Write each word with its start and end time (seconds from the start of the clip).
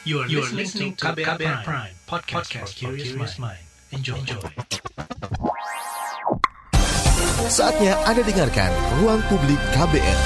You 0.00 0.24
are, 0.24 0.28
you 0.32 0.40
are 0.40 0.48
listening 0.56 0.96
to 0.96 1.12
KBR, 1.12 1.36
KBR 1.36 1.60
Prime, 1.60 1.60
Prime 1.60 1.94
podcast, 2.08 2.48
podcast 2.48 2.72
for 2.72 2.96
curious 2.96 3.36
mind. 3.36 3.60
Enjoy. 3.92 4.16
Enjoy. 4.16 4.40
Saatnya 7.52 8.00
Anda 8.08 8.24
dengarkan 8.24 8.72
Ruang 9.04 9.20
Publik 9.28 9.60
KBR. 9.76 10.20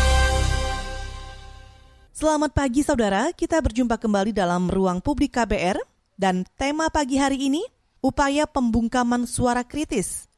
Selamat 2.15 2.55
pagi 2.55 2.87
saudara, 2.87 3.35
kita 3.35 3.59
berjumpa 3.59 3.99
kembali 3.99 4.31
dalam 4.31 4.71
Ruang 4.71 5.03
Publik 5.03 5.35
KBR 5.35 5.83
dan 6.15 6.47
tema 6.55 6.87
pagi 6.95 7.19
hari 7.19 7.51
ini, 7.51 7.67
upaya 7.99 8.47
pembungkaman 8.47 9.27
suara 9.27 9.67
kritis 9.67 10.31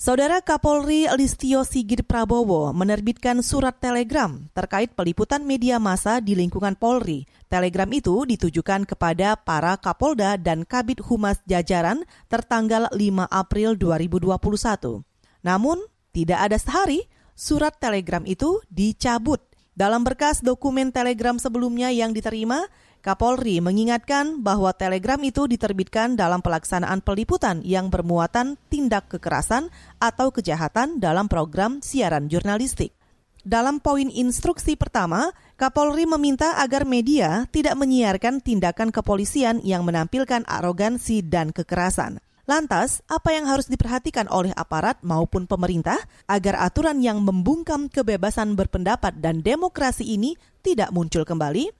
Saudara 0.00 0.40
Kapolri 0.40 1.04
Listio 1.12 1.60
Sigit 1.60 2.00
Prabowo 2.08 2.72
menerbitkan 2.72 3.44
surat 3.44 3.76
telegram 3.76 4.48
terkait 4.56 4.96
peliputan 4.96 5.44
media 5.44 5.76
massa 5.76 6.24
di 6.24 6.32
lingkungan 6.32 6.72
Polri. 6.72 7.28
Telegram 7.52 7.84
itu 7.92 8.24
ditujukan 8.24 8.88
kepada 8.88 9.36
para 9.36 9.76
Kapolda 9.76 10.40
dan 10.40 10.64
Kabit 10.64 11.04
Humas 11.04 11.44
jajaran 11.44 12.08
tertanggal 12.32 12.88
5 12.96 13.28
April 13.28 13.76
2021. 13.76 15.04
Namun, 15.44 15.76
tidak 16.16 16.48
ada 16.48 16.56
sehari 16.56 17.04
surat 17.36 17.76
telegram 17.76 18.24
itu 18.24 18.56
dicabut. 18.72 19.44
Dalam 19.76 20.00
berkas 20.00 20.40
dokumen 20.40 20.96
telegram 20.96 21.36
sebelumnya 21.36 21.92
yang 21.92 22.16
diterima, 22.16 22.72
Kapolri 23.00 23.64
mengingatkan 23.64 24.44
bahwa 24.44 24.76
telegram 24.76 25.16
itu 25.24 25.48
diterbitkan 25.48 26.20
dalam 26.20 26.44
pelaksanaan 26.44 27.00
peliputan 27.00 27.64
yang 27.64 27.88
bermuatan 27.88 28.60
tindak 28.68 29.08
kekerasan 29.08 29.72
atau 29.96 30.28
kejahatan 30.28 31.00
dalam 31.00 31.24
program 31.24 31.80
siaran 31.80 32.28
jurnalistik. 32.28 32.92
Dalam 33.40 33.80
poin 33.80 34.12
instruksi 34.12 34.76
pertama, 34.76 35.32
Kapolri 35.56 36.04
meminta 36.04 36.60
agar 36.60 36.84
media 36.84 37.48
tidak 37.48 37.72
menyiarkan 37.80 38.44
tindakan 38.44 38.92
kepolisian 38.92 39.64
yang 39.64 39.80
menampilkan 39.88 40.44
arogansi 40.44 41.24
dan 41.24 41.56
kekerasan. 41.56 42.20
Lantas, 42.44 43.00
apa 43.08 43.32
yang 43.32 43.48
harus 43.48 43.64
diperhatikan 43.64 44.28
oleh 44.28 44.52
aparat 44.52 45.00
maupun 45.00 45.48
pemerintah 45.48 45.96
agar 46.28 46.60
aturan 46.60 47.00
yang 47.00 47.24
membungkam 47.24 47.88
kebebasan 47.88 48.60
berpendapat 48.60 49.16
dan 49.24 49.40
demokrasi 49.40 50.04
ini 50.04 50.36
tidak 50.60 50.92
muncul 50.92 51.24
kembali? 51.24 51.79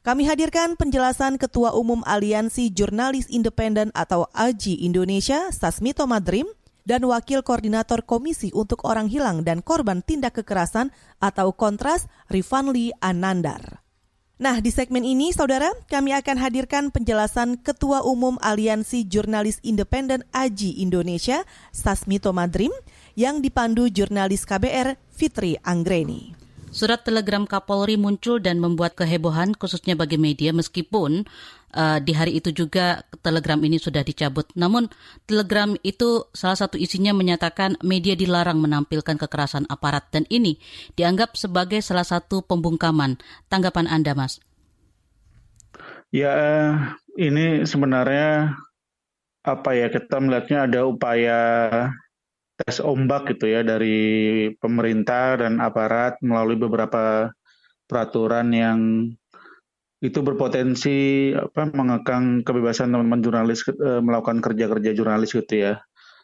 Kami 0.00 0.24
hadirkan 0.24 0.80
penjelasan 0.80 1.36
Ketua 1.36 1.76
Umum 1.76 2.00
Aliansi 2.08 2.72
Jurnalis 2.72 3.28
Independen 3.28 3.92
atau 3.92 4.32
AJI 4.32 4.88
Indonesia, 4.88 5.52
Sasmito 5.52 6.08
Madrim, 6.08 6.48
dan 6.88 7.04
Wakil 7.04 7.44
Koordinator 7.44 8.00
Komisi 8.08 8.48
untuk 8.56 8.88
Orang 8.88 9.12
Hilang 9.12 9.44
dan 9.44 9.60
Korban 9.60 10.00
Tindak 10.00 10.40
Kekerasan 10.40 10.88
atau 11.20 11.52
Kontras, 11.52 12.08
Rifanli 12.32 12.96
Anandar. 13.04 13.84
Nah, 14.40 14.64
di 14.64 14.72
segmen 14.72 15.04
ini, 15.04 15.36
saudara, 15.36 15.68
kami 15.84 16.16
akan 16.16 16.48
hadirkan 16.48 16.88
penjelasan 16.88 17.60
Ketua 17.60 18.00
Umum 18.00 18.40
Aliansi 18.40 19.04
Jurnalis 19.04 19.60
Independen 19.60 20.24
AJI 20.32 20.80
Indonesia, 20.80 21.44
Sasmito 21.76 22.32
Madrim, 22.32 22.72
yang 23.20 23.44
dipandu 23.44 23.92
jurnalis 23.92 24.48
KBR 24.48 24.96
Fitri 25.12 25.60
Anggreni. 25.60 26.39
Surat 26.70 27.02
telegram 27.02 27.50
Kapolri 27.50 27.98
muncul 27.98 28.38
dan 28.38 28.62
membuat 28.62 28.94
kehebohan 28.94 29.58
khususnya 29.58 29.98
bagi 29.98 30.22
media 30.22 30.54
meskipun 30.54 31.26
uh, 31.74 31.98
di 31.98 32.14
hari 32.14 32.38
itu 32.38 32.54
juga 32.54 33.02
telegram 33.26 33.58
ini 33.66 33.74
sudah 33.82 34.06
dicabut. 34.06 34.46
Namun 34.54 34.86
telegram 35.26 35.74
itu 35.82 36.30
salah 36.30 36.54
satu 36.54 36.78
isinya 36.78 37.10
menyatakan 37.10 37.74
media 37.82 38.14
dilarang 38.14 38.62
menampilkan 38.62 39.18
kekerasan 39.18 39.66
aparat 39.66 40.14
dan 40.14 40.30
ini 40.30 40.62
dianggap 40.94 41.34
sebagai 41.34 41.82
salah 41.82 42.06
satu 42.06 42.46
pembungkaman. 42.46 43.18
Tanggapan 43.50 43.90
Anda, 43.90 44.14
Mas? 44.14 44.38
Ya, 46.14 46.34
ini 47.18 47.66
sebenarnya 47.66 48.54
apa 49.42 49.74
ya 49.74 49.90
kita 49.90 50.22
melihatnya 50.22 50.70
ada 50.70 50.80
upaya 50.86 51.40
tes 52.60 52.84
ombak 52.84 53.32
gitu 53.32 53.48
ya 53.48 53.64
dari 53.64 54.52
pemerintah 54.60 55.40
dan 55.40 55.64
aparat 55.64 56.20
melalui 56.20 56.60
beberapa 56.60 57.32
peraturan 57.88 58.52
yang 58.52 58.78
itu 60.00 60.24
berpotensi 60.24 61.30
apa 61.36 61.68
mengekang 61.76 62.40
kebebasan 62.40 62.88
teman-teman 62.88 63.20
jurnalis 63.20 63.60
e, 63.68 64.00
melakukan 64.00 64.40
kerja-kerja 64.40 64.96
jurnalis 64.96 65.36
gitu 65.36 65.54
ya. 65.60 65.74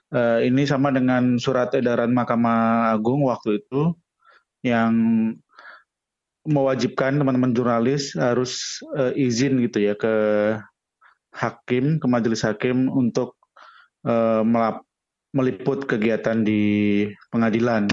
E, 0.08 0.48
ini 0.48 0.64
sama 0.64 0.88
dengan 0.88 1.36
surat 1.36 1.76
edaran 1.76 2.16
Mahkamah 2.16 2.96
Agung 2.96 3.28
waktu 3.28 3.60
itu 3.60 3.92
yang 4.64 4.92
mewajibkan 6.48 7.20
teman-teman 7.20 7.52
jurnalis 7.52 8.16
harus 8.16 8.80
e, 8.96 9.28
izin 9.28 9.60
gitu 9.60 9.92
ya 9.92 9.92
ke 9.92 10.14
hakim, 11.36 12.00
ke 12.00 12.06
majelis 12.08 12.48
hakim 12.48 12.88
untuk 12.88 13.36
e, 14.08 14.14
melap, 14.40 14.85
meliput 15.36 15.84
kegiatan 15.84 16.40
di 16.40 17.04
pengadilan. 17.28 17.92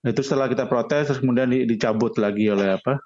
Itu 0.00 0.24
setelah 0.24 0.48
kita 0.48 0.64
protes 0.64 1.12
terus 1.12 1.20
kemudian 1.20 1.52
dicabut 1.52 2.16
lagi 2.16 2.48
oleh 2.48 2.80
apa 2.80 2.96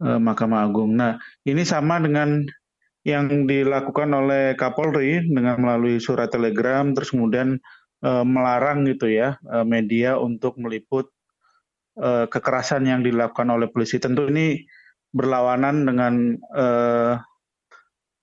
eh, 0.00 0.18
Mahkamah 0.18 0.64
Agung. 0.64 0.96
Nah 0.96 1.20
ini 1.44 1.60
sama 1.68 2.00
dengan 2.00 2.40
yang 3.04 3.44
dilakukan 3.44 4.08
oleh 4.16 4.56
Kapolri 4.56 5.20
dengan 5.28 5.60
melalui 5.60 6.00
surat 6.00 6.32
telegram 6.32 6.96
terus 6.96 7.12
kemudian 7.12 7.60
eh, 8.00 8.24
melarang 8.24 8.88
gitu 8.88 9.12
ya 9.12 9.36
eh, 9.52 9.66
media 9.68 10.16
untuk 10.16 10.56
meliput 10.56 11.12
kekerasan 12.02 12.90
yang 12.90 13.06
dilakukan 13.06 13.54
oleh 13.54 13.70
polisi. 13.70 14.02
Tentu 14.02 14.26
ini 14.26 14.58
berlawanan 15.14 15.86
dengan 15.86 16.34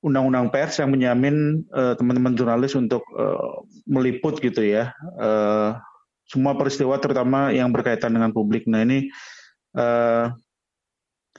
undang-undang 0.01 0.49
pers 0.49 0.81
yang 0.81 0.89
menjamin 0.89 1.61
uh, 1.73 1.93
teman-teman 1.93 2.33
jurnalis 2.33 2.73
untuk 2.73 3.05
uh, 3.13 3.61
meliput 3.85 4.41
gitu 4.41 4.65
ya 4.65 4.93
uh, 5.21 5.77
semua 6.25 6.57
peristiwa 6.57 6.97
terutama 6.97 7.51
yang 7.51 7.69
berkaitan 7.75 8.15
dengan 8.15 8.31
publik. 8.31 8.63
Nah 8.65 8.81
ini 8.87 9.11
uh, 9.75 10.31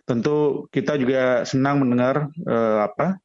tentu 0.04 0.68
kita 0.68 1.00
juga 1.00 1.48
senang 1.48 1.80
mendengar 1.80 2.28
uh, 2.44 2.86
apa 2.86 3.16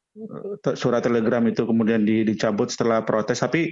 surat 0.74 1.04
telegram 1.04 1.44
itu 1.46 1.62
kemudian 1.62 2.02
di, 2.02 2.26
dicabut 2.26 2.72
setelah 2.72 3.06
protes, 3.06 3.38
tapi 3.38 3.70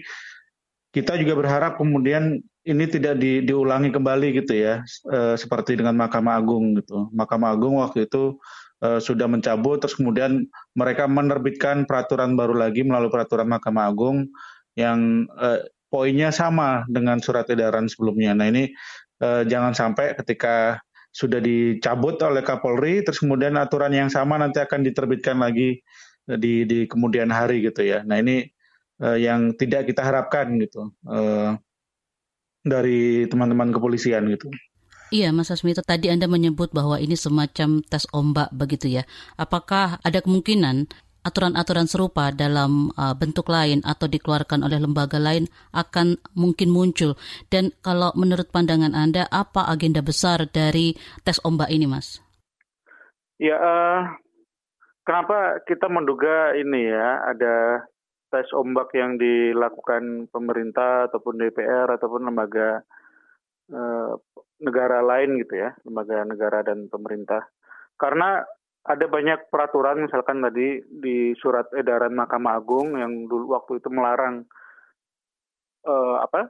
kita 0.95 1.19
juga 1.19 1.35
berharap 1.35 1.77
kemudian 1.77 2.39
ini 2.67 2.85
tidak 2.87 3.19
di, 3.19 3.43
diulangi 3.43 3.91
kembali 3.91 4.43
gitu 4.43 4.55
ya, 4.55 4.83
uh, 5.11 5.35
seperti 5.35 5.75
dengan 5.75 5.99
Mahkamah 5.99 6.39
Agung 6.39 6.79
gitu. 6.79 7.11
Mahkamah 7.11 7.55
Agung 7.55 7.83
waktu 7.83 8.07
itu 8.07 8.39
uh, 8.83 9.01
sudah 9.01 9.29
mencabut, 9.31 9.81
terus 9.81 9.97
kemudian 9.97 10.49
mereka 10.77 11.09
menerbitkan 11.09 11.85
peraturan 11.89 12.35
baru 12.35 12.57
lagi 12.57 12.83
melalui 12.85 13.13
peraturan 13.13 13.49
Mahkamah 13.49 13.89
Agung 13.89 14.29
yang 14.77 15.25
uh, 15.37 15.65
poinnya 15.89 16.35
sama 16.35 16.85
dengan 16.91 17.23
surat 17.23 17.49
edaran 17.49 17.89
sebelumnya. 17.89 18.37
Nah 18.37 18.47
ini 18.51 18.69
uh, 19.23 19.47
jangan 19.47 19.73
sampai 19.73 20.19
ketika 20.19 20.83
sudah 21.17 21.41
dicabut 21.41 22.21
oleh 22.21 22.45
Kapolri, 22.45 23.01
terus 23.01 23.25
kemudian 23.25 23.57
aturan 23.57 23.89
yang 23.95 24.13
sama 24.13 24.37
nanti 24.37 24.61
akan 24.61 24.85
diterbitkan 24.85 25.41
lagi 25.41 25.81
di, 26.29 26.69
di 26.69 26.85
kemudian 26.85 27.33
hari 27.33 27.65
gitu 27.65 27.87
ya. 27.87 28.05
Nah 28.05 28.21
ini 28.21 28.45
uh, 29.01 29.17
yang 29.17 29.57
tidak 29.57 29.89
kita 29.89 30.05
harapkan 30.05 30.61
gitu 30.61 30.93
uh, 31.09 31.57
dari 32.67 33.25
teman-teman 33.31 33.73
kepolisian 33.73 34.29
gitu. 34.29 34.53
Iya, 35.15 35.31
Mas 35.31 35.55
Asmito, 35.55 35.87
tadi 35.87 36.11
Anda 36.11 36.27
menyebut 36.27 36.75
bahwa 36.75 36.99
ini 36.99 37.15
semacam 37.15 37.79
tes 37.87 38.11
ombak 38.11 38.51
begitu 38.51 38.91
ya. 38.91 39.07
Apakah 39.39 40.03
ada 40.03 40.19
kemungkinan 40.19 40.91
aturan-aturan 41.23 41.87
serupa 41.87 42.35
dalam 42.35 42.91
uh, 42.99 43.15
bentuk 43.15 43.47
lain 43.47 43.87
atau 43.87 44.11
dikeluarkan 44.11 44.67
oleh 44.67 44.83
lembaga 44.83 45.23
lain 45.23 45.47
akan 45.71 46.19
mungkin 46.35 46.75
muncul? 46.75 47.15
Dan 47.47 47.71
kalau 47.87 48.11
menurut 48.19 48.51
pandangan 48.51 48.99
Anda, 48.99 49.31
apa 49.31 49.71
agenda 49.71 50.03
besar 50.03 50.51
dari 50.51 50.99
tes 51.23 51.39
ombak 51.47 51.71
ini, 51.71 51.87
Mas? 51.87 52.19
Ya, 53.39 53.63
uh, 53.63 54.11
kenapa 55.07 55.63
kita 55.71 55.87
menduga 55.87 56.51
ini 56.59 56.83
ya, 56.91 57.31
ada 57.31 57.87
tes 58.35 58.51
ombak 58.51 58.91
yang 58.91 59.23
dilakukan 59.23 60.27
pemerintah 60.35 61.07
ataupun 61.07 61.39
DPR 61.39 61.95
ataupun 61.95 62.27
lembaga 62.27 62.83
uh, 63.73 64.15
negara 64.63 65.05
lain 65.05 65.41
gitu 65.43 65.55
ya, 65.61 65.71
lembaga 65.85 66.25
negara 66.25 66.61
dan 66.65 66.89
pemerintah. 66.89 67.45
Karena 67.97 68.45
ada 68.87 69.07
banyak 69.11 69.51
peraturan 69.51 70.07
misalkan 70.07 70.39
tadi 70.47 70.79
di 70.87 71.35
surat 71.43 71.67
edaran 71.75 72.15
Mahkamah 72.15 72.55
Agung 72.55 72.95
yang 72.95 73.27
dulu 73.27 73.59
waktu 73.59 73.83
itu 73.83 73.91
melarang 73.91 74.47
uh, 75.83 76.23
apa 76.23 76.47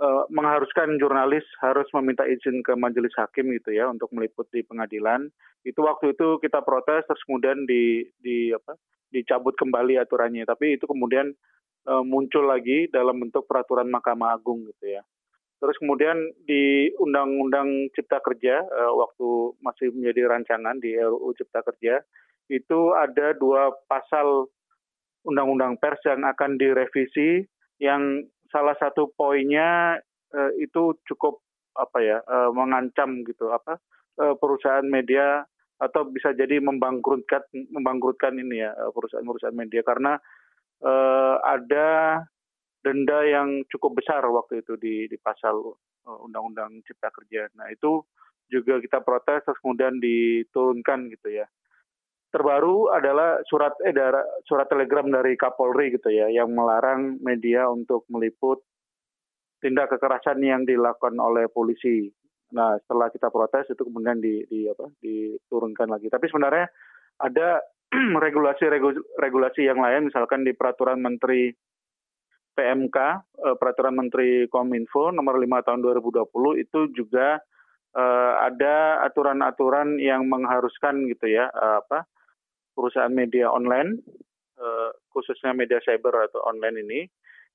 uh, 0.00 0.24
mengharuskan 0.32 0.96
jurnalis 0.96 1.44
harus 1.60 1.84
meminta 1.92 2.24
izin 2.24 2.64
ke 2.64 2.72
majelis 2.72 3.12
hakim 3.20 3.52
gitu 3.52 3.76
ya 3.76 3.84
untuk 3.92 4.08
meliput 4.16 4.48
di 4.48 4.64
pengadilan. 4.64 5.28
Itu 5.60 5.84
waktu 5.84 6.16
itu 6.16 6.40
kita 6.40 6.64
protes 6.64 7.04
terus 7.04 7.20
kemudian 7.28 7.68
di 7.68 8.08
di 8.16 8.48
apa 8.56 8.80
dicabut 9.12 9.52
kembali 9.60 10.00
aturannya. 10.00 10.48
Tapi 10.48 10.80
itu 10.80 10.88
kemudian 10.88 11.36
uh, 11.84 12.00
muncul 12.00 12.48
lagi 12.48 12.88
dalam 12.88 13.20
bentuk 13.20 13.44
peraturan 13.44 13.92
Mahkamah 13.92 14.40
Agung 14.40 14.64
gitu 14.72 14.88
ya 14.88 15.04
Terus 15.58 15.76
kemudian 15.80 16.16
di 16.44 16.92
Undang-Undang 17.00 17.94
Cipta 17.96 18.20
Kerja 18.20 18.60
uh, 18.60 18.92
waktu 18.98 19.56
masih 19.64 19.94
menjadi 19.94 20.28
rancangan 20.28 20.76
di 20.82 20.92
RUU 20.98 21.32
Cipta 21.38 21.64
Kerja 21.64 22.02
itu 22.52 22.92
ada 22.92 23.32
dua 23.32 23.72
pasal 23.88 24.52
undang-undang 25.24 25.80
pers 25.80 26.04
yang 26.04 26.20
akan 26.28 26.60
direvisi 26.60 27.40
yang 27.80 28.20
salah 28.52 28.76
satu 28.76 29.08
poinnya 29.16 29.96
uh, 30.36 30.52
itu 30.60 31.00
cukup 31.08 31.40
apa 31.74 31.98
ya 32.04 32.18
uh, 32.28 32.52
mengancam 32.52 33.24
gitu 33.24 33.48
apa 33.50 33.80
uh, 34.20 34.36
perusahaan 34.36 34.84
media 34.84 35.42
atau 35.80 36.06
bisa 36.06 36.30
jadi 36.36 36.62
membangkrutkan 36.62 37.42
membangkrutkan 37.72 38.38
ini 38.38 38.62
ya 38.62 38.72
perusahaan-perusahaan 38.94 39.56
media. 39.56 39.82
Karena 39.82 40.14
uh, 40.84 41.36
ada 41.42 42.20
denda 42.84 43.24
yang 43.24 43.64
cukup 43.72 44.04
besar 44.04 44.20
waktu 44.28 44.60
itu 44.60 44.76
di 44.76 45.08
di 45.08 45.16
pasal 45.16 45.74
undang-undang 46.04 46.84
cipta 46.84 47.08
kerja. 47.08 47.48
Nah 47.56 47.72
itu 47.72 48.04
juga 48.52 48.76
kita 48.76 49.00
protes 49.00 49.40
terus 49.48 49.58
kemudian 49.64 49.96
diturunkan 49.96 51.08
gitu 51.16 51.32
ya 51.32 51.48
terbaru 52.34 52.90
adalah 52.90 53.38
surat 53.46 53.78
edaran 53.86 54.26
surat 54.42 54.66
telegram 54.66 55.06
dari 55.06 55.38
Kapolri 55.38 55.94
gitu 55.94 56.10
ya 56.10 56.26
yang 56.26 56.50
melarang 56.50 57.22
media 57.22 57.70
untuk 57.70 58.02
meliput 58.10 58.58
tindak 59.62 59.94
kekerasan 59.94 60.42
yang 60.42 60.66
dilakukan 60.66 61.14
oleh 61.22 61.46
polisi. 61.46 62.10
Nah, 62.52 62.74
setelah 62.82 63.08
kita 63.14 63.30
protes 63.30 63.70
itu 63.70 63.86
kemudian 63.86 64.18
di, 64.18 64.42
di 64.50 64.66
apa 64.66 64.90
diturunkan 64.98 65.88
lagi. 65.94 66.10
Tapi 66.10 66.26
sebenarnya 66.26 66.66
ada 67.22 67.62
regulasi 68.26 68.66
regulasi 69.14 69.70
yang 69.70 69.78
lain 69.78 70.10
misalkan 70.10 70.42
di 70.42 70.52
peraturan 70.58 70.98
menteri 70.98 71.54
PMK, 72.54 72.98
eh, 73.44 73.56
peraturan 73.58 73.98
menteri 73.98 74.46
Kominfo 74.46 75.10
nomor 75.10 75.36
5 75.36 75.66
tahun 75.66 75.80
2020 75.82 76.62
itu 76.62 76.80
juga 76.94 77.42
uh, 77.94 78.34
ada 78.42 79.02
aturan-aturan 79.06 79.98
yang 80.02 80.26
mengharuskan 80.26 81.06
gitu 81.10 81.30
ya 81.30 81.50
uh, 81.50 81.82
apa 81.82 82.06
perusahaan 82.74 83.12
media 83.14 83.54
online, 83.54 84.02
khususnya 85.14 85.54
media 85.54 85.78
cyber 85.86 86.26
atau 86.26 86.42
online 86.42 86.82
ini, 86.82 87.00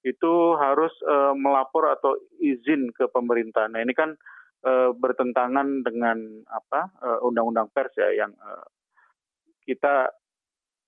itu 0.08 0.56
harus 0.56 0.96
melapor 1.36 1.92
atau 1.92 2.16
izin 2.40 2.88
ke 2.96 3.12
pemerintah. 3.12 3.68
Nah 3.68 3.84
ini 3.84 3.92
kan 3.92 4.16
bertentangan 4.96 5.84
dengan 5.84 6.24
apa 6.48 6.88
undang-undang 7.20 7.68
pers 7.76 7.92
ya 8.00 8.24
yang 8.24 8.32
kita 9.68 10.08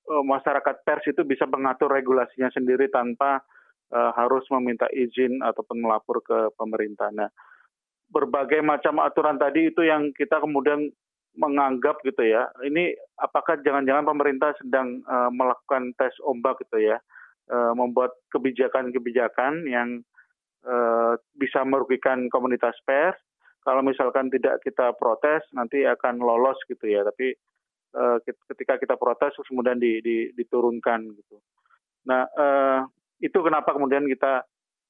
masyarakat 0.08 0.80
pers 0.88 1.12
itu 1.12 1.28
bisa 1.28 1.44
mengatur 1.52 1.92
regulasinya 1.92 2.48
sendiri 2.56 2.88
tanpa 2.88 3.44
uh, 3.92 4.12
harus 4.16 4.48
meminta 4.50 4.88
izin 4.92 5.44
ataupun 5.44 5.84
melapor 5.84 6.24
ke 6.24 6.52
pemerintah. 6.56 7.12
Nah 7.12 7.30
berbagai 8.12 8.60
macam 8.60 9.00
aturan 9.00 9.40
tadi 9.40 9.72
itu 9.72 9.88
yang 9.88 10.12
kita 10.12 10.44
kemudian 10.44 10.92
menganggap 11.32 12.04
gitu 12.04 12.28
ya 12.28 12.52
ini 12.68 12.92
apakah 13.16 13.56
jangan-jangan 13.64 14.04
pemerintah 14.04 14.52
sedang 14.60 15.00
uh, 15.08 15.32
melakukan 15.32 15.96
tes 15.96 16.12
ombak 16.28 16.60
gitu 16.68 16.92
ya 16.92 17.00
uh, 17.48 17.72
membuat 17.72 18.12
kebijakan-kebijakan 18.36 19.64
yang 19.64 20.04
uh, 20.68 21.16
bisa 21.40 21.64
merugikan 21.64 22.28
komunitas 22.28 22.76
pers 22.84 23.16
kalau 23.64 23.80
misalkan 23.80 24.28
tidak 24.28 24.60
kita 24.60 24.92
protes 25.00 25.48
nanti 25.56 25.88
akan 25.88 26.20
lolos 26.20 26.60
gitu 26.68 26.84
ya 26.84 27.08
tapi 27.08 27.32
ketika 28.24 28.80
kita 28.80 28.96
protes 28.96 29.36
kemudian 29.52 29.76
di, 29.76 30.00
di, 30.00 30.32
diturunkan 30.36 31.12
gitu 31.16 31.40
nah 32.08 32.28
uh, 32.28 32.88
itu 33.22 33.38
kenapa 33.46 33.72
kemudian 33.78 34.10
kita 34.10 34.44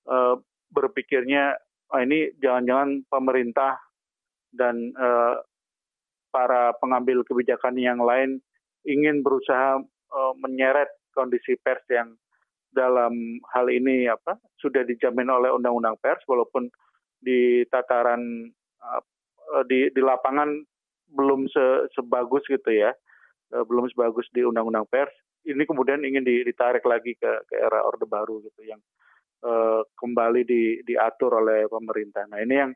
uh, 0.07 0.35
berpikirnya 0.71 1.59
oh, 1.91 1.99
ini 1.99 2.31
jangan-jangan 2.39 3.03
pemerintah 3.11 3.75
dan 4.55 4.95
uh, 4.95 5.43
para 6.31 6.71
pengambil 6.79 7.27
kebijakan 7.27 7.75
yang 7.75 7.99
lain 7.99 8.39
ingin 8.87 9.19
berusaha 9.19 9.83
uh, 10.15 10.33
menyeret 10.39 10.87
kondisi 11.11 11.59
pers 11.59 11.83
yang 11.91 12.15
dalam 12.71 13.11
hal 13.51 13.67
ini 13.67 14.07
apa 14.07 14.39
sudah 14.63 14.87
dijamin 14.87 15.27
oleh 15.27 15.51
undang-undang 15.51 15.99
pers 15.99 16.23
walaupun 16.23 16.71
di 17.19 17.67
tataran 17.67 18.47
di 19.67 19.91
di 19.91 19.99
lapangan 20.01 20.47
belum 21.11 21.51
se, 21.51 21.91
sebagus 21.91 22.47
gitu 22.47 22.71
ya 22.71 22.95
belum 23.51 23.91
sebagus 23.91 24.23
di 24.31 24.47
undang-undang 24.47 24.87
pers 24.87 25.11
ini 25.45 25.63
kemudian 25.65 26.01
ingin 26.05 26.21
ditarik 26.25 26.85
lagi 26.85 27.17
ke, 27.17 27.31
ke 27.49 27.55
era 27.57 27.81
orde 27.81 28.05
baru 28.05 28.41
gitu 28.45 28.61
yang 28.65 28.81
uh, 29.41 29.81
kembali 29.97 30.45
di, 30.45 30.63
diatur 30.85 31.41
oleh 31.41 31.65
pemerintah. 31.65 32.29
Nah 32.29 32.39
ini 32.41 32.55
yang 32.55 32.71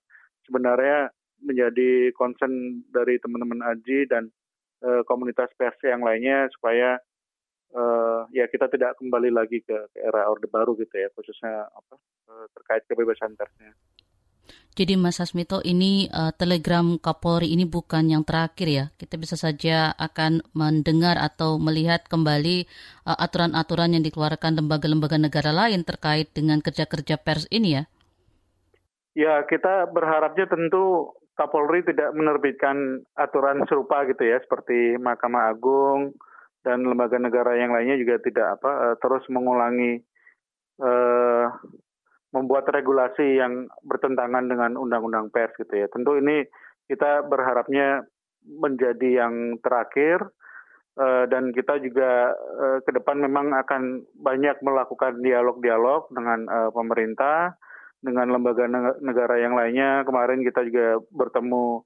sebenarnya 0.45 1.09
menjadi 1.45 2.09
concern 2.15 2.81
dari 2.89 3.21
teman-teman 3.21 3.61
Aji 3.75 4.09
dan 4.09 4.31
uh, 4.81 5.05
komunitas 5.05 5.51
pers 5.59 5.77
yang 5.85 6.01
lainnya 6.01 6.49
supaya 6.57 6.97
uh, 7.75 8.25
ya 8.33 8.49
kita 8.49 8.71
tidak 8.71 8.97
kembali 8.97 9.29
lagi 9.29 9.61
ke, 9.61 9.77
ke 9.93 9.99
era 9.99 10.25
orde 10.25 10.47
baru 10.49 10.73
gitu 10.79 10.95
ya 10.95 11.11
khususnya 11.13 11.69
apa 11.69 11.95
uh, 12.31 12.45
terkait 12.55 12.83
kebebasan 12.89 13.37
persnya. 13.37 13.75
Jadi 14.75 14.99
Mas 14.99 15.23
Asmito 15.23 15.63
ini 15.63 16.11
uh, 16.11 16.35
telegram 16.35 16.99
Kapolri 16.99 17.55
ini 17.55 17.63
bukan 17.63 18.11
yang 18.11 18.27
terakhir 18.27 18.67
ya. 18.67 18.85
Kita 18.99 19.15
bisa 19.15 19.39
saja 19.39 19.95
akan 19.95 20.43
mendengar 20.51 21.15
atau 21.15 21.55
melihat 21.55 22.03
kembali 22.11 22.67
aturan 23.07 23.55
aturan-aturan 23.55 23.95
yang 23.95 24.03
dikeluarkan 24.03 24.59
lembaga-lembaga 24.59 25.15
negara 25.15 25.55
lain 25.55 25.87
terkait 25.87 26.27
dengan 26.35 26.59
kerja-kerja 26.59 27.15
pers 27.15 27.47
ini 27.55 27.79
ya. 27.79 27.83
Ya, 29.15 29.33
kita 29.47 29.87
berharapnya 29.95 30.43
tentu 30.51 31.15
Kapolri 31.39 31.83
tidak 31.87 32.11
menerbitkan 32.11 33.07
aturan 33.15 33.63
serupa 33.71 34.03
gitu 34.11 34.27
ya, 34.27 34.43
seperti 34.43 34.99
Mahkamah 34.99 35.55
Agung 35.55 36.15
dan 36.67 36.83
lembaga 36.83 37.15
negara 37.15 37.55
yang 37.55 37.71
lainnya 37.71 37.95
juga 37.95 38.19
tidak 38.19 38.59
apa 38.59 38.71
uh, 38.71 38.95
terus 38.99 39.23
mengulangi 39.31 40.03
uh, 40.83 41.47
membuat 42.35 42.67
regulasi 42.67 43.39
yang 43.39 43.71
bertentangan 43.87 44.51
dengan 44.51 44.75
undang-undang 44.75 45.31
pers 45.31 45.55
gitu 45.55 45.71
ya. 45.71 45.87
Tentu 45.87 46.19
ini 46.19 46.43
kita 46.91 47.23
berharapnya 47.23 48.03
menjadi 48.43 49.25
yang 49.25 49.57
terakhir 49.63 50.19
uh, 50.99 51.23
dan 51.31 51.55
kita 51.55 51.79
juga 51.79 52.35
uh, 52.35 52.79
ke 52.83 52.91
depan 52.91 53.23
memang 53.23 53.55
akan 53.55 54.03
banyak 54.19 54.59
melakukan 54.59 55.23
dialog-dialog 55.23 56.11
dengan 56.11 56.39
uh, 56.51 56.69
pemerintah, 56.75 57.55
dengan 58.03 58.35
lembaga 58.35 58.67
negara 58.99 59.39
yang 59.39 59.55
lainnya. 59.55 60.03
Kemarin 60.03 60.43
kita 60.43 60.61
juga 60.67 60.99
bertemu 61.09 61.81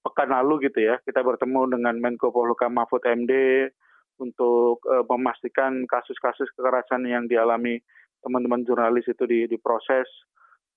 pekan 0.00 0.32
lalu 0.32 0.72
gitu 0.72 0.80
ya. 0.80 0.96
Kita 1.04 1.20
bertemu 1.20 1.76
dengan 1.76 2.00
Menko 2.00 2.32
Polhukam 2.32 2.72
Mahfud 2.72 3.04
MD 3.04 3.68
untuk 4.16 4.80
memastikan 5.12 5.84
kasus-kasus 5.84 6.48
kekerasan 6.56 7.04
yang 7.04 7.28
dialami 7.28 7.84
teman-teman 8.22 8.62
jurnalis 8.62 9.04
itu 9.10 9.26
diproses 9.26 10.06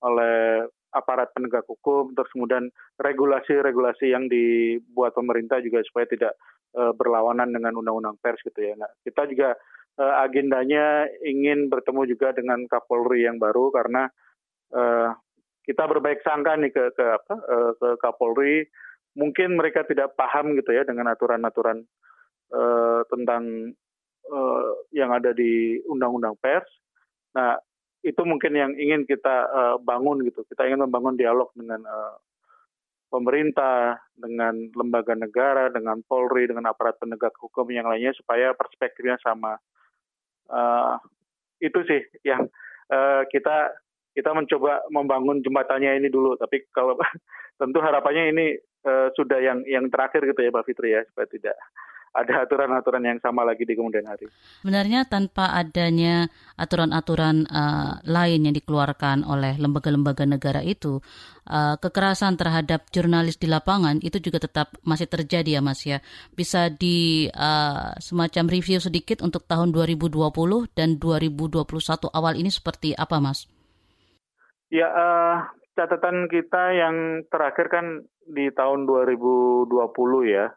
oleh 0.04 0.66
aparat 0.96 1.32
penegak 1.36 1.68
hukum, 1.68 2.16
terus 2.16 2.32
kemudian 2.32 2.72
regulasi-regulasi 2.98 4.16
yang 4.16 4.32
dibuat 4.32 5.12
pemerintah 5.12 5.60
juga 5.60 5.84
supaya 5.84 6.08
tidak 6.08 6.34
uh, 6.80 6.96
berlawanan 6.96 7.52
dengan 7.52 7.76
undang-undang 7.76 8.16
pers 8.24 8.40
gitu 8.48 8.56
ya. 8.56 8.74
Nah, 8.80 8.88
kita 9.04 9.28
juga 9.28 9.60
uh, 10.00 10.24
agendanya 10.24 11.12
ingin 11.28 11.68
bertemu 11.68 12.16
juga 12.16 12.32
dengan 12.32 12.64
Kapolri 12.72 13.28
yang 13.28 13.36
baru 13.36 13.76
karena 13.76 14.08
uh, 14.72 15.12
kita 15.68 15.84
berbaik 15.84 16.22
sangka 16.22 16.56
nih 16.62 16.70
ke 16.70 16.94
ke 16.94 17.06
apa 17.10 17.36
ke 17.82 17.90
Kapolri, 17.98 18.70
mungkin 19.18 19.58
mereka 19.58 19.82
tidak 19.84 20.14
paham 20.14 20.54
gitu 20.54 20.70
ya 20.70 20.86
dengan 20.86 21.10
aturan-aturan 21.10 21.82
tentang 23.10 23.74
yang 24.94 25.10
ada 25.10 25.34
di 25.34 25.82
undang-undang 25.90 26.38
pers 26.38 26.70
Nah, 27.36 27.60
itu 28.06 28.22
mungkin 28.22 28.54
yang 28.56 28.72
ingin 28.78 29.04
kita 29.04 29.36
uh, 29.50 29.76
bangun 29.82 30.24
gitu. 30.24 30.46
Kita 30.48 30.64
ingin 30.70 30.88
membangun 30.88 31.20
dialog 31.20 31.52
dengan 31.58 31.82
uh, 31.84 32.16
pemerintah, 33.12 34.00
dengan 34.16 34.72
lembaga 34.72 35.18
negara, 35.18 35.74
dengan 35.74 36.00
Polri, 36.06 36.48
dengan 36.48 36.72
aparat 36.72 37.02
penegak 37.02 37.36
hukum 37.42 37.68
yang 37.74 37.90
lainnya 37.90 38.16
supaya 38.16 38.56
perspektifnya 38.56 39.18
sama. 39.20 39.58
Uh, 40.46 41.02
itu 41.58 41.82
sih 41.90 42.02
yang 42.22 42.46
uh, 42.94 43.26
kita 43.34 43.74
kita 44.16 44.32
mencoba 44.32 44.86
membangun 44.94 45.42
jembatannya 45.42 46.00
ini 46.00 46.08
dulu. 46.08 46.38
Tapi 46.40 46.70
kalau 46.72 46.96
tentu 47.60 47.82
harapannya 47.82 48.32
ini 48.32 48.46
uh, 48.86 49.10
sudah 49.18 49.42
yang 49.42 49.66
yang 49.68 49.90
terakhir 49.90 50.24
gitu 50.24 50.46
ya, 50.46 50.54
Pak 50.54 50.66
Fitri 50.70 50.94
ya, 50.94 51.02
supaya 51.10 51.28
tidak 51.28 51.58
ada 52.16 52.48
aturan-aturan 52.48 53.04
yang 53.04 53.20
sama 53.20 53.44
lagi 53.44 53.68
di 53.68 53.76
kemudian 53.76 54.08
hari. 54.08 54.32
Sebenarnya 54.64 55.04
tanpa 55.04 55.52
adanya 55.52 56.32
aturan-aturan 56.56 57.44
uh, 57.52 58.00
lain 58.08 58.48
yang 58.48 58.56
dikeluarkan 58.56 59.28
oleh 59.28 59.60
lembaga-lembaga 59.60 60.24
negara 60.24 60.64
itu, 60.64 61.04
uh, 61.52 61.76
kekerasan 61.76 62.40
terhadap 62.40 62.88
jurnalis 62.96 63.36
di 63.36 63.52
lapangan 63.52 64.00
itu 64.00 64.24
juga 64.24 64.40
tetap 64.40 64.80
masih 64.88 65.12
terjadi 65.12 65.60
ya 65.60 65.62
Mas 65.62 65.84
ya. 65.84 66.00
Bisa 66.32 66.72
di 66.72 67.28
uh, 67.36 67.92
semacam 68.00 68.48
review 68.48 68.80
sedikit 68.80 69.20
untuk 69.20 69.44
tahun 69.44 69.76
2020 69.76 70.16
dan 70.72 70.96
2021 70.96 71.68
awal 72.16 72.34
ini 72.40 72.48
seperti 72.48 72.96
apa 72.96 73.20
Mas? 73.20 73.52
Ya, 74.72 74.88
uh, 74.88 75.38
catatan 75.76 76.32
kita 76.32 76.64
yang 76.72 77.28
terakhir 77.28 77.68
kan 77.68 78.08
di 78.26 78.50
tahun 78.56 78.88
2020 78.88 79.76
ya 80.32 80.50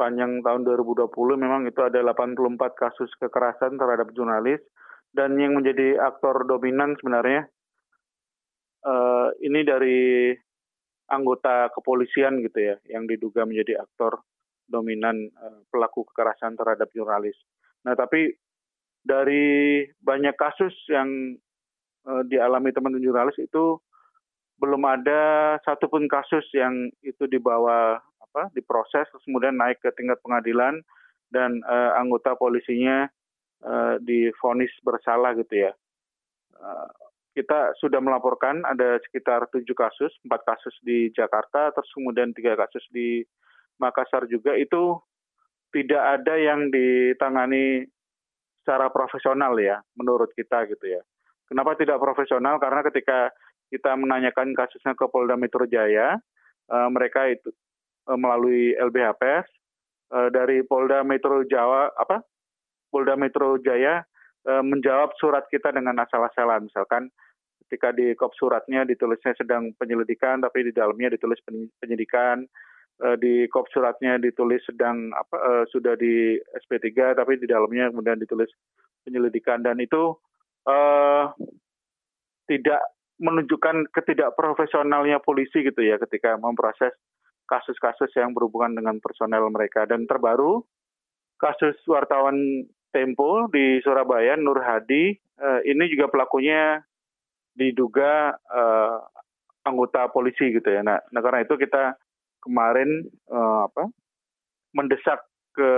sepanjang 0.00 0.40
tahun 0.40 0.64
2020 0.64 1.12
memang 1.36 1.68
itu 1.68 1.76
ada 1.84 2.00
84 2.00 2.56
kasus 2.72 3.12
kekerasan 3.20 3.76
terhadap 3.76 4.08
jurnalis 4.16 4.64
dan 5.12 5.36
yang 5.36 5.60
menjadi 5.60 6.00
aktor 6.00 6.48
dominan 6.48 6.96
sebenarnya 6.96 7.44
uh, 8.88 9.28
ini 9.44 9.60
dari 9.60 10.32
anggota 11.12 11.68
kepolisian 11.76 12.40
gitu 12.40 12.72
ya 12.72 12.76
yang 12.88 13.04
diduga 13.04 13.44
menjadi 13.44 13.84
aktor 13.84 14.24
dominan 14.64 15.28
uh, 15.36 15.60
pelaku 15.68 16.08
kekerasan 16.08 16.56
terhadap 16.56 16.88
jurnalis. 16.96 17.36
Nah, 17.84 17.92
tapi 17.92 18.32
dari 19.04 19.84
banyak 20.00 20.32
kasus 20.32 20.72
yang 20.88 21.36
uh, 22.08 22.24
dialami 22.24 22.72
teman-teman 22.72 23.04
jurnalis 23.04 23.36
itu 23.36 23.76
belum 24.56 24.80
ada 24.88 25.56
satupun 25.60 26.08
kasus 26.08 26.48
yang 26.56 26.88
itu 27.04 27.28
dibawa 27.28 28.00
apa 28.30 28.46
diproses 28.54 29.10
kemudian 29.26 29.58
naik 29.58 29.82
ke 29.82 29.90
tingkat 29.98 30.22
pengadilan 30.22 30.78
dan 31.34 31.58
uh, 31.66 31.98
anggota 31.98 32.38
polisinya 32.38 33.10
uh, 33.66 33.98
difonis 34.02 34.70
bersalah 34.86 35.34
gitu 35.34 35.66
ya. 35.66 35.72
Uh, 36.54 36.90
kita 37.30 37.74
sudah 37.78 38.02
melaporkan 38.02 38.62
ada 38.66 38.98
sekitar 39.06 39.46
tujuh 39.54 39.74
kasus, 39.74 40.10
empat 40.26 40.42
kasus 40.46 40.74
di 40.82 41.14
Jakarta, 41.14 41.70
terus 41.70 41.90
kemudian 41.94 42.34
tiga 42.34 42.58
kasus 42.58 42.82
di 42.90 43.22
Makassar 43.78 44.26
juga 44.26 44.58
itu 44.58 44.98
tidak 45.70 46.20
ada 46.20 46.34
yang 46.36 46.68
ditangani 46.68 47.86
secara 48.60 48.90
profesional 48.90 49.54
ya, 49.56 49.78
menurut 49.94 50.34
kita 50.34 50.66
gitu 50.68 50.98
ya. 50.98 51.02
Kenapa 51.46 51.78
tidak 51.78 52.02
profesional? 52.02 52.58
Karena 52.58 52.82
ketika 52.82 53.30
kita 53.70 53.94
menanyakan 53.94 54.52
kasusnya 54.52 54.98
ke 54.98 55.06
Polda 55.06 55.38
Metro 55.38 55.64
Jaya, 55.70 56.18
uh, 56.68 56.88
mereka 56.90 57.30
itu 57.30 57.54
melalui 58.08 58.72
LBHPS 58.78 59.46
uh, 60.14 60.28
dari 60.32 60.62
Polda 60.64 61.02
Metro 61.02 61.42
Jawa 61.44 61.92
apa? 61.96 62.22
Polda 62.90 63.14
Metro 63.14 63.58
Jaya 63.60 64.02
uh, 64.48 64.62
menjawab 64.64 65.14
surat 65.18 65.46
kita 65.50 65.70
dengan 65.70 65.98
asal-asalan, 66.02 66.66
misalkan 66.66 67.12
ketika 67.66 67.94
di 67.94 68.18
kop 68.18 68.34
suratnya 68.34 68.82
ditulisnya 68.82 69.36
sedang 69.38 69.70
penyelidikan, 69.78 70.42
tapi 70.42 70.66
di 70.66 70.72
dalamnya 70.74 71.14
ditulis 71.14 71.38
penyidikan, 71.78 72.42
di 73.22 73.46
kop 73.46 73.70
suratnya 73.70 74.18
ditulis 74.20 74.60
sedang 74.66 75.08
apa 75.14 75.64
sudah 75.72 75.96
di 75.96 76.36
SP3 76.36 77.16
tapi 77.16 77.40
di 77.40 77.46
dalamnya 77.48 77.88
kemudian 77.94 78.18
ditulis 78.18 78.50
penyelidikan. 79.06 79.62
Dan 79.62 79.78
itu 79.78 80.18
uh, 80.66 81.30
tidak 82.50 82.82
menunjukkan 83.20 83.92
ketidakprofesionalnya 83.92 85.20
polisi 85.20 85.60
gitu 85.62 85.84
ya 85.84 86.00
ketika 86.00 86.40
memproses 86.40 86.90
kasus-kasus 87.50 88.14
yang 88.14 88.30
berhubungan 88.30 88.78
dengan 88.78 89.02
personel 89.02 89.50
mereka. 89.50 89.82
Dan 89.90 90.06
terbaru 90.06 90.62
kasus 91.42 91.74
wartawan 91.90 92.38
Tempo 92.90 93.46
di 93.50 93.78
Surabaya 93.82 94.34
Nur 94.34 94.62
Hadi 94.62 95.14
eh, 95.18 95.60
ini 95.66 95.86
juga 95.90 96.10
pelakunya 96.10 96.82
diduga 97.54 98.34
eh, 98.34 98.98
anggota 99.66 100.06
polisi 100.10 100.54
gitu 100.54 100.70
ya. 100.70 100.86
Nah, 100.86 100.98
nah 101.10 101.20
karena 101.22 101.42
itu 101.42 101.54
kita 101.58 101.98
kemarin 102.42 103.06
eh, 103.10 103.60
apa 103.66 103.90
mendesak 104.74 105.22
ke 105.54 105.72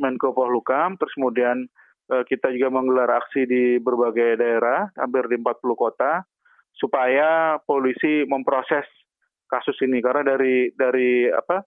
Menko 0.00 0.32
Polhukam 0.36 0.96
terus 0.96 1.12
kemudian 1.16 1.68
Eh, 2.12 2.24
kita 2.28 2.52
juga 2.52 2.68
menggelar 2.68 3.24
aksi 3.24 3.48
di 3.48 3.62
berbagai 3.80 4.36
daerah, 4.36 4.90
hampir 5.00 5.32
di 5.32 5.40
40 5.40 5.72
kota, 5.72 6.26
supaya 6.76 7.56
polisi 7.64 8.28
memproses 8.28 8.84
kasus 9.52 9.76
ini. 9.84 10.00
Karena 10.00 10.32
dari 10.32 10.72
dari 10.72 11.28
apa 11.28 11.60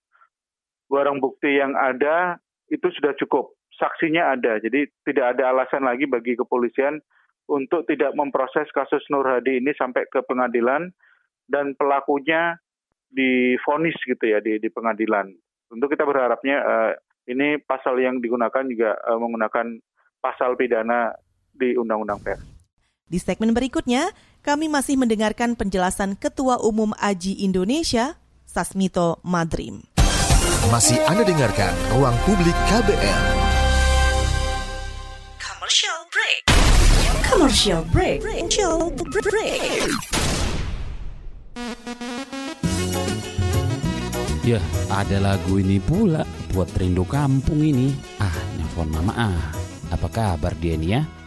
barang 0.90 1.22
bukti 1.22 1.62
yang 1.62 1.78
ada 1.78 2.42
itu 2.74 2.90
sudah 2.90 3.14
cukup. 3.22 3.54
Saksinya 3.78 4.34
ada. 4.34 4.58
Jadi 4.58 4.90
tidak 5.06 5.38
ada 5.38 5.54
alasan 5.54 5.86
lagi 5.86 6.10
bagi 6.10 6.34
kepolisian 6.34 6.98
untuk 7.46 7.86
tidak 7.86 8.18
memproses 8.18 8.66
kasus 8.74 9.06
Nur 9.14 9.28
Hadi 9.28 9.62
ini 9.62 9.70
sampai 9.78 10.10
ke 10.10 10.26
pengadilan 10.26 10.90
dan 11.46 11.78
pelakunya 11.78 12.58
difonis 13.14 13.96
gitu 14.02 14.26
ya 14.26 14.42
di, 14.42 14.58
di 14.58 14.70
pengadilan. 14.74 15.30
Tentu 15.70 15.86
kita 15.86 16.08
berharapnya 16.08 16.58
uh, 16.62 16.92
ini 17.30 17.62
pasal 17.62 18.02
yang 18.02 18.18
digunakan 18.18 18.66
juga 18.66 18.98
uh, 19.06 19.18
menggunakan 19.22 19.78
pasal 20.22 20.58
pidana 20.58 21.14
di 21.54 21.78
Undang-Undang 21.78 22.20
Pers. 22.26 22.42
Di 23.06 23.22
segmen 23.22 23.54
berikutnya, 23.54 24.10
kami 24.46 24.70
masih 24.70 24.94
mendengarkan 24.94 25.58
penjelasan 25.58 26.14
Ketua 26.14 26.62
Umum 26.62 26.94
Aji 27.02 27.42
Indonesia, 27.42 28.22
Sasmito 28.46 29.18
Madrim. 29.26 29.82
Masih 30.70 31.02
Anda 31.10 31.26
dengarkan 31.26 31.74
Ruang 31.98 32.14
Publik 32.30 32.54
KBR. 32.70 33.22
Commercial 35.42 36.00
break. 36.14 36.40
Commercial 37.26 37.82
break. 37.90 38.18
Commercial 38.22 38.78
break. 38.94 39.90
Ya, 44.46 44.62
ada 44.94 45.18
lagu 45.18 45.58
ini 45.58 45.82
pula 45.82 46.22
buat 46.54 46.70
rindu 46.78 47.02
kampung 47.10 47.66
ini. 47.66 47.98
Ah, 48.22 48.38
nelfon 48.62 48.94
mama 48.94 49.14
ah. 49.18 49.42
Apa 49.90 50.06
kabar 50.06 50.54
dia 50.62 50.78
nih 50.78 51.02
ya? 51.02 51.25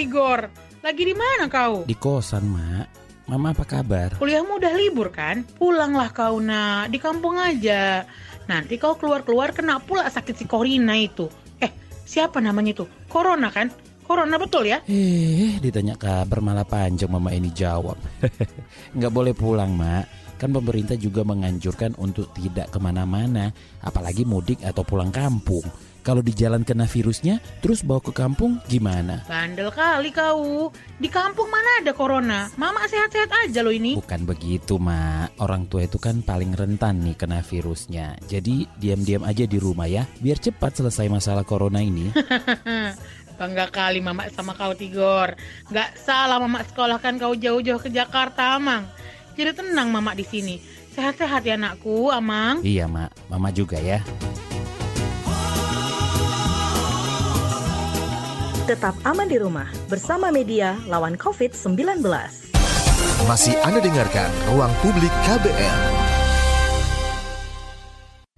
Tigor, 0.00 0.48
lagi 0.80 1.04
di 1.04 1.12
mana 1.12 1.44
kau? 1.44 1.84
Di 1.84 1.92
kosan, 1.92 2.48
Mak. 2.48 2.88
Mama 3.28 3.52
apa 3.52 3.68
kabar? 3.68 4.16
Kuliahmu 4.16 4.56
udah 4.56 4.72
libur 4.72 5.12
kan? 5.12 5.44
Pulanglah 5.60 6.08
kau, 6.08 6.40
nak. 6.40 6.88
Di 6.88 6.96
kampung 6.96 7.36
aja. 7.36 8.08
Nanti 8.48 8.80
kau 8.80 8.96
keluar-keluar 8.96 9.52
kena 9.52 9.76
pula 9.76 10.08
sakit 10.08 10.40
si 10.40 10.48
Corina 10.48 10.96
itu. 10.96 11.28
Eh, 11.60 11.68
siapa 12.08 12.40
namanya 12.40 12.80
itu? 12.80 12.88
Corona 13.12 13.52
kan? 13.52 13.68
Corona 14.08 14.40
betul 14.40 14.72
ya? 14.72 14.80
Eh, 14.88 15.60
ditanya 15.60 16.00
kabar 16.00 16.40
malah 16.40 16.64
panjang 16.64 17.12
mama 17.12 17.36
ini 17.36 17.52
jawab. 17.52 18.00
Nggak 18.96 19.12
boleh 19.12 19.36
pulang, 19.36 19.76
Mak 19.76 20.32
Kan 20.40 20.56
pemerintah 20.56 20.96
juga 20.96 21.20
menganjurkan 21.28 21.92
untuk 22.00 22.32
tidak 22.32 22.72
ke 22.72 22.80
mana-mana, 22.80 23.52
apalagi 23.84 24.24
mudik 24.24 24.64
atau 24.64 24.80
pulang 24.80 25.12
kampung. 25.12 25.68
Kalau 26.00 26.24
di 26.24 26.32
jalan 26.32 26.64
kena 26.64 26.88
virusnya, 26.88 27.44
terus 27.60 27.84
bawa 27.84 28.00
ke 28.00 28.12
kampung 28.16 28.56
gimana? 28.64 29.20
Bandel 29.28 29.68
kali 29.68 30.08
kau. 30.08 30.72
Di 30.96 31.12
kampung 31.12 31.52
mana 31.52 31.84
ada 31.84 31.92
corona? 31.92 32.48
Mama 32.56 32.88
sehat-sehat 32.88 33.28
aja 33.48 33.60
loh 33.60 33.72
ini. 33.72 34.00
Bukan 34.00 34.24
begitu, 34.24 34.80
Mak. 34.80 35.36
Orang 35.44 35.68
tua 35.68 35.84
itu 35.84 36.00
kan 36.00 36.24
paling 36.24 36.56
rentan 36.56 37.04
nih 37.04 37.20
kena 37.20 37.44
virusnya. 37.44 38.16
Jadi 38.24 38.64
diam-diam 38.80 39.28
aja 39.28 39.44
di 39.44 39.60
rumah 39.60 39.84
ya, 39.84 40.08
biar 40.24 40.40
cepat 40.40 40.80
selesai 40.80 41.12
masalah 41.12 41.44
corona 41.44 41.84
ini. 41.84 42.08
Bangga 43.40 43.72
kali 43.72 44.04
Mama 44.04 44.28
sama 44.32 44.56
kau 44.56 44.72
Tigor. 44.72 45.36
Gak 45.68 45.96
salah 46.00 46.40
Mama 46.40 46.64
sekolahkan 46.64 47.20
kau 47.20 47.36
jauh-jauh 47.36 47.80
ke 47.80 47.92
Jakarta, 47.92 48.56
Amang. 48.56 48.88
Jadi 49.36 49.56
tenang 49.56 49.88
mama 49.88 50.12
di 50.12 50.24
sini. 50.24 50.60
Sehat-sehat 50.92 51.48
ya 51.48 51.56
anakku, 51.56 52.12
Amang. 52.12 52.60
Iya, 52.60 52.84
Mak. 52.84 53.32
Mama 53.32 53.48
juga 53.48 53.80
ya. 53.80 54.04
Tetap 58.70 58.94
aman 59.02 59.26
di 59.26 59.34
rumah 59.34 59.66
bersama 59.90 60.30
media 60.30 60.78
lawan 60.86 61.18
COVID-19. 61.18 62.06
Masih 63.26 63.58
Anda 63.66 63.82
dengarkan 63.82 64.30
Ruang 64.46 64.70
Publik 64.78 65.10
KBR. 65.26 65.78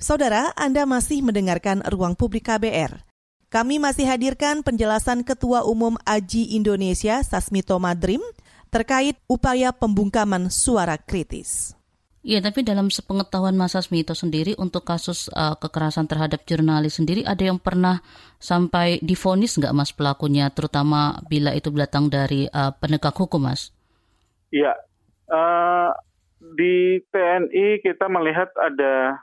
Saudara, 0.00 0.48
Anda 0.56 0.88
masih 0.88 1.20
mendengarkan 1.20 1.84
Ruang 1.84 2.16
Publik 2.16 2.48
KBR. 2.48 3.04
Kami 3.52 3.76
masih 3.76 4.08
hadirkan 4.08 4.64
penjelasan 4.64 5.20
Ketua 5.20 5.68
Umum 5.68 6.00
Aji 6.08 6.56
Indonesia 6.56 7.20
Sasmito 7.20 7.76
Madrim 7.76 8.24
terkait 8.72 9.20
upaya 9.28 9.68
pembungkaman 9.68 10.48
suara 10.48 10.96
kritis. 10.96 11.76
Iya, 12.22 12.38
tapi 12.38 12.62
dalam 12.62 12.86
sepengetahuan 12.86 13.58
Mas 13.58 13.74
Asmito 13.74 14.14
sendiri 14.14 14.54
untuk 14.54 14.86
kasus 14.86 15.26
uh, 15.34 15.58
kekerasan 15.58 16.06
terhadap 16.06 16.46
jurnalis 16.46 17.02
sendiri 17.02 17.26
ada 17.26 17.42
yang 17.42 17.58
pernah 17.58 17.98
sampai 18.38 19.02
difonis 19.02 19.58
nggak 19.58 19.74
Mas 19.74 19.90
pelakunya, 19.90 20.46
terutama 20.54 21.18
bila 21.26 21.50
itu 21.50 21.74
datang 21.74 22.06
dari 22.06 22.46
uh, 22.46 22.70
penegak 22.78 23.18
hukum, 23.18 23.42
Mas? 23.42 23.74
Iya, 24.54 24.70
uh, 25.34 25.90
di 26.54 27.02
TNI 27.10 27.82
kita 27.82 28.06
melihat 28.06 28.54
ada 28.54 29.18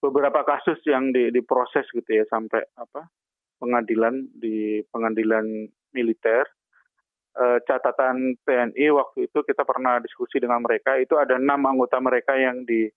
beberapa 0.00 0.40
kasus 0.48 0.80
yang 0.88 1.12
di, 1.12 1.28
diproses 1.28 1.84
gitu 1.92 2.08
ya 2.08 2.24
sampai 2.32 2.64
apa 2.80 3.12
pengadilan 3.60 4.24
di 4.32 4.80
pengadilan 4.88 5.68
militer 5.92 6.48
catatan 7.38 8.34
TNI 8.42 8.90
waktu 8.90 9.30
itu 9.30 9.38
kita 9.46 9.62
pernah 9.62 10.02
diskusi 10.02 10.42
dengan 10.42 10.60
mereka 10.66 10.98
itu 10.98 11.14
ada 11.14 11.38
enam 11.38 11.62
anggota 11.62 12.02
mereka 12.02 12.34
yang 12.34 12.66
di 12.66 12.90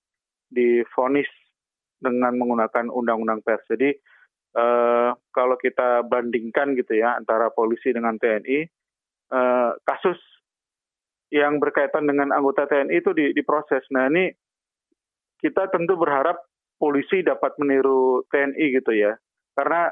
difonis 0.49 1.29
dengan 2.03 2.35
menggunakan 2.35 2.91
undang-undang 2.91 3.39
pers. 3.41 3.63
Jadi 3.71 3.95
uh, 4.59 5.15
kalau 5.31 5.55
kita 5.55 6.03
bandingkan 6.05 6.75
gitu 6.75 6.99
ya 6.99 7.17
antara 7.17 7.49
polisi 7.49 7.95
dengan 7.95 8.19
TNI, 8.19 8.59
eh, 9.33 9.71
kasus 9.81 10.19
yang 11.33 11.57
berkaitan 11.57 12.05
dengan 12.05 12.29
anggota 12.29 12.69
TNI 12.69 12.93
itu 13.01 13.09
di, 13.15 13.33
diproses. 13.33 13.81
Nah 13.89 14.05
ini 14.11 14.29
kita 15.41 15.71
tentu 15.73 15.97
berharap 15.97 16.37
polisi 16.77 17.25
dapat 17.25 17.57
meniru 17.57 18.21
TNI 18.29 18.65
gitu 18.77 18.93
ya. 18.93 19.17
Karena 19.57 19.89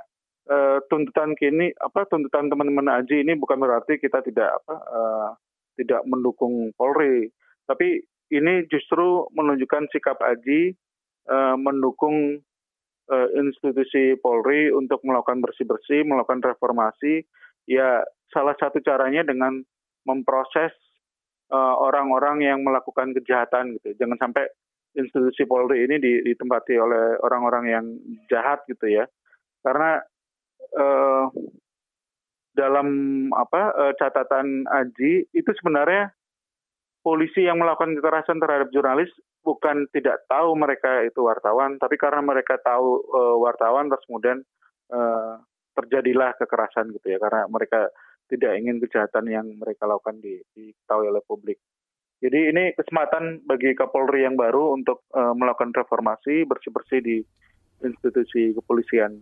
uh, 0.49 0.79
tuntutan 0.89 1.37
kini 1.37 1.75
apa 1.77 2.07
tuntutan 2.09 2.49
teman-teman 2.49 3.01
Aji 3.01 3.21
ini 3.21 3.37
bukan 3.37 3.61
berarti 3.61 4.01
kita 4.01 4.23
tidak 4.25 4.61
apa 4.63 4.75
uh, 4.89 5.29
tidak 5.77 6.01
mendukung 6.07 6.73
Polri, 6.73 7.29
tapi 7.67 8.01
ini 8.31 8.65
justru 8.71 9.27
menunjukkan 9.35 9.91
sikap 9.91 10.17
Aji 10.23 10.73
uh, 11.27 11.59
mendukung 11.59 12.39
uh, 13.11 13.27
institusi 13.35 14.15
Polri 14.17 14.71
untuk 14.71 15.03
melakukan 15.03 15.43
bersih-bersih, 15.43 16.07
melakukan 16.07 16.41
reformasi. 16.41 17.27
Ya 17.69 18.01
salah 18.33 18.57
satu 18.57 18.81
caranya 18.81 19.21
dengan 19.21 19.61
memproses 20.07 20.73
orang-orang 21.51 22.41
uh, 22.41 22.45
yang 22.47 22.59
melakukan 22.63 23.11
kejahatan 23.11 23.75
gitu. 23.77 23.93
Jangan 23.99 24.17
sampai 24.17 24.47
institusi 24.95 25.43
Polri 25.43 25.83
ini 25.83 25.99
ditempati 25.99 26.75
oleh 26.79 27.19
orang-orang 27.19 27.65
yang 27.67 27.85
jahat 28.31 28.63
gitu 28.67 28.87
ya. 28.87 29.05
Karena 29.61 29.99
dalam 32.51 32.87
apa 33.31 33.61
uh, 33.75 33.93
catatan 33.95 34.67
Aji 34.67 35.27
itu 35.31 35.51
sebenarnya 35.59 36.11
polisi 37.01 37.47
yang 37.47 37.57
melakukan 37.57 37.95
kekerasan 37.97 38.37
terhadap 38.37 38.69
jurnalis 38.75 39.09
bukan 39.41 39.89
tidak 39.89 40.21
tahu 40.29 40.53
mereka 40.53 41.01
itu 41.01 41.25
wartawan, 41.25 41.81
tapi 41.81 41.97
karena 41.97 42.21
mereka 42.21 42.61
tahu 42.61 43.01
uh, 43.09 43.37
wartawan 43.41 43.89
terus 43.89 44.05
kemudian 44.07 44.39
terjadilah 45.71 46.35
kekerasan 46.35 46.91
gitu 46.91 47.15
ya, 47.15 47.17
karena 47.17 47.47
mereka 47.47 47.87
tidak 48.27 48.59
ingin 48.59 48.83
kejahatan 48.83 49.23
yang 49.31 49.47
mereka 49.55 49.87
lakukan 49.87 50.19
di, 50.19 50.43
diketahui 50.51 51.07
oleh 51.07 51.23
publik. 51.23 51.63
Jadi 52.19 52.53
ini 52.53 52.75
kesempatan 52.77 53.47
bagi 53.47 53.71
Kapolri 53.73 54.27
yang 54.27 54.35
baru 54.35 54.75
untuk 54.75 55.07
uh, 55.15 55.31
melakukan 55.31 55.73
reformasi 55.73 56.43
bersih-bersih 56.43 56.99
di 56.99 57.17
institusi 57.81 58.53
kepolisian. 58.53 59.17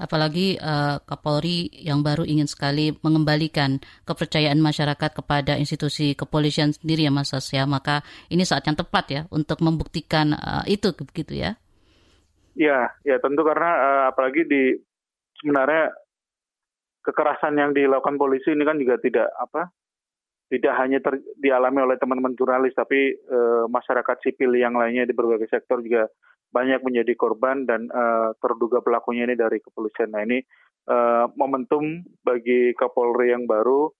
Apalagi 0.00 0.56
uh, 0.56 0.96
Kapolri 1.04 1.68
yang 1.76 2.00
baru 2.00 2.24
ingin 2.24 2.48
sekali 2.48 2.96
mengembalikan 3.04 3.84
kepercayaan 4.08 4.56
masyarakat 4.56 5.12
kepada 5.12 5.60
institusi 5.60 6.16
kepolisian 6.16 6.72
sendiri 6.72 7.04
ya 7.04 7.12
Mas 7.12 7.36
Sas 7.36 7.52
ya. 7.52 7.68
Maka 7.68 8.00
ini 8.32 8.48
saat 8.48 8.64
yang 8.64 8.80
tepat 8.80 9.04
ya 9.12 9.22
untuk 9.28 9.60
membuktikan 9.60 10.32
uh, 10.32 10.64
itu 10.64 10.96
begitu 10.96 11.36
ya. 11.36 11.60
Ya, 12.56 12.96
ya 13.04 13.20
tentu 13.20 13.44
karena 13.44 13.70
uh, 13.76 14.04
apalagi 14.08 14.48
di 14.48 14.74
sebenarnya 15.38 15.92
kekerasan 17.04 17.56
yang 17.56 17.70
dilakukan 17.76 18.16
polisi 18.16 18.56
ini 18.56 18.64
kan 18.64 18.76
juga 18.76 18.96
tidak 19.00 19.28
apa 19.36 19.72
tidak 20.50 20.74
hanya 20.82 20.98
ter, 20.98 21.22
dialami 21.38 21.86
oleh 21.86 21.96
teman-teman 21.96 22.34
jurnalis 22.34 22.74
tapi 22.74 23.14
uh, 23.30 23.70
masyarakat 23.70 24.16
sipil 24.20 24.50
yang 24.58 24.74
lainnya 24.74 25.06
di 25.06 25.14
berbagai 25.14 25.46
sektor 25.46 25.78
juga 25.78 26.10
banyak 26.50 26.82
menjadi 26.82 27.14
korban 27.14 27.64
dan 27.64 27.86
uh, 27.90 28.34
terduga 28.42 28.82
pelakunya 28.82 29.26
ini 29.26 29.38
dari 29.38 29.62
kepolisian. 29.62 30.10
Nah 30.10 30.22
ini 30.26 30.42
uh, 30.90 31.30
momentum 31.38 32.02
bagi 32.26 32.74
Kapolri 32.74 33.30
yang 33.30 33.46
baru 33.46 33.90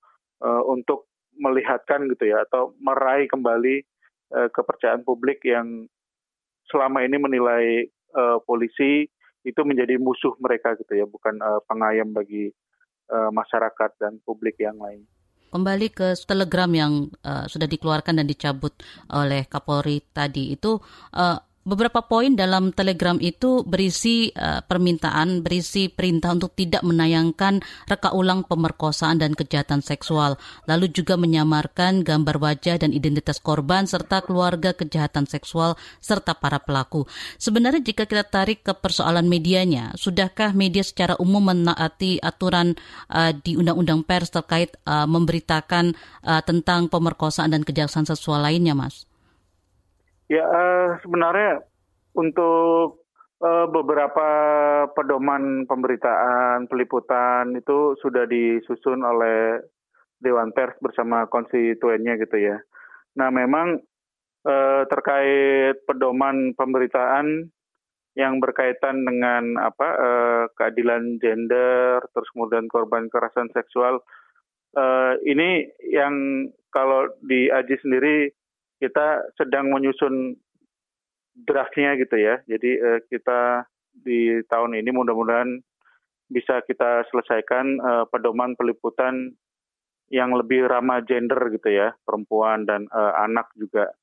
uh, 0.43 0.63
untuk 0.67 1.11
melihatkan 1.39 2.11
gitu 2.11 2.29
ya 2.29 2.43
atau 2.45 2.75
meraih 2.83 3.31
kembali 3.31 3.87
uh, 4.35 4.49
kepercayaan 4.51 5.07
publik 5.07 5.47
yang 5.47 5.87
selama 6.69 7.07
ini 7.07 7.17
menilai 7.17 7.87
uh, 8.15 8.39
polisi 8.43 9.07
itu 9.41 9.61
menjadi 9.65 9.97
musuh 9.97 10.37
mereka 10.37 10.77
gitu 10.77 11.01
ya, 11.01 11.09
bukan 11.09 11.41
uh, 11.41 11.65
pengayam 11.65 12.13
bagi 12.13 12.53
uh, 13.09 13.33
masyarakat 13.33 13.91
dan 13.97 14.21
publik 14.27 14.61
yang 14.61 14.77
lain 14.77 15.07
kembali 15.51 15.91
ke 15.91 16.15
telegram 16.25 16.71
yang 16.71 17.11
uh, 17.27 17.45
sudah 17.51 17.67
dikeluarkan 17.67 18.23
dan 18.23 18.27
dicabut 18.31 18.71
oleh 19.11 19.51
Kapolri 19.51 19.99
tadi 20.15 20.55
itu 20.55 20.79
uh, 21.19 21.39
Beberapa 21.61 22.09
poin 22.09 22.33
dalam 22.33 22.73
telegram 22.73 23.21
itu 23.21 23.61
berisi 23.69 24.33
uh, 24.33 24.65
permintaan, 24.65 25.45
berisi 25.45 25.93
perintah 25.93 26.33
untuk 26.33 26.57
tidak 26.57 26.81
menayangkan 26.81 27.61
reka 27.85 28.17
ulang 28.17 28.49
pemerkosaan 28.49 29.21
dan 29.21 29.37
kejahatan 29.37 29.85
seksual, 29.85 30.41
lalu 30.65 30.89
juga 30.89 31.21
menyamarkan 31.21 32.01
gambar 32.01 32.41
wajah 32.41 32.81
dan 32.81 32.97
identitas 32.97 33.45
korban 33.45 33.85
serta 33.85 34.25
keluarga 34.25 34.73
kejahatan 34.73 35.29
seksual 35.29 35.77
serta 36.01 36.33
para 36.33 36.65
pelaku. 36.65 37.05
Sebenarnya 37.37 37.85
jika 37.85 38.09
kita 38.09 38.25
tarik 38.25 38.65
ke 38.65 38.73
persoalan 38.73 39.29
medianya, 39.29 39.93
sudahkah 40.01 40.57
media 40.57 40.81
secara 40.81 41.13
umum 41.21 41.45
menaati 41.45 42.25
aturan 42.25 42.73
uh, 43.13 43.37
di 43.37 43.61
Undang-Undang 43.61 44.09
Pers 44.09 44.33
terkait 44.33 44.81
uh, 44.89 45.05
memberitakan 45.05 45.93
uh, 46.25 46.41
tentang 46.41 46.89
pemerkosaan 46.89 47.53
dan 47.53 47.69
kejahatan 47.69 48.09
seksual 48.09 48.49
lainnya, 48.49 48.73
Mas? 48.73 49.10
Ya 50.31 50.47
uh, 50.47 50.95
sebenarnya 51.03 51.67
untuk 52.15 53.03
uh, 53.43 53.67
beberapa 53.67 54.29
pedoman 54.95 55.67
pemberitaan 55.67 56.71
peliputan 56.71 57.59
itu 57.59 57.99
sudah 57.99 58.31
disusun 58.31 59.03
oleh 59.03 59.59
Dewan 60.23 60.55
Pers 60.55 60.79
bersama 60.79 61.27
konstituennya 61.27 62.15
gitu 62.23 62.39
ya. 62.39 62.63
Nah 63.19 63.35
memang 63.35 63.83
uh, 64.47 64.83
terkait 64.87 65.83
pedoman 65.91 66.55
pemberitaan 66.55 67.51
yang 68.15 68.39
berkaitan 68.39 69.03
dengan 69.03 69.59
apa 69.59 69.89
uh, 69.99 70.45
keadilan 70.55 71.19
gender, 71.19 71.99
terus 72.15 72.31
kemudian 72.31 72.71
korban 72.71 73.11
kekerasan 73.11 73.51
seksual, 73.51 74.03
uh, 74.79 75.15
ini 75.27 75.71
yang 75.91 76.47
kalau 76.71 77.11
di 77.23 77.51
Aji 77.51 77.79
sendiri 77.83 78.31
kita 78.81 79.31
sedang 79.37 79.69
menyusun 79.71 80.35
draftnya 81.37 81.95
gitu 82.01 82.17
ya. 82.17 82.41
Jadi 82.49 82.71
uh, 82.81 83.01
kita 83.07 83.69
di 83.93 84.41
tahun 84.49 84.81
ini 84.81 84.91
mudah-mudahan 84.91 85.61
bisa 86.31 86.63
kita 86.65 87.05
selesaikan 87.11 87.79
uh, 87.83 88.05
pedoman 88.09 88.55
peliputan 88.55 89.35
yang 90.11 90.35
lebih 90.35 90.67
ramah 90.67 91.03
gender 91.07 91.39
gitu 91.55 91.71
ya, 91.71 91.95
perempuan 92.03 92.67
dan 92.67 92.91
uh, 92.91 93.15
anak 93.23 93.47
juga. 93.55 93.95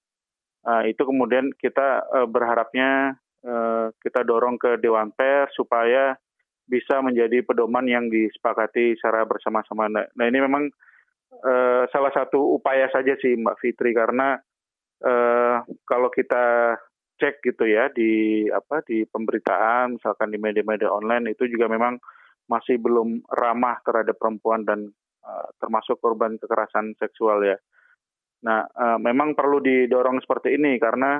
Uh, 0.63 0.87
itu 0.87 0.99
kemudian 1.03 1.51
kita 1.59 2.03
uh, 2.11 2.27
berharapnya 2.27 3.15
uh, 3.43 3.91
kita 4.03 4.23
dorong 4.23 4.59
ke 4.59 4.79
Dewan 4.79 5.11
Pers 5.15 5.51
supaya 5.55 6.15
bisa 6.67 6.99
menjadi 6.99 7.43
pedoman 7.47 7.87
yang 7.87 8.11
disepakati 8.11 8.99
secara 8.99 9.23
bersama-sama. 9.23 9.87
Nah 9.87 10.25
ini 10.27 10.39
memang 10.43 10.67
uh, 11.43 11.87
salah 11.91 12.11
satu 12.11 12.59
upaya 12.59 12.91
saja 12.91 13.15
sih 13.19 13.39
Mbak 13.39 13.59
Fitri 13.63 13.95
karena 13.95 14.35
uh, 15.03 15.61
kalau 15.85 16.09
kita 16.09 16.77
cek 17.17 17.41
gitu 17.41 17.65
ya 17.65 17.89
di 17.89 18.45
apa 18.53 18.85
di 18.85 19.01
pemberitaan 19.09 19.97
misalkan 19.97 20.29
di 20.29 20.37
media-media 20.37 20.89
online 20.93 21.33
itu 21.33 21.49
juga 21.49 21.65
memang 21.65 21.97
masih 22.47 22.79
belum 22.79 23.25
ramah 23.27 23.81
terhadap 23.83 24.15
perempuan 24.15 24.63
dan 24.63 24.87
uh, 25.25 25.47
termasuk 25.59 25.99
korban 25.99 26.39
kekerasan 26.39 26.95
seksual 26.95 27.43
ya. 27.43 27.57
Nah, 28.45 28.63
uh, 28.69 28.97
memang 29.01 29.33
perlu 29.35 29.59
didorong 29.59 30.21
seperti 30.23 30.55
ini 30.55 30.79
karena 30.79 31.19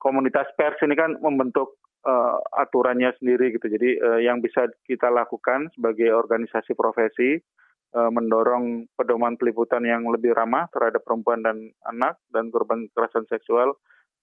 komunitas 0.00 0.50
pers 0.58 0.80
ini 0.82 0.96
kan 0.98 1.20
membentuk 1.22 1.78
uh, 2.02 2.40
aturannya 2.58 3.14
sendiri 3.20 3.54
gitu. 3.54 3.70
Jadi 3.70 4.00
uh, 4.00 4.18
yang 4.18 4.42
bisa 4.42 4.66
kita 4.88 5.12
lakukan 5.12 5.70
sebagai 5.76 6.10
organisasi 6.10 6.74
profesi 6.74 7.38
mendorong 7.96 8.84
pedoman 8.92 9.40
peliputan 9.40 9.80
yang 9.80 10.04
lebih 10.04 10.36
ramah 10.36 10.68
terhadap 10.68 11.00
perempuan 11.00 11.40
dan 11.40 11.72
anak 11.88 12.20
dan 12.28 12.52
korban 12.52 12.84
kekerasan 12.92 13.24
seksual 13.24 13.72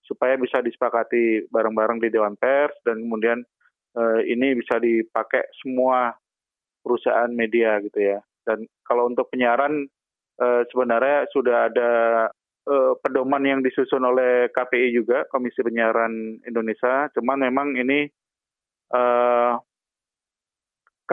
supaya 0.06 0.38
bisa 0.38 0.60
disepakati 0.62 1.48
bareng-bareng 1.50 1.98
di 2.04 2.12
Dewan 2.12 2.38
Pers 2.38 2.76
dan 2.86 3.02
kemudian 3.02 3.42
uh, 3.98 4.20
ini 4.22 4.54
bisa 4.60 4.78
dipakai 4.78 5.48
semua 5.64 6.12
perusahaan 6.84 7.32
media 7.32 7.80
gitu 7.80 8.00
ya. 8.14 8.20
Dan 8.44 8.68
kalau 8.84 9.08
untuk 9.08 9.32
penyiaran 9.32 9.88
uh, 10.44 10.62
sebenarnya 10.68 11.32
sudah 11.32 11.72
ada 11.72 11.92
uh, 12.68 12.94
pedoman 13.00 13.44
yang 13.48 13.60
disusun 13.64 14.04
oleh 14.04 14.52
KPI 14.52 14.92
juga 14.92 15.24
Komisi 15.32 15.64
Penyiaran 15.64 16.44
Indonesia. 16.44 17.08
Cuman 17.16 17.48
memang 17.48 17.80
ini 17.80 18.12
uh, 18.92 19.56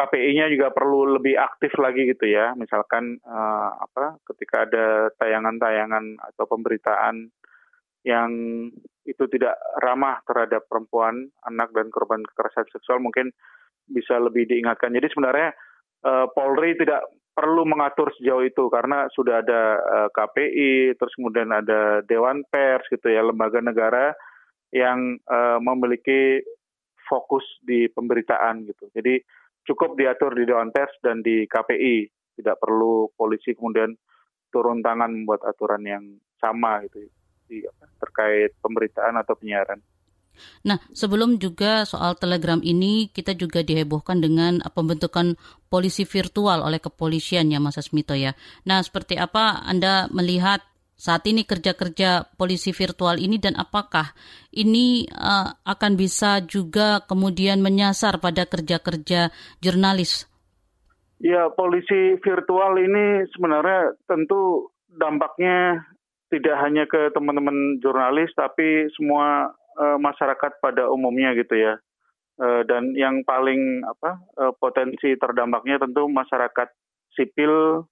KPI-nya 0.01 0.49
juga 0.49 0.73
perlu 0.73 1.21
lebih 1.21 1.37
aktif 1.37 1.77
lagi 1.77 2.09
gitu 2.09 2.25
ya. 2.25 2.57
Misalkan 2.57 3.21
uh, 3.21 3.71
apa 3.85 4.17
ketika 4.33 4.65
ada 4.65 5.13
tayangan-tayangan 5.21 6.17
atau 6.33 6.49
pemberitaan 6.49 7.29
yang 8.09 8.33
itu 9.05 9.25
tidak 9.29 9.61
ramah 9.85 10.25
terhadap 10.25 10.65
perempuan, 10.73 11.29
anak 11.45 11.69
dan 11.77 11.93
korban 11.93 12.25
kekerasan 12.33 12.65
seksual 12.73 13.05
mungkin 13.05 13.29
bisa 13.85 14.17
lebih 14.17 14.49
diingatkan. 14.49 14.97
Jadi 14.97 15.13
sebenarnya 15.13 15.53
uh, 16.09 16.33
Polri 16.33 16.73
tidak 16.81 17.05
perlu 17.37 17.69
mengatur 17.69 18.09
sejauh 18.17 18.45
itu 18.49 18.73
karena 18.73 19.05
sudah 19.13 19.45
ada 19.45 19.63
uh, 19.85 20.09
KPI, 20.17 20.97
terus 20.97 21.13
kemudian 21.13 21.53
ada 21.53 22.01
Dewan 22.09 22.41
Pers 22.49 22.89
gitu 22.89 23.05
ya, 23.05 23.21
lembaga 23.21 23.61
negara 23.61 24.17
yang 24.73 25.21
uh, 25.29 25.61
memiliki 25.61 26.41
fokus 27.05 27.45
di 27.61 27.91
pemberitaan 27.91 28.65
gitu. 28.65 28.89
Jadi 28.95 29.19
cukup 29.71 29.95
diatur 29.95 30.35
di 30.35 30.43
Dewan 30.43 30.75
Pers 30.75 30.99
dan 30.99 31.23
di 31.23 31.47
KPI, 31.47 32.11
tidak 32.43 32.59
perlu 32.59 33.07
polisi 33.15 33.55
kemudian 33.55 33.95
turun 34.51 34.83
tangan 34.83 35.15
membuat 35.15 35.47
aturan 35.47 35.87
yang 35.87 36.03
sama 36.43 36.83
gitu 36.91 37.07
di, 37.47 37.63
terkait 38.03 38.59
pemberitaan 38.59 39.15
atau 39.23 39.39
penyiaran. 39.39 39.79
Nah, 40.65 40.79
sebelum 40.95 41.37
juga 41.37 41.85
soal 41.85 42.17
Telegram 42.17 42.59
ini, 42.65 43.13
kita 43.13 43.37
juga 43.37 43.61
dihebohkan 43.61 44.23
dengan 44.23 44.63
pembentukan 44.63 45.37
polisi 45.69 46.07
virtual 46.07 46.65
oleh 46.65 46.81
kepolisian 46.81 47.51
ya, 47.51 47.61
Mas 47.61 47.77
Asmito 47.77 48.17
ya. 48.17 48.33
Nah, 48.65 48.81
seperti 48.81 49.21
apa 49.21 49.61
Anda 49.67 50.09
melihat 50.15 50.65
saat 51.01 51.25
ini 51.25 51.49
kerja-kerja 51.49 52.37
polisi 52.37 52.77
virtual 52.77 53.17
ini 53.17 53.41
dan 53.41 53.57
apakah 53.57 54.13
ini 54.53 55.09
uh, 55.09 55.49
akan 55.65 55.97
bisa 55.97 56.45
juga 56.45 57.01
kemudian 57.09 57.65
menyasar 57.65 58.21
pada 58.21 58.45
kerja-kerja 58.45 59.33
jurnalis? 59.65 60.29
Ya, 61.25 61.49
polisi 61.49 62.21
virtual 62.21 62.77
ini 62.77 63.25
sebenarnya 63.33 63.97
tentu 64.05 64.69
dampaknya 64.93 65.89
tidak 66.29 66.57
hanya 66.61 66.85
ke 66.85 67.09
teman-teman 67.17 67.81
jurnalis 67.81 68.29
tapi 68.37 68.93
semua 68.93 69.57
uh, 69.81 69.97
masyarakat 69.97 70.61
pada 70.61 70.85
umumnya 70.93 71.33
gitu 71.33 71.57
ya. 71.57 71.81
Uh, 72.41 72.61
dan 72.69 72.93
yang 72.93 73.25
paling 73.25 73.85
apa 73.89 74.21
uh, 74.37 74.53
potensi 74.53 75.17
terdampaknya 75.17 75.81
tentu 75.81 76.09
masyarakat 76.09 76.69
sipil 77.17 77.85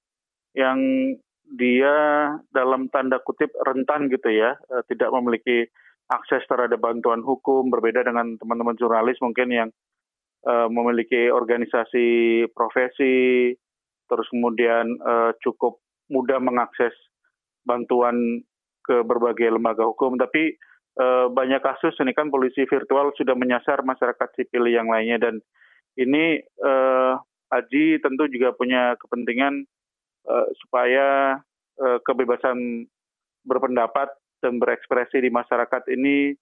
yang 0.57 0.81
dia 1.57 1.95
dalam 2.53 2.93
tanda 2.93 3.21
kutip 3.25 3.49
rentan 3.65 4.13
gitu 4.13 4.29
ya, 4.29 4.57
uh, 4.69 4.83
tidak 4.89 5.09
memiliki 5.17 5.69
akses 6.09 6.45
terhadap 6.49 6.81
bantuan 6.81 7.21
hukum 7.21 7.69
berbeda 7.69 8.05
dengan 8.05 8.37
teman-teman 8.41 8.77
jurnalis 8.77 9.21
mungkin 9.21 9.49
yang 9.53 9.69
uh, 10.49 10.69
memiliki 10.69 11.29
organisasi 11.29 12.49
profesi 12.53 13.53
terus 14.09 14.29
kemudian 14.33 14.97
uh, 15.05 15.37
cukup 15.45 15.81
mudah 16.09 16.41
mengakses 16.41 16.97
bantuan 17.69 18.41
ke 18.81 19.05
berbagai 19.05 19.53
lembaga 19.53 19.85
hukum, 19.85 20.17
tapi 20.17 20.57
banyak 21.31 21.63
kasus 21.63 21.95
ini 22.03 22.11
kan 22.11 22.27
polisi 22.27 22.67
virtual 22.67 23.15
sudah 23.15 23.39
menyasar 23.39 23.87
masyarakat 23.87 24.35
sipil 24.35 24.67
yang 24.67 24.91
lainnya 24.91 25.31
dan 25.31 25.39
ini 25.95 26.43
Aji 27.55 28.03
tentu 28.03 28.27
juga 28.27 28.51
punya 28.51 28.99
kepentingan 28.99 29.63
supaya 30.65 31.39
uh, 31.79 31.99
kebebasan 32.05 32.87
berpendapat 33.47 34.13
dan 34.43 34.59
berekspresi 34.63 35.23
di 35.23 35.31
masyarakat 35.31 35.83
ini 35.95 36.35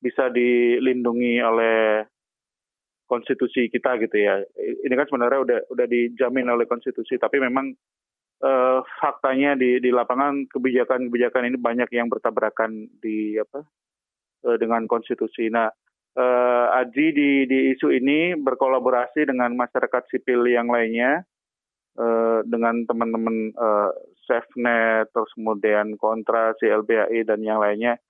bisa 0.00 0.32
dilindungi 0.32 1.42
oleh 1.42 2.04
konstitusi 3.10 3.66
kita 3.66 3.98
gitu 3.98 4.16
ya. 4.16 4.38
Ini 4.56 4.94
kan 4.94 5.06
sebenarnya 5.10 5.40
udah 5.42 5.58
udah 5.74 5.86
dijamin 5.90 6.46
oleh 6.46 6.64
konstitusi, 6.70 7.18
tapi 7.18 7.42
memang 7.42 7.74
uh, 8.46 8.80
faktanya 9.02 9.58
di 9.58 9.82
di 9.82 9.90
lapangan 9.90 10.46
kebijakan-kebijakan 10.46 11.50
ini 11.50 11.58
banyak 11.58 11.90
yang 11.90 12.06
bertabrakan 12.06 12.86
di 13.02 13.34
apa 13.34 13.66
uh, 14.46 14.56
dengan 14.62 14.86
konstitusi. 14.86 15.50
Nah, 15.50 15.68
uh, 16.14 16.78
Aji 16.80 17.06
di 17.10 17.30
di 17.50 17.58
isu 17.74 17.90
ini 17.90 18.38
berkolaborasi 18.38 19.26
dengan 19.26 19.58
masyarakat 19.58 20.06
sipil 20.06 20.46
yang 20.46 20.70
lainnya 20.70 21.26
uh, 22.00 22.40
dengan 22.48 22.88
teman-teman 22.88 23.52
uh, 23.60 23.92
SafeNet 24.24 25.12
terus 25.12 25.28
kemudian 25.36 26.00
Kontra, 26.00 26.56
CLBAI 26.56 27.28
dan 27.28 27.44
yang 27.44 27.60
lainnya. 27.60 28.00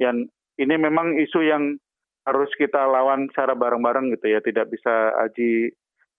Yang 0.00 0.32
ini 0.56 0.74
memang 0.80 1.20
isu 1.20 1.44
yang 1.44 1.76
harus 2.24 2.48
kita 2.56 2.88
lawan 2.88 3.28
secara 3.28 3.52
bareng-bareng 3.52 4.16
gitu 4.16 4.32
ya, 4.32 4.40
tidak 4.40 4.72
bisa 4.72 5.12
Aji 5.20 5.68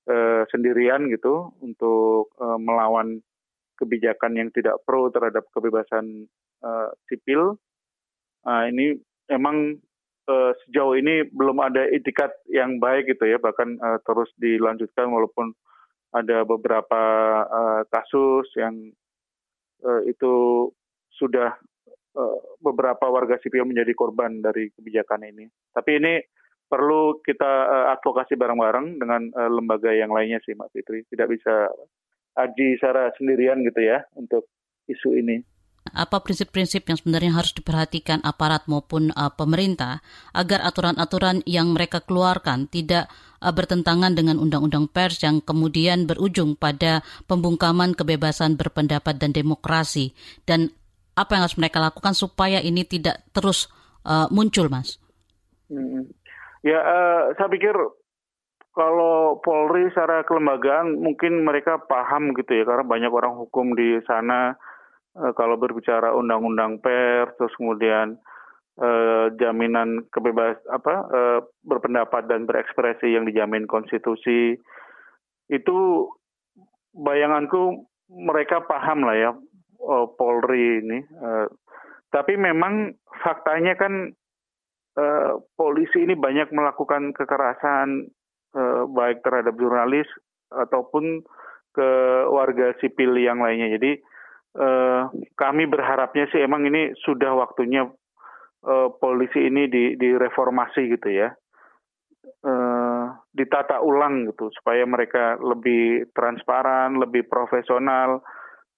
uh, 0.05 0.45
sendirian 0.53 1.09
gitu 1.09 1.49
untuk 1.65 2.29
uh, 2.37 2.61
melawan 2.61 3.25
kebijakan 3.75 4.37
yang 4.37 4.49
tidak 4.53 4.79
pro 4.85 5.09
terhadap 5.09 5.49
kebebasan 5.51 6.29
uh, 6.61 6.93
sipil. 7.09 7.57
Uh, 8.45 8.69
ini 8.69 9.01
memang 9.27 9.81
uh, 10.29 10.51
sejauh 10.65 10.93
ini 10.95 11.25
belum 11.33 11.57
ada 11.59 11.89
itikat 11.89 12.31
yang 12.53 12.77
baik 12.77 13.09
gitu 13.09 13.25
ya, 13.25 13.41
bahkan 13.41 13.75
uh, 13.81 13.97
terus 14.05 14.29
dilanjutkan 14.37 15.09
walaupun 15.09 15.57
ada 16.15 16.47
beberapa 16.47 17.03
uh, 17.43 17.81
kasus 17.91 18.47
yang 18.55 18.95
uh, 19.83 20.01
itu 20.07 20.67
sudah 21.11 21.59
uh, 22.15 22.39
beberapa 22.63 23.11
warga 23.11 23.35
sipil 23.43 23.67
menjadi 23.67 23.91
korban 23.91 24.39
dari 24.39 24.71
kebijakan 24.71 25.27
ini. 25.27 25.45
Tapi 25.75 25.91
ini 25.99 26.13
perlu 26.65 27.19
kita 27.19 27.51
uh, 27.67 27.87
advokasi 27.99 28.39
bareng-bareng 28.39 29.03
dengan 29.03 29.21
uh, 29.35 29.51
lembaga 29.51 29.91
yang 29.91 30.15
lainnya 30.15 30.39
sih, 30.47 30.55
Mbak 30.55 30.71
Fitri. 30.71 30.99
Tidak 31.11 31.27
bisa 31.27 31.67
Aji 32.35 32.75
secara 32.75 33.15
sendirian 33.15 33.63
gitu 33.63 33.79
ya 33.79 34.03
untuk 34.19 34.51
isu 34.91 35.15
ini. 35.15 35.39
Apa 35.95 36.19
prinsip-prinsip 36.19 36.83
yang 36.83 36.99
sebenarnya 36.99 37.31
harus 37.31 37.55
diperhatikan 37.55 38.19
aparat 38.27 38.67
maupun 38.67 39.13
uh, 39.15 39.31
pemerintah 39.31 40.03
agar 40.35 40.65
aturan-aturan 40.67 41.45
yang 41.47 41.71
mereka 41.71 42.03
keluarkan 42.03 42.67
tidak 42.67 43.07
bertentangan 43.51 44.13
dengan 44.17 44.41
undang-undang 44.41 44.89
pers 44.89 45.21
yang 45.21 45.41
kemudian 45.41 46.09
berujung 46.09 46.57
pada 46.57 47.05
pembungkaman 47.29 47.93
kebebasan 47.93 48.57
berpendapat 48.57 49.17
dan 49.17 49.35
demokrasi 49.35 50.13
dan 50.49 50.71
apa 51.13 51.37
yang 51.37 51.43
harus 51.47 51.59
mereka 51.59 51.77
lakukan 51.79 52.13
supaya 52.15 52.59
ini 52.59 52.83
tidak 52.83 53.23
terus 53.31 53.71
uh, 54.05 54.27
muncul, 54.31 54.67
Mas? 54.67 54.97
Ya, 56.65 56.79
uh, 56.81 57.33
saya 57.37 57.49
pikir 57.49 57.73
kalau 58.75 59.39
Polri 59.39 59.87
secara 59.91 60.27
kelembagaan 60.27 60.99
mungkin 60.99 61.47
mereka 61.47 61.79
paham 61.87 62.35
gitu 62.35 62.51
ya 62.51 62.63
karena 62.67 62.83
banyak 62.83 63.11
orang 63.11 63.39
hukum 63.39 63.71
di 63.71 64.03
sana 64.03 64.59
kalau 65.15 65.55
berbicara 65.55 66.11
undang-undang 66.11 66.83
pers 66.83 67.31
terus 67.39 67.55
kemudian 67.55 68.19
e, 68.79 68.89
jaminan 69.39 70.05
kebebas 70.11 70.59
apa 70.71 70.93
e, 71.09 71.19
berpendapat 71.63 72.27
dan 72.27 72.47
berekspresi 72.47 73.13
yang 73.15 73.27
dijamin 73.27 73.67
konstitusi 73.67 74.55
itu 75.51 75.77
bayanganku 76.95 77.85
mereka 78.09 78.63
paham 78.65 79.03
lah 79.03 79.15
ya 79.15 79.31
e, 79.79 79.95
Polri 80.15 80.81
ini 80.83 80.99
e, 81.03 81.29
tapi 82.11 82.39
memang 82.39 82.95
faktanya 83.23 83.75
kan 83.75 84.11
e, 84.95 85.05
polisi 85.59 86.07
ini 86.07 86.15
banyak 86.15 86.51
melakukan 86.55 87.11
kekerasan 87.11 88.11
Eh, 88.55 88.83
baik 88.87 89.19
terhadap 89.19 89.59
jurnalis 89.59 90.07
ataupun 90.47 91.27
ke 91.75 91.89
warga 92.31 92.71
sipil 92.79 93.11
yang 93.19 93.43
lainnya. 93.43 93.75
Jadi 93.75 93.99
eh, 94.55 95.01
kami 95.35 95.67
berharapnya 95.67 96.23
sih 96.31 96.39
emang 96.39 96.63
ini 96.63 96.95
sudah 97.03 97.35
waktunya 97.35 97.83
eh, 98.65 98.89
polisi 98.97 99.45
ini 99.45 99.69
di, 99.69 99.93
direformasi 99.95 100.81
gitu 100.97 101.09
ya, 101.13 101.29
eh, 102.25 103.05
ditata 103.31 103.79
ulang 103.85 104.29
gitu 104.33 104.49
supaya 104.57 104.83
mereka 104.83 105.37
lebih 105.39 106.09
transparan, 106.11 106.97
lebih 106.97 107.29
profesional 107.29 108.25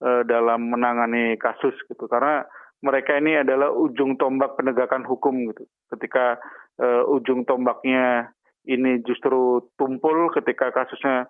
eh, 0.03 0.21
dalam 0.27 0.69
menangani 0.69 1.39
kasus 1.39 1.73
gitu. 1.87 2.05
Karena 2.05 2.43
mereka 2.83 3.17
ini 3.17 3.41
adalah 3.41 3.73
ujung 3.73 4.21
tombak 4.21 4.53
penegakan 4.53 5.01
hukum 5.01 5.49
gitu. 5.49 5.65
Ketika 5.89 6.37
uh, 6.77 7.03
ujung 7.09 7.41
tombaknya 7.49 8.29
ini 8.67 9.01
justru 9.01 9.65
tumpul 9.79 10.29
ketika 10.35 10.69
kasusnya 10.69 11.25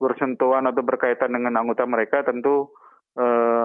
bersentuhan 0.00 0.66
atau 0.66 0.82
berkaitan 0.82 1.30
dengan 1.32 1.60
anggota 1.60 1.84
mereka, 1.84 2.24
tentu 2.24 2.72
eh, 3.14 3.59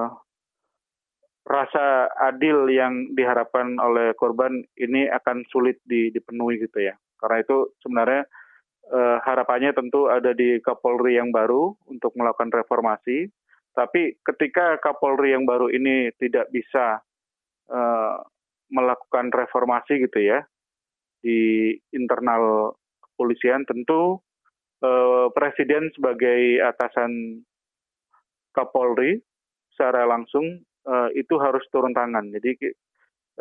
rasa 1.45 2.09
adil 2.25 2.65
yang 2.73 3.13
diharapkan 3.13 3.77
oleh 3.77 4.17
korban 4.17 4.65
ini 4.81 5.05
akan 5.05 5.45
sulit 5.53 5.77
dipenuhi 5.85 6.57
gitu 6.57 6.89
ya. 6.89 6.97
Karena 7.21 7.45
itu 7.45 7.69
sebenarnya 7.85 8.25
eh, 8.89 9.17
harapannya 9.21 9.71
tentu 9.77 10.09
ada 10.09 10.33
di 10.33 10.57
Kapolri 10.59 11.21
yang 11.21 11.29
baru 11.29 11.77
untuk 11.85 12.17
melakukan 12.17 12.49
reformasi. 12.49 13.29
Tapi 13.77 14.17
ketika 14.25 14.81
Kapolri 14.81 15.37
yang 15.37 15.45
baru 15.45 15.69
ini 15.69 16.09
tidak 16.17 16.49
bisa 16.49 17.05
eh, 17.69 18.17
melakukan 18.73 19.29
reformasi 19.29 20.01
gitu 20.01 20.19
ya 20.25 20.41
di 21.21 21.73
internal 21.93 22.73
kepolisian 23.01 23.69
tentu 23.69 24.17
eh, 24.81 25.29
presiden 25.29 25.93
sebagai 25.93 26.57
atasan 26.65 27.45
Kapolri 28.49 29.21
secara 29.75 30.09
langsung 30.09 30.65
eh, 30.85 31.09
itu 31.17 31.35
harus 31.41 31.65
turun 31.73 31.91
tangan. 31.91 32.29
Jadi 32.29 32.71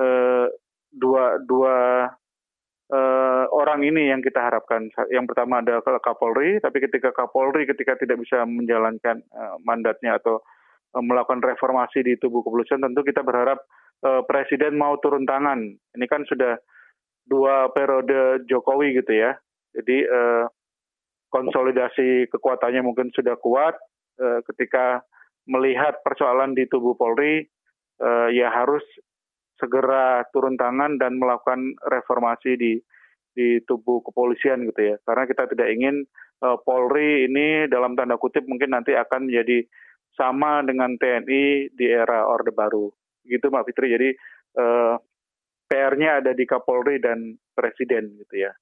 eh, 0.01 0.47
dua 0.91 1.25
dua 1.45 2.09
eh, 2.93 3.45
orang 3.51 3.81
ini 3.85 4.11
yang 4.11 4.21
kita 4.25 4.41
harapkan. 4.41 4.89
Yang 5.13 5.25
pertama 5.33 5.61
ada 5.61 5.81
Kapolri, 6.01 6.59
tapi 6.59 6.81
ketika 6.83 7.13
Kapolri 7.13 7.69
ketika 7.69 7.95
tidak 8.01 8.21
bisa 8.25 8.43
menjalankan 8.49 9.21
eh, 9.21 9.57
mandatnya 9.63 10.19
atau 10.19 10.41
eh, 10.97 11.05
melakukan 11.05 11.43
reformasi 11.43 12.03
di 12.07 12.15
tubuh 12.17 12.43
kepolisian, 12.45 12.83
tentu 12.83 13.03
kita 13.05 13.21
berharap 13.21 13.63
eh, 14.05 14.23
presiden 14.27 14.77
mau 14.79 14.97
turun 15.01 15.29
tangan. 15.29 15.61
Ini 15.95 16.07
kan 16.09 16.25
sudah 16.27 16.57
dua 17.25 17.73
periode 17.73 18.45
Jokowi 18.49 19.01
gitu 19.01 19.13
ya. 19.17 19.37
Jadi 19.75 20.07
eh, 20.07 20.45
konsolidasi 21.35 22.31
kekuatannya 22.31 22.87
mungkin 22.87 23.11
sudah 23.11 23.35
kuat 23.43 23.75
eh, 24.23 24.39
ketika 24.47 25.03
melihat 25.49 26.01
persoalan 26.01 26.57
di 26.57 26.65
tubuh 26.69 26.97
Polri 26.97 27.45
eh, 28.01 28.29
ya 28.33 28.49
harus 28.51 28.83
segera 29.61 30.27
turun 30.35 30.59
tangan 30.59 30.99
dan 30.99 31.17
melakukan 31.17 31.79
reformasi 31.87 32.59
di 32.59 32.73
di 33.35 33.59
tubuh 33.67 34.01
kepolisian 34.07 34.63
gitu 34.71 34.95
ya. 34.95 34.97
Karena 35.03 35.27
kita 35.27 35.51
tidak 35.51 35.69
ingin 35.75 36.07
uh, 36.47 36.57
Polri 36.63 37.27
ini 37.27 37.67
dalam 37.67 37.99
tanda 37.99 38.15
kutip 38.15 38.47
mungkin 38.47 38.73
nanti 38.73 38.95
akan 38.95 39.27
menjadi 39.27 39.67
sama 40.15 40.63
dengan 40.63 40.95
TNI 40.95 41.75
di 41.75 41.87
era 41.91 42.31
Orde 42.31 42.55
Baru. 42.55 42.95
Gitu 43.27 43.51
Mbak 43.51 43.67
Fitri. 43.67 43.91
Jadi 43.91 44.09
uh, 44.63 44.95
PR-nya 45.67 46.23
ada 46.23 46.31
di 46.31 46.47
Kapolri 46.47 47.03
dan 47.03 47.35
Presiden 47.51 48.15
gitu 48.23 48.47
ya. 48.47 48.55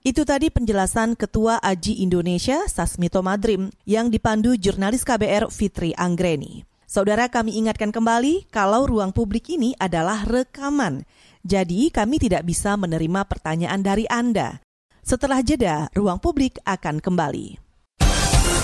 Itu 0.00 0.24
tadi 0.24 0.48
penjelasan 0.48 1.12
Ketua 1.12 1.60
Aji 1.60 2.00
Indonesia 2.00 2.64
Sasmito 2.72 3.20
Madrim 3.20 3.68
yang 3.84 4.08
dipandu 4.08 4.56
jurnalis 4.56 5.04
KBR 5.04 5.52
Fitri 5.52 5.92
Anggreni. 5.92 6.64
Saudara 6.88 7.28
kami 7.28 7.60
ingatkan 7.60 7.92
kembali 7.92 8.48
kalau 8.48 8.88
ruang 8.88 9.12
publik 9.12 9.52
ini 9.52 9.76
adalah 9.76 10.24
rekaman. 10.24 11.04
Jadi 11.44 11.92
kami 11.92 12.16
tidak 12.16 12.48
bisa 12.48 12.80
menerima 12.80 13.28
pertanyaan 13.28 13.84
dari 13.84 14.08
Anda. 14.08 14.64
Setelah 15.04 15.44
jeda, 15.44 15.92
ruang 15.92 16.16
publik 16.16 16.56
akan 16.64 17.04
kembali. 17.04 17.60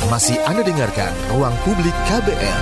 Masih 0.08 0.40
Anda 0.48 0.64
dengarkan 0.64 1.12
Ruang 1.36 1.56
Publik 1.66 1.96
KBR. 2.08 2.60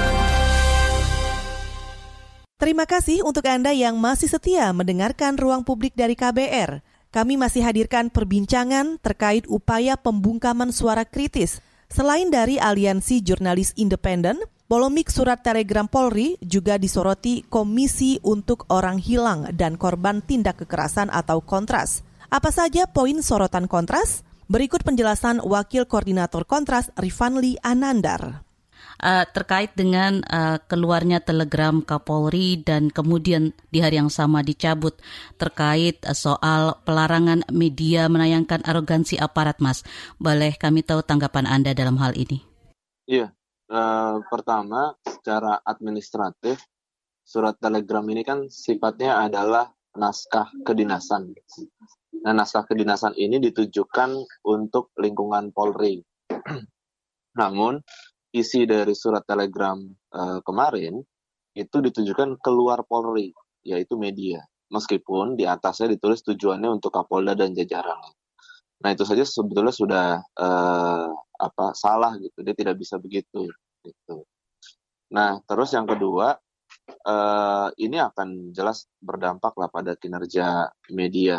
Terima 2.58 2.87
kasih 2.90 3.22
untuk 3.22 3.44
Anda 3.46 3.70
yang 3.70 4.00
masih 4.00 4.30
setia 4.30 4.72
mendengarkan 4.74 5.38
Ruang 5.38 5.62
Publik 5.62 5.94
dari 5.94 6.18
KBR 6.18 6.93
kami 7.14 7.38
masih 7.38 7.62
hadirkan 7.62 8.11
perbincangan 8.11 8.98
terkait 8.98 9.46
upaya 9.46 9.94
pembungkaman 9.94 10.74
suara 10.74 11.07
kritis. 11.07 11.62
Selain 11.87 12.27
dari 12.27 12.59
Aliansi 12.59 13.22
Jurnalis 13.22 13.70
Independen, 13.79 14.42
polemik 14.66 15.14
surat 15.14 15.38
telegram 15.46 15.87
Polri 15.87 16.35
juga 16.42 16.74
disoroti 16.74 17.46
Komisi 17.46 18.18
untuk 18.27 18.66
Orang 18.66 18.98
Hilang 18.98 19.46
dan 19.55 19.79
Korban 19.79 20.27
Tindak 20.27 20.66
Kekerasan 20.66 21.07
atau 21.07 21.38
Kontras. 21.38 22.03
Apa 22.35 22.50
saja 22.50 22.90
poin 22.90 23.22
sorotan 23.22 23.70
Kontras? 23.70 24.27
Berikut 24.50 24.83
penjelasan 24.83 25.38
Wakil 25.38 25.87
Koordinator 25.87 26.42
Kontras 26.42 26.90
Rifanli 26.98 27.62
Anandar 27.62 28.42
uh, 29.00 29.24
terkait 29.30 29.72
dengan 29.74 30.22
uh, 30.28 30.61
keluarnya 30.68 31.22
telegram 31.24 31.80
Kapolri 31.80 32.61
dan 32.61 32.92
kemudian 32.92 33.57
di 33.72 33.80
hari 33.83 33.98
yang 33.98 34.12
sama 34.12 34.44
dicabut 34.44 34.98
terkait 35.40 36.02
uh, 36.04 36.14
soal 36.14 36.78
pelarangan 36.87 37.46
media 37.50 38.07
menayangkan 38.07 38.62
arogansi 38.62 39.18
aparat, 39.18 39.59
Mas. 39.59 39.83
Boleh 40.20 40.54
kami 40.54 40.85
tahu 40.85 41.02
tanggapan 41.02 41.48
Anda 41.48 41.74
dalam 41.74 41.98
hal 41.98 42.14
ini? 42.14 42.44
Iya, 43.09 43.33
uh, 43.72 44.22
pertama 44.28 44.94
secara 45.04 45.61
administratif 45.64 46.61
surat 47.24 47.57
telegram 47.57 48.04
ini 48.12 48.20
kan 48.20 48.46
sifatnya 48.52 49.24
adalah 49.24 49.72
naskah 49.96 50.50
kedinasan. 50.66 51.33
Nah, 52.22 52.33
naskah 52.33 52.68
kedinasan 52.68 53.16
ini 53.16 53.40
ditujukan 53.40 54.11
untuk 54.46 54.92
lingkungan 55.00 55.50
Polri. 55.50 56.02
Namun, 57.40 57.83
isi 58.34 58.66
dari 58.66 58.90
surat 58.98 59.22
telegram 59.22 59.78
uh, 60.10 60.42
kemarin 60.42 60.98
itu 61.54 61.76
ditujukan 61.78 62.42
keluar 62.42 62.82
Polri, 62.82 63.30
yaitu 63.62 63.94
media. 63.94 64.42
Meskipun 64.74 65.38
di 65.38 65.46
atasnya 65.46 65.94
ditulis 65.94 66.26
tujuannya 66.26 66.66
untuk 66.66 66.90
Kapolda 66.90 67.38
dan 67.38 67.54
jajaran. 67.54 68.02
Nah 68.82 68.90
itu 68.90 69.06
saja 69.06 69.22
sebetulnya 69.22 69.70
sudah 69.70 70.06
uh, 70.34 71.08
apa 71.38 71.66
salah 71.78 72.18
gitu, 72.18 72.42
dia 72.42 72.58
tidak 72.58 72.74
bisa 72.82 72.98
begitu. 72.98 73.46
Gitu. 73.86 74.26
Nah 75.14 75.38
terus 75.46 75.70
yang 75.78 75.86
kedua, 75.86 76.34
uh, 77.06 77.68
ini 77.78 78.02
akan 78.02 78.50
jelas 78.50 78.90
berdampak 78.98 79.54
lah 79.54 79.70
pada 79.70 79.94
kinerja 79.94 80.74
media. 80.90 81.38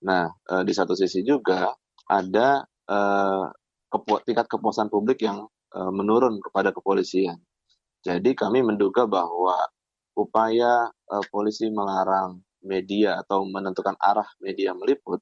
Nah 0.00 0.32
uh, 0.32 0.64
di 0.64 0.72
satu 0.72 0.96
sisi 0.96 1.20
juga 1.20 1.76
ada 2.08 2.64
uh, 2.88 3.44
kepu 3.92 4.24
tingkat 4.24 4.48
kepuasan 4.48 4.88
publik 4.88 5.20
yang 5.22 5.44
uh, 5.76 5.92
menurun 5.92 6.40
kepada 6.40 6.72
kepolisian. 6.72 7.36
Jadi 8.00 8.32
kami 8.32 8.64
menduga 8.64 9.04
bahwa 9.04 9.60
upaya 10.16 10.88
uh, 10.88 11.24
polisi 11.28 11.68
melarang 11.68 12.40
media 12.64 13.20
atau 13.20 13.44
menentukan 13.44 13.94
arah 14.00 14.26
media 14.40 14.72
meliput 14.72 15.20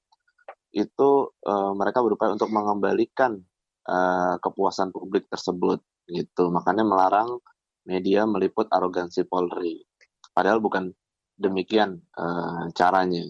itu 0.71 1.11
uh, 1.45 1.73
mereka 1.75 2.01
berupaya 2.01 2.33
untuk 2.35 2.51
mengembalikan 2.55 3.43
kepuasan 4.41 4.97
publik 4.97 5.29
tersebut 5.29 5.77
gitu. 6.09 6.49
Makanya 6.49 6.89
melarang 6.89 7.37
media 7.85 8.25
meliput 8.25 8.65
arogansi 8.73 9.29
Polri. 9.29 9.85
Padahal 10.33 10.57
bukan 10.65 10.89
demikian 11.37 12.01
caranya. 12.73 13.29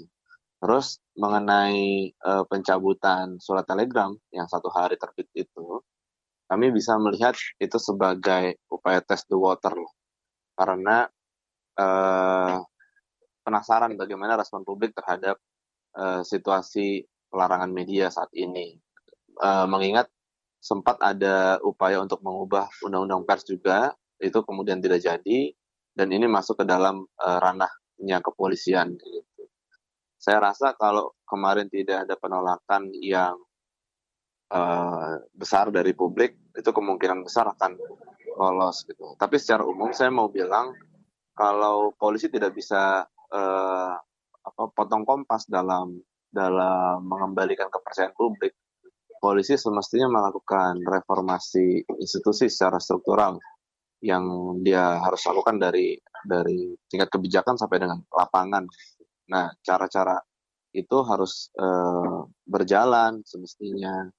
Terus 0.63 1.03
mengenai 1.21 2.09
uh, 2.25 2.49
pencabutan 2.49 3.37
surat 3.37 3.69
telegram 3.69 4.17
yang 4.33 4.49
satu 4.49 4.73
hari 4.73 4.97
terbit 4.97 5.29
itu, 5.37 5.85
kami 6.45 6.71
bisa 6.71 6.97
melihat 7.01 7.35
itu 7.57 7.79
sebagai 7.81 8.61
upaya 8.69 9.01
test 9.01 9.27
the 9.33 9.39
water 9.39 9.73
loh. 9.73 9.93
Karena 10.55 11.09
eh, 11.75 12.57
penasaran 13.45 13.97
bagaimana 13.97 14.41
respon 14.41 14.65
publik 14.65 14.93
terhadap 14.93 15.37
eh, 15.97 16.23
situasi 16.25 17.05
pelarangan 17.29 17.71
media 17.73 18.13
saat 18.13 18.31
ini. 18.37 18.77
Eh, 19.35 19.67
mengingat 19.67 20.07
sempat 20.65 20.97
ada 21.05 21.61
upaya 21.61 22.01
untuk 22.01 22.25
mengubah 22.25 22.71
undang-undang 22.87 23.29
pers 23.29 23.45
juga, 23.45 23.93
itu 24.17 24.41
kemudian 24.47 24.81
tidak 24.81 25.05
jadi, 25.05 25.53
dan 25.93 26.09
ini 26.09 26.25
masuk 26.25 26.63
ke 26.63 26.65
dalam 26.65 27.05
eh, 27.05 27.39
ranahnya 27.41 28.23
kepolisian. 28.25 28.97
Gitu. 28.97 29.43
Saya 30.17 30.41
rasa 30.41 30.73
kalau 30.79 31.13
kemarin 31.29 31.69
tidak 31.69 32.09
ada 32.09 32.17
penolakan 32.17 32.89
yang 32.97 33.37
uh, 34.51 35.21
besar 35.33 35.71
dari 35.73 35.97
publik 35.97 36.53
itu 36.53 36.71
kemungkinan 36.71 37.25
besar 37.25 37.49
akan 37.55 37.79
lolos 38.35 38.85
gitu. 38.85 39.15
Tapi 39.17 39.39
secara 39.39 39.63
umum 39.65 39.95
saya 39.95 40.11
mau 40.11 40.29
bilang 40.29 40.75
kalau 41.35 41.95
polisi 41.95 42.31
tidak 42.31 42.55
bisa 42.55 43.07
uh, 43.31 43.95
apa 44.45 44.63
potong 44.77 45.07
kompas 45.09 45.49
dalam 45.49 45.99
dalam 46.29 47.07
mengembalikan 47.07 47.71
kepercayaan 47.71 48.15
publik, 48.19 48.59
polisi 49.23 49.55
semestinya 49.55 50.11
melakukan 50.11 50.83
reformasi 50.83 51.87
institusi 52.03 52.51
secara 52.51 52.83
struktural 52.83 53.39
yang 54.05 54.27
dia 54.61 55.01
harus 55.01 55.23
lakukan 55.25 55.57
dari 55.57 55.97
dari 56.27 56.75
tingkat 56.91 57.09
kebijakan 57.09 57.57
sampai 57.57 57.79
dengan 57.81 58.03
lapangan. 58.13 58.69
Nah, 59.31 59.49
cara-cara 59.65 60.21
itu 60.75 60.99
harus 61.07 61.49
uh, 61.57 62.27
berjalan 62.45 63.23
semestinya 63.25 64.11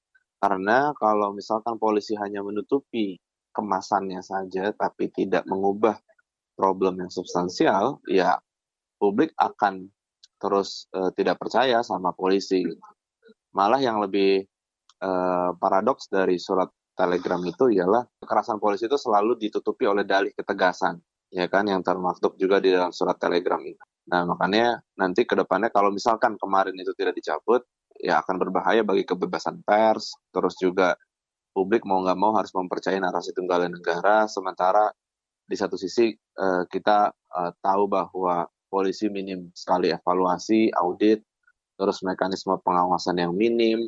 karena 0.45 0.93
kalau 1.01 1.33
misalkan 1.33 1.81
polisi 1.81 2.13
hanya 2.21 2.45
menutupi 2.45 3.17
kemasannya 3.49 4.21
saja 4.21 4.69
tapi 4.77 5.09
tidak 5.09 5.41
mengubah 5.49 5.97
problem 6.53 7.01
yang 7.01 7.09
substansial, 7.09 7.97
ya 8.05 8.37
publik 9.01 9.33
akan 9.41 9.89
terus 10.37 10.85
uh, 10.93 11.09
tidak 11.17 11.41
percaya 11.41 11.81
sama 11.81 12.13
polisi. 12.13 12.61
Malah 13.57 13.81
yang 13.81 13.97
lebih 13.97 14.45
uh, 15.01 15.57
paradoks 15.57 16.13
dari 16.13 16.37
surat 16.37 16.69
telegram 16.93 17.41
itu 17.41 17.73
ialah 17.73 18.05
kekerasan 18.21 18.61
polisi 18.61 18.85
itu 18.85 19.01
selalu 19.01 19.41
ditutupi 19.41 19.89
oleh 19.89 20.05
dalih 20.05 20.29
ketegasan, 20.37 21.01
ya 21.33 21.49
kan 21.49 21.65
yang 21.65 21.81
termaktub 21.81 22.37
juga 22.37 22.61
di 22.61 22.69
dalam 22.69 22.93
surat 22.93 23.17
telegram 23.17 23.65
itu. 23.65 23.81
Nah 24.13 24.29
makanya 24.29 24.77
nanti 24.93 25.25
ke 25.25 25.33
depannya 25.33 25.73
kalau 25.73 25.89
misalkan 25.89 26.37
kemarin 26.37 26.77
itu 26.77 26.93
tidak 26.93 27.17
dicabut, 27.17 27.65
ya 27.99 28.21
akan 28.23 28.35
berbahaya 28.41 28.83
bagi 28.83 29.07
kebebasan 29.07 29.63
pers, 29.63 30.15
terus 30.31 30.55
juga 30.59 30.95
publik 31.55 31.87
mau 31.87 32.03
nggak 32.03 32.19
mau 32.19 32.35
harus 32.35 32.51
mempercayai 32.51 32.99
narasi 32.99 33.31
tunggal 33.31 33.71
negara, 33.71 34.27
sementara 34.27 34.91
di 35.45 35.55
satu 35.55 35.79
sisi 35.79 36.11
uh, 36.41 36.67
kita 36.67 37.13
uh, 37.13 37.51
tahu 37.63 37.87
bahwa 37.87 38.49
polisi 38.67 39.07
minim 39.07 39.53
sekali 39.55 39.93
evaluasi, 39.93 40.73
audit, 40.75 41.23
terus 41.79 42.03
mekanisme 42.03 42.59
pengawasan 42.59 43.21
yang 43.21 43.31
minim, 43.31 43.87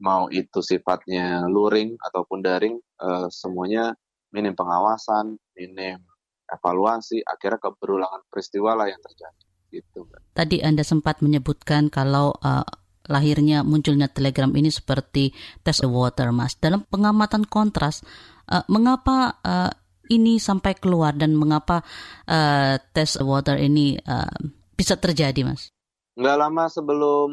mau 0.00 0.32
itu 0.32 0.64
sifatnya 0.64 1.44
luring 1.44 1.98
ataupun 2.00 2.40
daring, 2.40 2.80
uh, 3.04 3.28
semuanya 3.28 3.92
minim 4.32 4.56
pengawasan, 4.56 5.36
minim 5.58 6.00
evaluasi, 6.48 7.20
akhirnya 7.24 7.60
keberulangan 7.60 8.22
peristiwa 8.32 8.72
lah 8.78 8.88
yang 8.88 9.00
terjadi. 9.02 9.44
Gitu. 9.74 10.06
Tadi 10.38 10.62
Anda 10.62 10.86
sempat 10.86 11.18
menyebutkan 11.18 11.90
kalau 11.90 12.38
uh, 12.38 12.62
lahirnya 13.08 13.62
munculnya 13.62 14.08
Telegram 14.08 14.50
ini 14.56 14.72
seperti 14.72 15.32
test 15.60 15.84
the 15.84 15.90
water, 15.90 16.32
Mas. 16.32 16.56
Dalam 16.56 16.84
pengamatan 16.88 17.44
kontras, 17.44 18.00
uh, 18.48 18.64
mengapa 18.68 19.40
uh, 19.44 19.72
ini 20.12 20.36
sampai 20.36 20.76
keluar 20.76 21.16
dan 21.16 21.32
mengapa 21.32 21.80
uh, 22.28 22.76
test 22.92 23.20
water 23.24 23.56
ini 23.56 23.96
uh, 23.96 24.36
bisa 24.76 24.96
terjadi, 25.00 25.44
Mas? 25.44 25.72
Nggak 26.14 26.36
lama 26.38 26.64
sebelum 26.68 27.28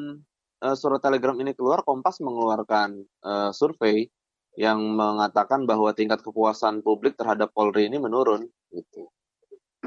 uh, 0.64 0.76
surat 0.78 1.02
Telegram 1.04 1.36
ini 1.40 1.52
keluar, 1.56 1.84
Kompas 1.84 2.24
mengeluarkan 2.24 3.02
uh, 3.24 3.50
survei 3.52 4.08
yang 4.60 4.84
mengatakan 5.00 5.64
bahwa 5.64 5.96
tingkat 5.96 6.20
kepuasan 6.20 6.84
publik 6.84 7.16
terhadap 7.16 7.56
Polri 7.56 7.88
ini 7.88 7.98
menurun. 7.98 8.48
Gitu. 8.68 9.08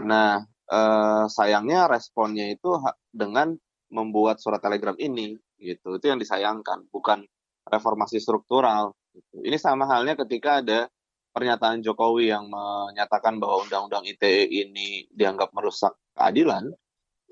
Nah, 0.01 0.41
uh, 0.73 1.25
sayangnya 1.29 1.85
responnya 1.87 2.49
itu 2.49 2.73
dengan 3.13 3.53
membuat 3.93 4.41
surat 4.41 4.59
telegram 4.59 4.97
ini 4.99 5.37
gitu. 5.65 5.97
Itu 5.97 6.13
yang 6.13 6.21
disayangkan, 6.21 6.93
bukan 6.93 7.25
reformasi 7.65 8.21
struktural. 8.21 8.93
Gitu. 9.11 9.49
Ini 9.49 9.57
sama 9.57 9.89
halnya 9.89 10.15
ketika 10.21 10.61
ada 10.61 10.87
pernyataan 11.35 11.83
Jokowi 11.83 12.31
yang 12.31 12.47
menyatakan 12.47 13.43
bahwa 13.43 13.67
undang-undang 13.67 14.07
ITE 14.07 14.47
ini 14.47 15.09
dianggap 15.11 15.51
merusak 15.51 15.97
keadilan, 16.15 16.71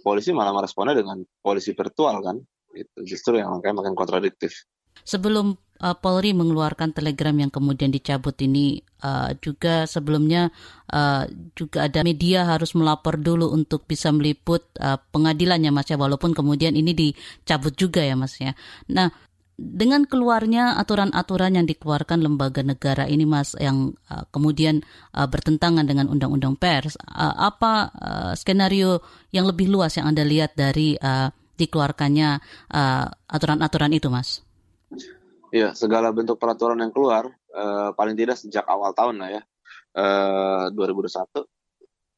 polisi 0.03 0.35
malah 0.35 0.51
meresponnya 0.51 0.99
dengan 0.99 1.23
polisi 1.39 1.71
virtual 1.77 2.19
kan. 2.25 2.37
Itu 2.73 3.05
justru 3.05 3.39
yang 3.39 3.53
makanya 3.55 3.85
makin 3.85 3.95
kontradiktif. 3.95 4.67
Sebelum 5.03 5.59
uh, 5.83 5.97
Polri 5.99 6.31
mengeluarkan 6.33 6.95
telegram 6.95 7.35
yang 7.35 7.51
kemudian 7.51 7.91
dicabut 7.91 8.39
ini 8.39 8.81
uh, 9.03 9.35
juga 9.43 9.85
sebelumnya 9.91 10.55
uh, 10.95 11.27
juga 11.59 11.91
ada 11.91 12.07
media 12.07 12.47
harus 12.47 12.73
melapor 12.79 13.19
dulu 13.19 13.51
untuk 13.51 13.85
bisa 13.85 14.15
meliput 14.15 14.63
uh, 14.79 14.97
pengadilannya 15.11 15.75
Mas 15.75 15.91
ya 15.91 15.99
walaupun 15.99 16.33
kemudian 16.33 16.79
ini 16.79 16.95
dicabut 16.95 17.75
juga 17.75 18.01
ya 18.07 18.15
Mas 18.15 18.39
ya. 18.39 18.55
Nah, 18.89 19.11
dengan 19.63 20.09
keluarnya 20.09 20.81
aturan-aturan 20.81 21.55
yang 21.61 21.67
dikeluarkan 21.69 22.25
lembaga 22.25 22.65
negara 22.65 23.05
ini 23.05 23.29
Mas 23.29 23.53
yang 23.59 23.93
uh, 24.09 24.25
kemudian 24.33 24.81
uh, 25.13 25.29
bertentangan 25.29 25.85
dengan 25.85 26.09
undang-undang 26.09 26.57
pers, 26.57 26.97
uh, 27.11 27.37
apa 27.37 27.93
uh, 27.93 28.33
skenario 28.39 29.05
yang 29.35 29.45
lebih 29.45 29.69
luas 29.69 29.99
yang 29.99 30.09
Anda 30.09 30.25
lihat 30.25 30.57
dari 30.57 30.97
uh, 30.97 31.29
dikeluarkannya 31.53 32.43
aturan-aturan 33.29 33.93
uh, 33.93 33.99
itu 34.01 34.09
Mas? 34.09 34.43
Iya, 35.53 35.77
segala 35.77 36.09
bentuk 36.17 36.41
peraturan 36.41 36.81
yang 36.81 36.97
keluar, 36.97 37.29
uh, 37.53 37.93
paling 37.93 38.17
tidak 38.17 38.41
sejak 38.41 38.65
awal 38.65 38.97
tahun 38.97 39.21
lah 39.21 39.31
ya, 39.37 39.43
uh, 40.01 40.73
2021, 40.73 41.45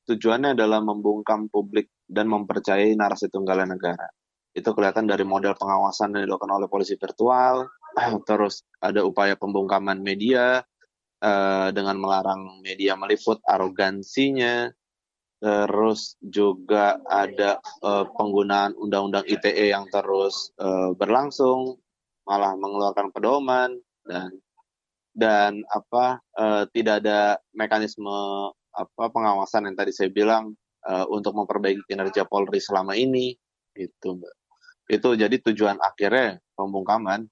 tujuannya 0.07 0.55
adalah 0.55 0.79
membungkam 0.79 1.51
publik 1.51 1.91
dan 2.07 2.31
mempercayai 2.31 2.95
narasi 2.95 3.27
tunggal 3.35 3.67
negara. 3.67 4.07
Itu 4.55 4.71
kelihatan 4.71 5.11
dari 5.11 5.27
model 5.27 5.59
pengawasan 5.59 6.15
yang 6.15 6.31
dilakukan 6.31 6.63
oleh 6.63 6.71
polisi 6.71 6.95
virtual, 6.95 7.67
terus 8.31 8.63
ada 8.79 9.03
upaya 9.03 9.35
pembungkaman 9.35 9.99
media 9.99 10.63
uh, 11.19 11.69
dengan 11.75 11.99
melarang 11.99 12.63
media 12.63 12.95
meliput 12.95 13.43
arogansinya, 13.51 14.71
terus 15.43 16.17
juga 16.23 17.03
ada 17.05 17.59
uh, 17.83 18.07
penggunaan 18.15 18.79
undang-undang 18.79 19.27
ITE 19.27 19.75
yang 19.75 19.91
terus 19.91 20.55
uh, 20.63 20.95
berlangsung, 20.95 21.83
malah 22.25 22.57
mengeluarkan 22.57 23.13
pedoman 23.13 23.77
dan 24.05 24.33
dan 25.15 25.63
apa 25.71 26.19
uh, 26.35 26.65
tidak 26.75 27.05
ada 27.05 27.39
mekanisme 27.55 28.11
apa 28.75 29.05
pengawasan 29.15 29.71
yang 29.71 29.77
tadi 29.79 29.95
saya 29.95 30.11
bilang 30.11 30.59
uh, 30.91 31.07
untuk 31.07 31.39
memperbaiki 31.39 31.87
kinerja 31.87 32.27
Polri 32.27 32.59
selama 32.59 32.99
ini 32.99 33.39
itu 33.79 34.09
mbak. 34.11 34.35
Itu 34.91 35.15
jadi 35.15 35.39
tujuan 35.39 35.79
akhirnya 35.79 36.43
pembungkaman. 36.59 37.31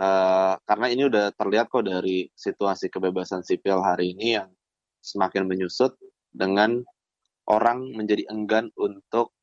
Uh, 0.00 0.56
karena 0.64 0.86
ini 0.88 1.02
udah 1.12 1.34
terlihat 1.36 1.68
kok 1.68 1.84
dari 1.84 2.30
situasi 2.32 2.88
kebebasan 2.88 3.44
sipil 3.44 3.84
hari 3.84 4.16
ini 4.16 4.38
yang 4.40 4.48
semakin 5.04 5.44
menyusut 5.44 5.96
dengan 6.32 6.80
orang 7.50 7.90
menjadi 7.92 8.24
enggan 8.32 8.72
untuk 8.80 9.34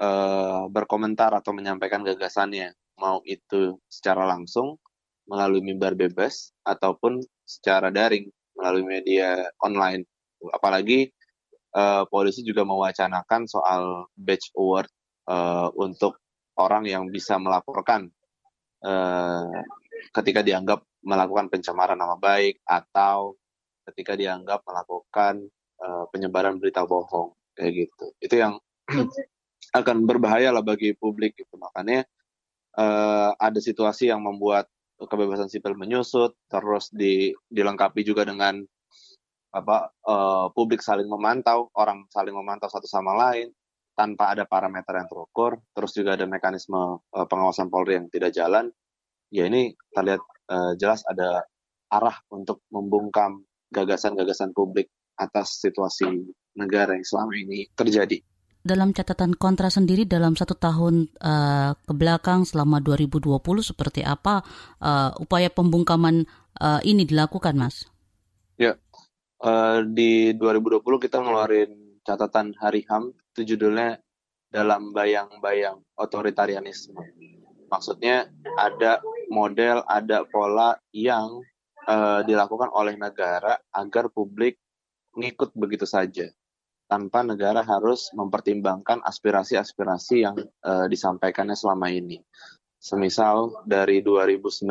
uh, 0.00 0.66
berkomentar 0.72 1.30
atau 1.36 1.54
menyampaikan 1.54 2.02
gagasannya 2.02 2.74
mau 3.00 3.24
itu 3.24 3.80
secara 3.88 4.28
langsung 4.28 4.76
melalui 5.24 5.64
mimbar 5.64 5.96
bebas 5.96 6.52
ataupun 6.62 7.24
secara 7.48 7.88
daring 7.88 8.28
melalui 8.58 8.84
media 8.84 9.48
online. 9.64 10.04
Apalagi 10.52 11.08
uh, 11.72 12.04
polisi 12.06 12.44
juga 12.44 12.66
mewacanakan 12.68 13.48
soal 13.48 14.06
badge 14.14 14.52
award 14.54 14.90
uh, 15.30 15.72
untuk 15.80 16.20
orang 16.60 16.84
yang 16.84 17.08
bisa 17.08 17.40
melaporkan 17.40 18.12
uh, 18.84 19.48
ketika 20.12 20.44
dianggap 20.44 20.84
melakukan 21.00 21.48
pencemaran 21.48 21.96
nama 21.96 22.20
baik 22.20 22.60
atau 22.68 23.38
ketika 23.88 24.14
dianggap 24.18 24.60
melakukan 24.68 25.48
uh, 25.80 26.04
penyebaran 26.12 26.60
berita 26.60 26.84
bohong 26.84 27.32
kayak 27.56 27.88
gitu. 27.88 28.06
Itu 28.20 28.34
yang 28.36 28.60
akan 29.80 29.96
berbahaya 30.04 30.52
lah 30.52 30.64
bagi 30.64 30.92
publik 30.98 31.38
gitu. 31.38 31.56
Makanya 31.56 32.04
uh, 32.76 33.32
ada 33.34 33.58
situasi 33.58 34.10
yang 34.12 34.22
membuat 34.22 34.68
kebebasan 35.00 35.48
sipil 35.48 35.72
menyusut, 35.78 36.36
terus 36.52 36.92
di, 36.92 37.32
dilengkapi 37.48 38.04
juga 38.04 38.28
dengan 38.28 38.60
apa 39.50 39.90
uh, 40.06 40.46
publik 40.54 40.78
saling 40.84 41.08
memantau, 41.10 41.72
orang 41.74 42.06
saling 42.12 42.36
memantau 42.36 42.70
satu 42.70 42.86
sama 42.86 43.16
lain 43.16 43.50
tanpa 43.98 44.32
ada 44.32 44.46
parameter 44.46 44.94
yang 44.94 45.08
terukur, 45.10 45.58
terus 45.74 45.90
juga 45.96 46.14
ada 46.14 46.28
mekanisme 46.28 47.00
uh, 47.02 47.26
pengawasan 47.26 47.72
Polri 47.72 47.98
yang 47.98 48.06
tidak 48.12 48.30
jalan. 48.36 48.70
Ya 49.30 49.46
ini 49.46 49.74
terlihat 49.94 50.22
uh, 50.50 50.72
jelas 50.78 51.02
ada 51.06 51.46
arah 51.90 52.16
untuk 52.30 52.62
membungkam 52.70 53.42
gagasan-gagasan 53.74 54.54
publik 54.54 54.90
atas 55.18 55.58
situasi 55.62 56.06
negara 56.54 56.94
yang 56.94 57.06
selama 57.06 57.34
ini 57.34 57.66
terjadi 57.74 58.18
dalam 58.60 58.92
catatan 58.92 59.32
kontra 59.32 59.72
sendiri 59.72 60.04
dalam 60.04 60.36
satu 60.36 60.52
tahun 60.52 61.08
uh, 61.16 61.72
ke 61.80 61.92
belakang 61.96 62.44
selama 62.44 62.84
2020 62.84 63.40
seperti 63.64 64.04
apa 64.04 64.44
uh, 64.84 65.16
upaya 65.16 65.48
pembungkaman 65.48 66.28
uh, 66.60 66.80
ini 66.84 67.08
dilakukan, 67.08 67.56
Mas? 67.56 67.88
Ya, 68.60 68.76
uh, 69.40 69.80
di 69.84 70.36
2020 70.36 70.84
kita 71.00 71.24
ngeluarin 71.24 72.00
catatan 72.04 72.52
Hari 72.60 72.84
HAM, 72.84 73.16
itu 73.32 73.56
judulnya 73.56 73.96
dalam 74.52 74.92
bayang-bayang 74.92 75.80
otoritarianisme. 75.96 77.00
Maksudnya 77.70 78.28
ada 78.58 79.00
model, 79.30 79.86
ada 79.86 80.26
pola 80.26 80.76
yang 80.92 81.40
uh, 81.86 82.20
dilakukan 82.26 82.68
oleh 82.74 82.98
negara 82.98 83.56
agar 83.72 84.10
publik 84.12 84.58
ngikut 85.16 85.54
begitu 85.54 85.86
saja 85.86 86.28
tanpa 86.90 87.22
negara 87.22 87.62
harus 87.62 88.10
mempertimbangkan 88.18 88.98
aspirasi-aspirasi 89.06 90.16
yang 90.26 90.34
uh, 90.66 90.90
disampaikannya 90.90 91.54
selama 91.54 91.86
ini. 91.86 92.18
Semisal 92.82 93.62
dari 93.62 94.02
2019 94.02 94.66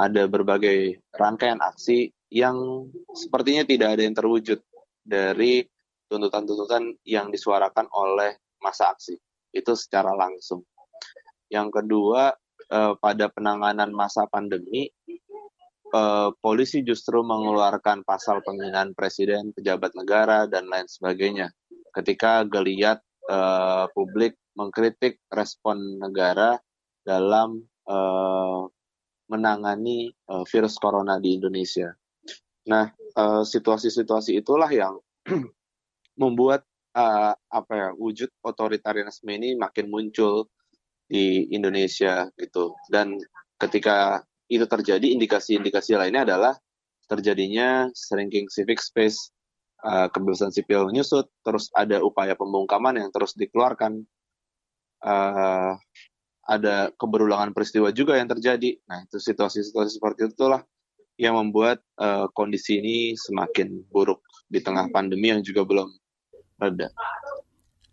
ada 0.00 0.22
berbagai 0.24 1.04
rangkaian 1.12 1.60
aksi 1.60 2.08
yang 2.32 2.88
sepertinya 3.12 3.68
tidak 3.68 3.98
ada 3.98 4.02
yang 4.08 4.16
terwujud 4.16 4.64
dari 5.04 5.68
tuntutan-tuntutan 6.08 6.96
yang 7.04 7.28
disuarakan 7.28 7.92
oleh 7.92 8.40
masa 8.64 8.96
aksi. 8.96 9.20
Itu 9.52 9.76
secara 9.76 10.16
langsung. 10.16 10.64
Yang 11.52 11.82
kedua, 11.82 12.32
eh, 12.72 12.94
pada 12.96 13.28
penanganan 13.28 13.92
masa 13.92 14.24
pandemi, 14.24 14.88
uh, 15.92 16.32
polisi 16.40 16.80
justru 16.82 17.20
mengeluarkan 17.22 18.02
pasal 18.02 18.40
penghinaan 18.42 18.96
presiden, 18.96 19.52
pejabat 19.52 19.92
negara 19.94 20.48
dan 20.48 20.66
lain 20.66 20.88
sebagainya. 20.88 21.52
Ketika 21.92 22.48
geliat 22.48 23.04
uh, 23.28 23.86
publik 23.92 24.36
mengkritik 24.56 25.20
respon 25.32 26.00
negara 26.00 26.60
dalam 27.04 27.64
uh, 27.88 28.64
menangani 29.28 30.12
uh, 30.28 30.44
virus 30.48 30.76
corona 30.76 31.16
di 31.16 31.40
Indonesia. 31.40 31.88
Nah, 32.68 32.86
situasi-situasi 33.42 34.36
uh, 34.36 34.38
itulah 34.38 34.70
yang 34.70 34.94
membuat 36.22 36.62
uh, 36.94 37.32
apa 37.34 37.72
ya 37.72 37.88
wujud 37.96 38.28
otoritarianisme 38.44 39.28
ini 39.32 39.56
makin 39.56 39.88
muncul 39.88 40.46
di 41.08 41.48
Indonesia 41.50 42.28
gitu. 42.38 42.76
Dan 42.88 43.18
ketika 43.58 44.22
itu 44.52 44.68
terjadi, 44.68 45.16
indikasi-indikasi 45.16 45.96
lainnya 45.96 46.28
adalah 46.28 46.54
terjadinya 47.08 47.88
shrinking 47.96 48.52
civic 48.52 48.80
space, 48.80 49.32
uh, 49.84 50.12
kebebasan 50.12 50.52
sipil 50.52 50.88
menyusut, 50.88 51.28
terus 51.40 51.72
ada 51.72 52.00
upaya 52.04 52.36
pembungkaman 52.36 53.00
yang 53.00 53.08
terus 53.08 53.32
dikeluarkan, 53.32 54.04
uh, 55.04 55.74
ada 56.42 56.90
keberulangan 56.98 57.54
peristiwa 57.54 57.88
juga 57.94 58.18
yang 58.18 58.28
terjadi. 58.28 58.76
Nah, 58.88 59.06
itu 59.06 59.16
situasi-situasi 59.22 59.98
seperti 59.98 60.28
itulah 60.30 60.62
yang 61.20 61.38
membuat 61.38 61.80
uh, 62.00 62.26
kondisi 62.32 62.80
ini 62.80 63.14
semakin 63.14 63.84
buruk 63.92 64.24
di 64.48 64.58
tengah 64.58 64.88
pandemi 64.90 65.30
yang 65.30 65.40
juga 65.44 65.62
belum 65.62 65.88
reda. 66.58 66.88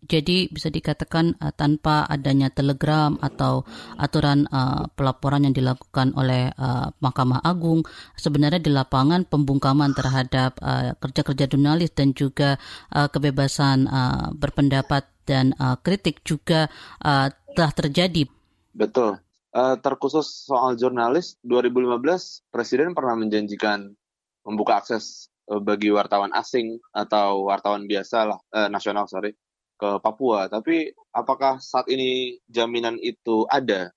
Jadi 0.09 0.49
bisa 0.49 0.73
dikatakan 0.73 1.37
uh, 1.37 1.53
tanpa 1.53 2.01
adanya 2.09 2.49
telegram 2.49 3.13
atau 3.21 3.61
aturan 3.93 4.49
uh, 4.49 4.89
pelaporan 4.97 5.45
yang 5.45 5.53
dilakukan 5.53 6.17
oleh 6.17 6.49
uh, 6.57 6.89
Mahkamah 6.97 7.45
Agung, 7.45 7.85
sebenarnya 8.17 8.57
di 8.57 8.73
lapangan 8.73 9.29
pembungkaman 9.29 9.93
terhadap 9.93 10.57
uh, 10.65 10.97
kerja-kerja 10.97 11.45
jurnalis 11.45 11.93
dan 11.93 12.17
juga 12.17 12.57
uh, 12.89 13.05
kebebasan 13.05 13.85
uh, 13.85 14.33
berpendapat 14.33 15.05
dan 15.29 15.53
uh, 15.61 15.77
kritik 15.77 16.25
juga 16.25 16.65
uh, 17.05 17.29
telah 17.53 17.71
terjadi. 17.77 18.25
Betul. 18.73 19.21
Uh, 19.53 19.77
terkhusus 19.77 20.49
soal 20.49 20.73
jurnalis, 20.73 21.37
2015 21.45 22.49
Presiden 22.49 22.97
pernah 22.97 23.13
menjanjikan 23.13 23.93
membuka 24.41 24.81
akses 24.81 25.29
bagi 25.49 25.89
wartawan 25.89 26.29
asing 26.37 26.77
atau 26.93 27.49
wartawan 27.49 27.89
biasa 27.89 28.17
lah, 28.29 28.39
uh, 28.53 28.69
nasional 28.69 29.09
sorry, 29.09 29.33
ke 29.79 30.03
Papua. 30.03 30.51
Tapi 30.51 30.91
apakah 31.15 31.63
saat 31.63 31.87
ini 31.87 32.37
jaminan 32.51 32.99
itu 32.99 33.47
ada? 33.47 33.89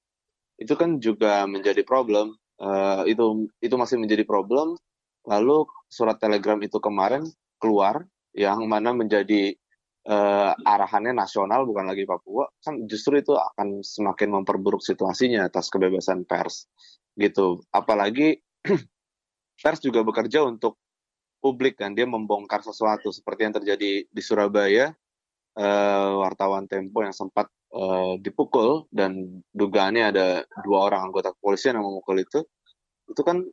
Itu 0.57 0.79
kan 0.79 1.03
juga 1.03 1.45
menjadi 1.51 1.83
problem. 1.83 2.39
Uh, 2.63 3.03
itu 3.11 3.51
itu 3.59 3.75
masih 3.75 3.99
menjadi 3.99 4.23
problem. 4.23 4.79
Lalu 5.27 5.67
surat 5.91 6.17
telegram 6.23 6.63
itu 6.63 6.79
kemarin 6.79 7.27
keluar 7.59 8.07
yang 8.33 8.65
mana 8.71 8.95
menjadi 8.95 9.55
uh, 10.09 10.53
arahannya 10.67 11.15
nasional 11.15 11.63
bukan 11.69 11.87
lagi 11.87 12.09
Papua 12.09 12.49
kan 12.63 12.83
justru 12.89 13.21
itu 13.21 13.37
akan 13.37 13.85
semakin 13.85 14.41
memperburuk 14.41 14.83
situasinya 14.83 15.47
atas 15.47 15.71
kebebasan 15.71 16.27
pers 16.27 16.67
gitu 17.15 17.63
apalagi 17.71 18.41
pers 19.63 19.81
juga 19.85 20.03
bekerja 20.03 20.43
untuk 20.43 20.81
publik 21.43 21.79
kan 21.79 21.93
dia 21.93 22.07
membongkar 22.07 22.63
sesuatu 22.63 23.11
seperti 23.11 23.41
yang 23.47 23.55
terjadi 23.55 24.07
di 24.07 24.23
Surabaya 24.23 24.95
uh, 25.59 26.21
wartawan 26.23 26.69
Tempo 26.71 27.03
yang 27.05 27.15
sempat 27.15 27.49
uh, 27.75 28.17
dipukul 28.21 28.89
dan 28.93 29.43
dugaannya 29.53 30.05
ada 30.15 30.27
dua 30.65 30.93
orang 30.93 31.11
anggota 31.11 31.35
kepolisian 31.35 31.79
yang 31.79 31.87
memukul 31.87 32.21
itu 32.21 32.41
itu 33.11 33.23
kan 33.27 33.45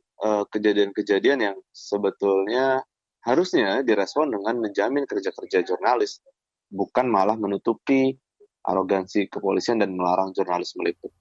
kejadian-kejadian 0.52 1.38
uh, 1.40 1.44
yang 1.52 1.56
sebetulnya 1.68 2.80
harusnya 3.24 3.84
direspon 3.84 4.32
dengan 4.32 4.56
menjamin 4.60 5.04
kerja-kerja 5.04 5.64
jurnalis, 5.64 6.24
bukan 6.72 7.08
malah 7.08 7.36
menutupi 7.36 8.16
arogansi 8.64 9.28
kepolisian 9.28 9.80
dan 9.80 9.96
melarang 9.96 10.32
jurnalis 10.32 10.76
meliput. 10.76 11.12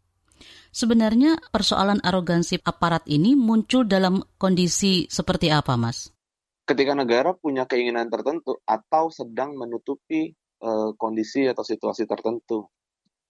Sebenarnya 0.72 1.36
persoalan 1.52 2.00
arogansi 2.00 2.64
aparat 2.64 3.04
ini 3.12 3.36
muncul 3.36 3.84
dalam 3.84 4.24
kondisi 4.40 5.10
seperti 5.12 5.52
apa, 5.52 5.76
Mas? 5.76 6.14
Ketika 6.64 6.94
negara 6.94 7.34
punya 7.34 7.66
keinginan 7.66 8.08
tertentu 8.08 8.62
atau 8.64 9.10
sedang 9.10 9.58
menutupi 9.58 10.32
uh, 10.64 10.92
kondisi 10.96 11.48
atau 11.48 11.64
situasi 11.64 12.06
tertentu. 12.06 12.68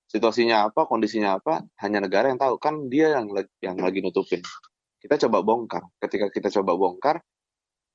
Situasinya 0.10 0.70
apa, 0.70 0.90
kondisinya 0.90 1.38
apa, 1.38 1.62
hanya 1.86 2.02
negara 2.02 2.34
yang 2.34 2.42
tahu. 2.42 2.58
Kan 2.58 2.90
dia 2.90 3.14
yang 3.14 3.30
yang 3.62 3.78
lagi 3.78 4.02
nutupin. 4.02 4.42
Kita 5.00 5.16
coba 5.28 5.46
bongkar. 5.46 5.86
Ketika 6.02 6.34
kita 6.34 6.50
coba 6.60 6.74
bongkar, 6.76 7.22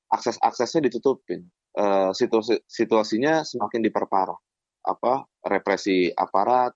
akses-aksesnya 0.09 0.87
ditutupin. 0.87 1.43
Uh, 1.75 2.15
situasi 2.15 2.63
situasinya 2.65 3.43
semakin 3.43 3.83
diperparah. 3.83 4.39
Apa 4.87 5.27
represi 5.43 6.07
aparat, 6.15 6.71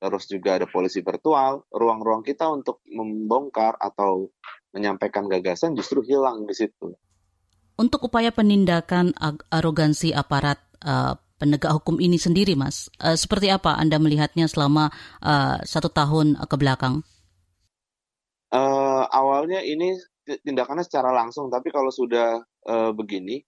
terus 0.00 0.24
juga 0.32 0.56
ada 0.56 0.64
polisi 0.64 1.04
virtual, 1.04 1.68
ruang-ruang 1.68 2.24
kita 2.24 2.48
untuk 2.48 2.80
membongkar 2.88 3.76
atau 3.76 4.32
menyampaikan 4.72 5.28
gagasan 5.28 5.76
justru 5.76 6.00
hilang 6.00 6.48
di 6.48 6.56
situ. 6.56 6.96
Untuk 7.76 8.08
upaya 8.08 8.32
penindakan 8.32 9.12
arogansi 9.52 10.16
aparat 10.16 10.60
uh, 10.84 11.16
penegak 11.40 11.72
hukum 11.72 11.96
ini 11.96 12.20
sendiri, 12.20 12.52
Mas, 12.52 12.92
uh, 13.00 13.16
seperti 13.16 13.48
apa 13.48 13.80
Anda 13.80 13.96
melihatnya 13.96 14.44
selama 14.44 14.92
uh, 15.24 15.56
satu 15.64 15.88
tahun 15.88 16.36
ke 16.36 16.56
belakang? 16.60 17.00
Uh, 18.52 19.08
awalnya 19.08 19.64
ini 19.64 19.96
tindakannya 20.26 20.84
secara 20.84 21.10
langsung, 21.16 21.48
tapi 21.48 21.72
kalau 21.72 21.88
sudah 21.88 22.44
uh, 22.68 22.92
begini, 22.92 23.40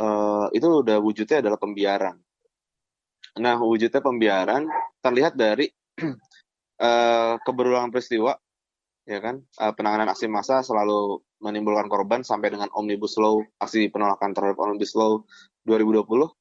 uh, 0.00 0.48
itu 0.54 0.64
udah 0.64 0.96
wujudnya 1.02 1.44
adalah 1.44 1.58
pembiaran. 1.60 2.16
Nah, 3.38 3.54
wujudnya 3.60 4.00
pembiaran 4.02 4.66
terlihat 5.04 5.36
dari 5.36 5.68
uh, 6.80 7.34
keberulangan 7.46 7.92
peristiwa, 7.92 8.34
ya 9.04 9.18
kan? 9.20 9.42
Uh, 9.58 9.74
penanganan 9.74 10.10
aksi 10.10 10.26
massa 10.26 10.64
selalu 10.64 11.22
menimbulkan 11.38 11.86
korban 11.86 12.26
sampai 12.26 12.50
dengan 12.50 12.70
omnibus 12.74 13.14
law, 13.18 13.38
aksi 13.62 13.90
penolakan 13.94 14.34
terhadap 14.34 14.58
omnibus 14.58 14.94
law 14.98 15.22
2020. 15.66 16.37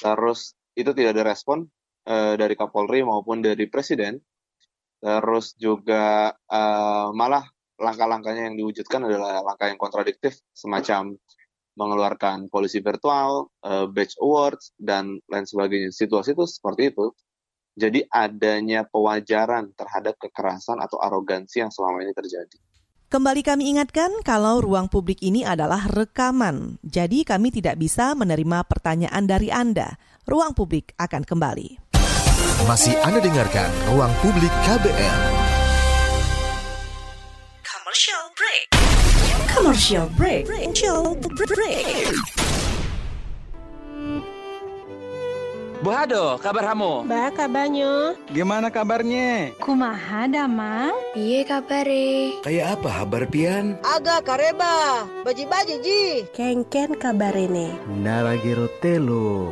Terus 0.00 0.56
itu 0.72 0.90
tidak 0.96 1.20
ada 1.20 1.24
respon 1.28 1.68
uh, 2.08 2.34
dari 2.38 2.56
Kapolri 2.56 3.04
maupun 3.04 3.44
dari 3.44 3.68
Presiden. 3.68 4.16
Terus 5.02 5.58
juga 5.58 6.30
uh, 6.30 7.10
malah 7.10 7.42
langkah-langkahnya 7.74 8.46
yang 8.46 8.56
diwujudkan 8.56 9.02
adalah 9.02 9.42
langkah 9.42 9.66
yang 9.66 9.74
kontradiktif, 9.74 10.38
semacam 10.54 11.18
mengeluarkan 11.74 12.46
polisi 12.46 12.78
virtual, 12.78 13.50
uh, 13.66 13.90
badge 13.90 14.14
awards, 14.22 14.70
dan 14.78 15.18
lain 15.26 15.42
sebagainya. 15.42 15.90
Situasi 15.90 16.38
itu 16.38 16.44
seperti 16.46 16.94
itu. 16.94 17.10
Jadi 17.72 18.04
adanya 18.12 18.84
pewajaran 18.84 19.72
terhadap 19.72 20.20
kekerasan 20.20 20.76
atau 20.78 21.00
arogansi 21.00 21.64
yang 21.64 21.72
selama 21.72 22.04
ini 22.04 22.12
terjadi. 22.12 22.56
Kembali 23.12 23.44
kami 23.44 23.68
ingatkan 23.76 24.08
kalau 24.24 24.64
ruang 24.64 24.88
publik 24.88 25.20
ini 25.20 25.44
adalah 25.44 25.84
rekaman, 25.84 26.80
jadi 26.80 27.28
kami 27.28 27.52
tidak 27.52 27.76
bisa 27.76 28.16
menerima 28.16 28.64
pertanyaan 28.64 29.28
dari 29.28 29.52
Anda. 29.52 30.00
Ruang 30.24 30.56
publik 30.56 30.96
akan 30.96 31.20
kembali. 31.20 31.92
Masih 32.64 32.96
Anda 33.04 33.20
dengarkan 33.20 33.68
Ruang 33.92 34.16
Publik 34.24 34.48
KBR. 34.64 35.20
Commercial 37.68 38.24
break. 38.32 38.64
Commercial 39.52 40.08
break. 40.16 40.48
Bu 45.82 45.90
Hado, 45.90 46.38
kabar 46.38 46.62
kamu? 46.70 47.10
Ba, 47.10 47.34
kabarnya. 47.34 48.14
Gimana 48.30 48.70
kabarnya? 48.70 49.50
Kumaha, 49.58 50.30
Damang? 50.30 50.94
Iya 51.18 51.42
kabare. 51.42 52.38
Kayak 52.46 52.78
apa 52.78 53.02
kabar 53.02 53.26
Pian? 53.26 53.74
Aga 53.82 54.22
kareba, 54.22 55.02
baji-baji 55.26 55.82
ji. 55.82 56.02
Kengken 56.30 56.94
kabar 57.02 57.34
ini. 57.34 57.74
Naragiro 57.98 58.70
telo. 58.78 59.50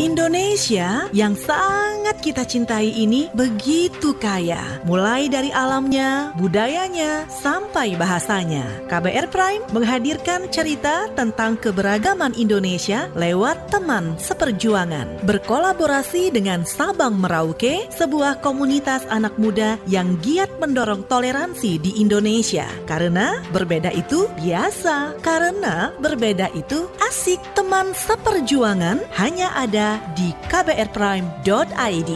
Indonesia 0.00 1.12
yang 1.12 1.36
sangat 1.36 2.24
kita 2.24 2.48
cintai 2.48 2.88
ini 2.88 3.28
begitu 3.36 4.16
kaya, 4.16 4.80
mulai 4.88 5.28
dari 5.28 5.52
alamnya, 5.52 6.32
budayanya, 6.40 7.28
sampai 7.28 8.00
bahasanya. 8.00 8.64
KBR 8.88 9.28
Prime 9.28 9.60
menghadirkan 9.76 10.48
cerita 10.48 11.04
tentang 11.12 11.60
keberagaman 11.60 12.32
Indonesia 12.32 13.12
lewat 13.12 13.68
teman 13.68 14.16
seperjuangan. 14.16 15.20
Berkolaborasi 15.28 16.32
dengan 16.32 16.64
Sabang 16.64 17.20
Merauke, 17.20 17.84
sebuah 17.92 18.40
komunitas 18.40 19.04
anak 19.12 19.36
muda 19.36 19.76
yang 19.84 20.16
giat 20.24 20.48
mendorong 20.64 21.04
toleransi 21.12 21.76
di 21.76 22.00
Indonesia. 22.00 22.64
Karena 22.88 23.36
berbeda 23.52 23.92
itu 23.92 24.32
biasa, 24.40 25.20
karena 25.20 25.92
berbeda 26.00 26.48
itu 26.56 26.88
asik. 27.04 27.36
Teman 27.52 27.92
seperjuangan 27.92 29.04
hanya 29.20 29.52
ada 29.54 29.89
di 30.12 30.36
kbrprime.id. 30.46 32.10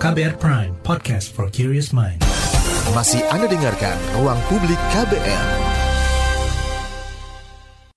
KBR 0.00 0.34
Prime, 0.40 0.72
podcast 0.80 1.28
for 1.28 1.52
curious 1.52 1.92
mind. 1.92 2.24
Masih 2.96 3.20
Anda 3.28 3.46
dengarkan 3.46 3.94
Ruang 4.16 4.40
Publik 4.48 4.80
KBR. 4.96 5.46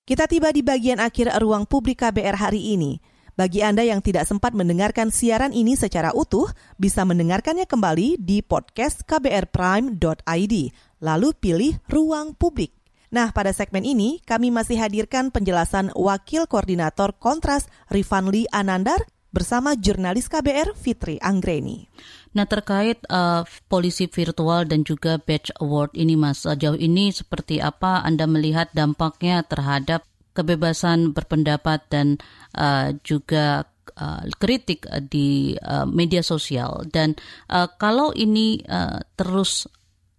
Kita 0.04 0.28
tiba 0.28 0.52
di 0.52 0.60
bagian 0.60 1.00
akhir 1.00 1.32
ruang 1.40 1.64
publik 1.64 2.04
KBR 2.04 2.36
hari 2.36 2.76
ini. 2.76 3.00
Bagi 3.40 3.64
Anda 3.64 3.88
yang 3.88 4.04
tidak 4.04 4.28
sempat 4.28 4.52
mendengarkan 4.52 5.16
siaran 5.16 5.56
ini 5.56 5.80
secara 5.80 6.12
utuh, 6.12 6.52
bisa 6.76 7.08
mendengarkannya 7.08 7.64
kembali 7.64 8.20
di 8.20 8.44
podcast 8.44 9.08
kbrprime.id. 9.08 10.56
Lalu 11.00 11.30
pilih 11.40 11.74
Ruang 11.88 12.36
Publik. 12.36 12.83
Nah, 13.14 13.30
pada 13.30 13.54
segmen 13.54 13.86
ini 13.86 14.26
kami 14.26 14.50
masih 14.50 14.82
hadirkan 14.82 15.30
penjelasan 15.30 15.94
Wakil 15.94 16.50
Koordinator 16.50 17.14
Kontras 17.14 17.70
Rifanli 17.94 18.50
Anandar 18.50 19.06
bersama 19.30 19.78
jurnalis 19.78 20.26
KBR 20.26 20.74
Fitri 20.74 21.22
Anggreni. 21.22 21.86
Nah 22.34 22.50
terkait 22.50 23.02
uh, 23.10 23.46
polisi 23.70 24.10
virtual 24.10 24.66
dan 24.66 24.82
juga 24.82 25.22
badge 25.22 25.54
award 25.62 25.94
ini 25.94 26.14
Mas, 26.14 26.46
uh, 26.46 26.58
jauh 26.58 26.78
ini 26.78 27.10
seperti 27.10 27.58
apa 27.62 28.06
Anda 28.06 28.30
melihat 28.30 28.74
dampaknya 28.74 29.42
terhadap 29.46 30.06
kebebasan 30.38 31.14
berpendapat 31.14 31.86
dan 31.90 32.18
uh, 32.58 32.94
juga 33.06 33.70
uh, 33.98 34.26
kritik 34.38 34.86
di 35.10 35.54
uh, 35.62 35.86
media 35.86 36.26
sosial 36.26 36.86
dan 36.90 37.14
uh, 37.54 37.70
kalau 37.78 38.14
ini 38.14 38.62
uh, 38.66 39.02
terus 39.18 39.70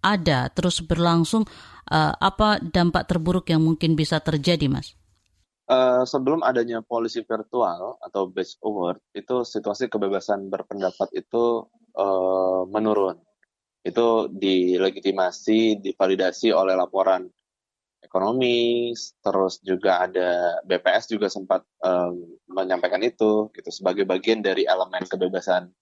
ada 0.05 0.53
terus 0.53 0.85
berlangsung 0.85 1.49
uh, 1.89 2.13
apa 2.13 2.61
dampak 2.61 3.09
terburuk 3.09 3.49
yang 3.49 3.65
mungkin 3.65 3.97
bisa 3.97 4.21
terjadi, 4.21 4.69
Mas? 4.69 4.93
Uh, 5.65 6.05
sebelum 6.05 6.45
adanya 6.45 6.85
polisi 6.85 7.25
virtual 7.25 7.97
atau 7.97 8.29
base 8.29 8.61
award, 8.61 9.01
itu 9.17 9.41
situasi 9.41 9.89
kebebasan 9.89 10.45
berpendapat 10.53 11.09
itu 11.17 11.65
uh, 11.97 12.69
menurun. 12.69 13.17
Itu 13.81 14.29
dilegitimasi, 14.29 15.81
divalidasi 15.81 16.53
oleh 16.53 16.77
laporan 16.77 17.25
ekonomi, 18.05 18.93
terus 19.25 19.57
juga 19.65 20.05
ada 20.05 20.61
BPS 20.61 21.17
juga 21.17 21.33
sempat 21.33 21.65
um, 21.81 22.37
menyampaikan 22.45 23.01
itu, 23.01 23.49
gitu 23.49 23.69
sebagai 23.73 24.05
bagian 24.05 24.45
dari 24.45 24.69
elemen 24.69 25.01
kebebasan 25.09 25.73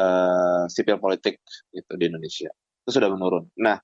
uh, 0.00 0.64
sipil 0.72 0.96
politik 0.96 1.36
itu 1.76 1.92
di 2.00 2.08
Indonesia. 2.08 2.48
Itu 2.84 2.96
sudah 2.96 3.10
menurun. 3.12 3.48
Nah, 3.60 3.78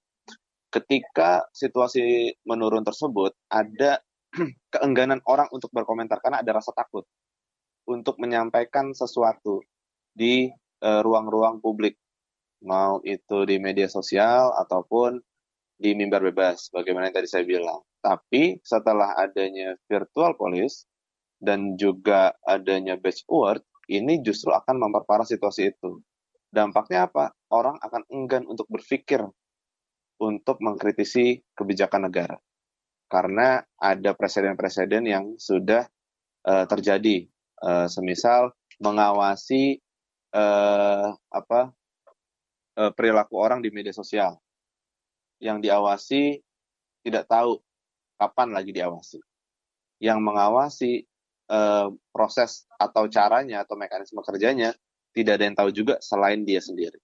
ketika 0.72 1.46
situasi 1.52 2.36
menurun 2.44 2.84
tersebut, 2.84 3.32
ada 3.48 4.00
keengganan 4.74 5.24
orang 5.24 5.48
untuk 5.52 5.72
berkomentar 5.72 6.20
karena 6.20 6.44
ada 6.44 6.60
rasa 6.60 6.72
takut 6.76 7.06
untuk 7.86 8.18
menyampaikan 8.18 8.90
sesuatu 8.92 9.62
di 10.10 10.50
eh, 10.82 11.00
ruang-ruang 11.06 11.58
uh, 11.58 11.62
publik, 11.62 11.94
mau 12.66 12.98
itu 13.06 13.46
di 13.46 13.56
media 13.62 13.86
sosial 13.86 14.52
ataupun 14.58 15.22
di 15.76 15.92
mimbar 15.92 16.24
bebas, 16.24 16.72
bagaimana 16.72 17.08
yang 17.08 17.16
tadi 17.22 17.28
saya 17.30 17.44
bilang. 17.46 17.80
Tapi 18.00 18.58
setelah 18.64 19.12
adanya 19.14 19.76
virtual 19.86 20.34
police 20.34 20.88
dan 21.36 21.76
juga 21.76 22.32
adanya 22.48 22.96
batch 22.96 23.28
award, 23.28 23.60
ini 23.92 24.24
justru 24.24 24.50
akan 24.50 24.82
memperparah 24.82 25.28
situasi 25.28 25.70
itu. 25.70 26.00
Dampaknya 26.56 27.04
apa? 27.04 27.36
Orang 27.52 27.76
akan 27.84 28.08
enggan 28.08 28.48
untuk 28.48 28.64
berpikir 28.72 29.20
untuk 30.16 30.56
mengkritisi 30.64 31.44
kebijakan 31.52 32.08
negara. 32.08 32.40
Karena 33.12 33.60
ada 33.76 34.16
presiden-presiden 34.16 35.04
yang 35.04 35.24
sudah 35.36 35.84
uh, 36.48 36.64
terjadi, 36.64 37.28
uh, 37.60 37.84
semisal 37.92 38.56
mengawasi 38.80 39.84
uh, 40.32 41.12
apa 41.28 41.76
uh, 42.80 42.92
perilaku 42.96 43.36
orang 43.36 43.60
di 43.60 43.68
media 43.68 43.92
sosial. 43.92 44.40
Yang 45.36 45.68
diawasi 45.68 46.40
tidak 47.04 47.28
tahu 47.28 47.60
kapan 48.16 48.56
lagi 48.56 48.72
diawasi. 48.72 49.20
Yang 50.00 50.18
mengawasi 50.24 50.92
uh, 51.52 51.92
proses 52.16 52.64
atau 52.80 53.04
caranya 53.12 53.60
atau 53.60 53.76
mekanisme 53.76 54.24
kerjanya 54.24 54.72
tidak 55.16 55.40
ada 55.40 55.44
yang 55.48 55.56
tahu 55.56 55.70
juga 55.72 55.96
selain 56.04 56.44
dia 56.44 56.60
sendiri. 56.60 57.00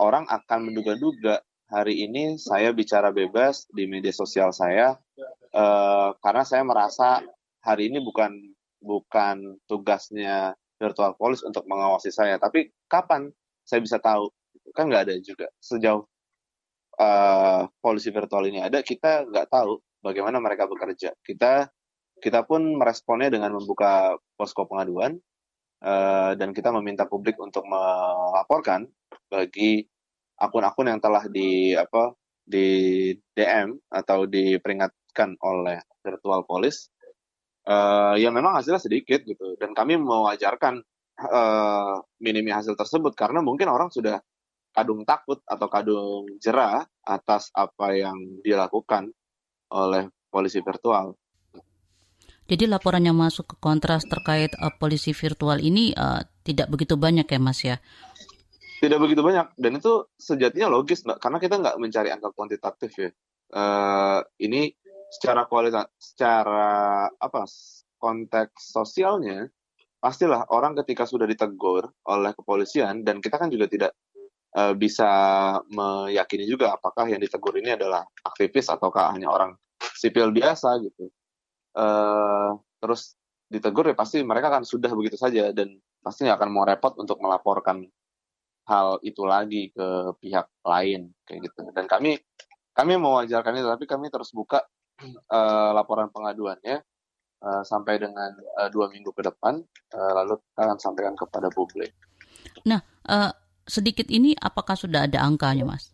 Orang 0.00 0.24
akan 0.24 0.72
menduga-duga 0.72 1.44
hari 1.68 2.08
ini 2.08 2.40
saya 2.40 2.72
bicara 2.72 3.12
bebas 3.12 3.68
di 3.68 3.84
media 3.84 4.08
sosial 4.08 4.56
saya 4.56 4.96
uh, 5.52 6.16
karena 6.24 6.44
saya 6.48 6.64
merasa 6.64 7.20
hari 7.60 7.92
ini 7.92 8.00
bukan 8.00 8.32
bukan 8.80 9.60
tugasnya 9.68 10.56
virtual 10.80 11.12
police 11.20 11.44
untuk 11.44 11.68
mengawasi 11.68 12.08
saya. 12.08 12.40
Tapi 12.40 12.72
kapan 12.88 13.28
saya 13.68 13.84
bisa 13.84 14.00
tahu? 14.00 14.32
Kan 14.72 14.88
nggak 14.88 15.12
ada 15.12 15.14
juga. 15.20 15.52
Sejauh 15.60 16.08
uh, 16.96 17.62
polisi 17.84 18.08
virtual 18.08 18.48
ini 18.48 18.64
ada, 18.64 18.80
kita 18.80 19.28
nggak 19.28 19.52
tahu 19.52 19.76
bagaimana 20.00 20.40
mereka 20.40 20.64
bekerja. 20.64 21.12
Kita 21.20 21.68
kita 22.18 22.48
pun 22.48 22.80
meresponnya 22.80 23.28
dengan 23.28 23.54
membuka 23.54 24.16
posko 24.40 24.64
pengaduan 24.64 25.20
uh, 25.82 26.32
dan 26.38 26.54
kita 26.54 26.70
meminta 26.70 27.04
publik 27.10 27.36
untuk 27.42 27.66
melaporkan 27.66 28.86
bagi 29.28 29.82
akun-akun 30.38 30.88
yang 30.88 31.00
telah 31.02 31.26
di 31.28 31.74
apa 31.76 32.14
di 32.42 33.10
DM 33.34 33.78
atau 33.92 34.26
diperingatkan 34.26 35.38
oleh 35.42 35.78
virtual 36.02 36.42
police 36.42 36.90
uh, 37.68 38.18
ya 38.18 38.34
memang 38.34 38.58
hasilnya 38.58 38.82
sedikit 38.82 39.22
gitu 39.22 39.54
dan 39.58 39.74
kami 39.76 39.98
mewajarkan 39.98 40.82
uh, 41.22 41.96
minimi 42.18 42.50
hasil 42.50 42.74
tersebut 42.74 43.14
karena 43.14 43.38
mungkin 43.44 43.70
orang 43.70 43.92
sudah 43.94 44.18
kadung 44.72 45.04
takut 45.04 45.38
atau 45.44 45.68
kadung 45.68 46.24
jerah 46.40 46.82
atas 47.04 47.52
apa 47.52 47.92
yang 47.92 48.16
dilakukan 48.40 49.12
oleh 49.72 50.08
polisi 50.32 50.64
virtual. 50.64 51.12
Jadi 52.52 52.68
laporan 52.68 53.00
yang 53.00 53.16
masuk 53.16 53.48
ke 53.48 53.56
kontras 53.56 54.04
terkait 54.04 54.52
uh, 54.60 54.68
polisi 54.76 55.16
virtual 55.16 55.56
ini 55.56 55.96
uh, 55.96 56.20
tidak 56.44 56.68
begitu 56.68 57.00
banyak 57.00 57.24
ya 57.24 57.40
Mas 57.40 57.64
ya? 57.64 57.80
tidak 58.82 58.98
begitu 58.98 59.22
banyak. 59.22 59.46
Dan 59.54 59.78
itu 59.78 60.10
sejatinya 60.18 60.66
logis 60.66 61.06
mbak. 61.06 61.22
Karena 61.22 61.38
kita 61.38 61.54
nggak 61.62 61.78
mencari 61.78 62.10
angka 62.10 62.34
kuantitatif 62.34 62.90
ya. 62.98 63.10
Uh, 63.52 64.20
ini 64.42 64.74
secara 65.12 65.46
kualitas 65.46 65.86
secara 66.00 67.06
apa 67.14 67.44
konteks 68.00 68.72
sosialnya 68.74 69.46
pastilah 70.00 70.50
orang 70.50 70.74
ketika 70.82 71.04
sudah 71.04 71.28
ditegur 71.28 71.84
oleh 72.08 72.32
kepolisian 72.32 73.04
dan 73.04 73.20
kita 73.20 73.36
kan 73.36 73.52
juga 73.52 73.68
tidak 73.68 73.92
uh, 74.56 74.72
bisa 74.72 75.04
meyakini 75.68 76.48
juga 76.48 76.74
apakah 76.74 77.12
yang 77.12 77.20
ditegur 77.20 77.54
ini 77.60 77.76
adalah 77.76 78.08
aktivis 78.24 78.72
ataukah 78.72 79.12
hanya 79.12 79.28
orang 79.28 79.52
sipil 80.00 80.32
biasa 80.32 80.80
gitu 80.80 81.12
uh, 81.76 82.56
terus 82.80 83.16
ditegur 83.52 83.84
ya 83.92 83.96
pasti 83.96 84.24
mereka 84.24 84.48
kan 84.48 84.64
sudah 84.64 84.88
begitu 84.96 85.20
saja 85.20 85.52
dan 85.52 85.76
pasti 86.00 86.24
nggak 86.24 86.40
akan 86.40 86.50
mau 86.50 86.64
repot 86.64 86.96
untuk 86.96 87.20
melaporkan 87.20 87.84
hal 88.64 88.96
itu 89.04 89.22
lagi 89.26 89.68
ke 89.74 90.16
pihak 90.22 90.48
lain 90.64 91.12
kayak 91.28 91.50
gitu 91.50 91.68
dan 91.76 91.84
kami 91.84 92.16
kami 92.72 92.96
mewajarkan 92.96 93.60
itu 93.60 93.68
tapi 93.68 93.84
kami 93.84 94.08
terus 94.08 94.32
buka 94.32 94.64
uh, 95.28 95.70
laporan 95.78 96.08
pengaduannya 96.08 96.80
uh, 97.44 97.62
sampai 97.66 98.00
dengan 98.00 98.32
uh, 98.56 98.68
dua 98.72 98.88
minggu 98.88 99.12
ke 99.12 99.22
depan 99.28 99.60
uh, 99.92 100.12
lalu 100.22 100.40
kita 100.40 100.60
akan 100.64 100.78
sampaikan 100.80 101.14
kepada 101.18 101.52
publik. 101.52 101.92
Nah 102.64 102.80
uh, 103.10 103.30
sedikit 103.68 104.08
ini 104.08 104.32
apakah 104.38 104.78
sudah 104.78 105.04
ada 105.04 105.20
angkanya 105.20 105.68
mas? 105.68 105.92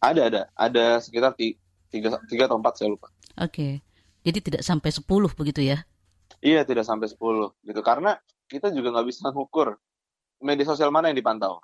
Ada 0.00 0.30
ada 0.30 0.42
ada 0.54 0.86
sekitar 1.02 1.34
tiga 1.90 2.16
tiga 2.30 2.46
atau 2.46 2.60
empat 2.60 2.78
saya 2.78 2.94
lupa. 2.94 3.10
Oke 3.40 3.50
okay. 3.50 3.72
Jadi 4.22 4.38
tidak 4.40 4.62
sampai 4.62 4.90
sepuluh 4.92 5.30
begitu 5.32 5.64
ya? 5.64 5.84
Iya 6.40 6.64
tidak 6.64 6.88
sampai 6.88 7.10
sepuluh 7.10 7.52
gitu 7.64 7.80
karena 7.84 8.16
kita 8.48 8.72
juga 8.72 8.94
nggak 8.96 9.06
bisa 9.08 9.28
mengukur 9.28 9.76
media 10.40 10.64
sosial 10.64 10.88
mana 10.88 11.12
yang 11.12 11.18
dipantau 11.20 11.60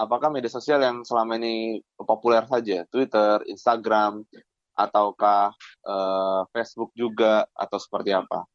apakah 0.00 0.32
media 0.32 0.48
sosial 0.48 0.80
yang 0.80 1.04
selama 1.04 1.36
ini 1.36 1.84
populer 2.00 2.44
saja, 2.48 2.88
Twitter, 2.88 3.44
Instagram, 3.44 4.24
ataukah 4.72 5.52
uh, 5.84 6.48
Facebook 6.56 6.96
juga, 6.96 7.44
atau 7.52 7.76
seperti 7.76 8.16
apa? 8.16 8.48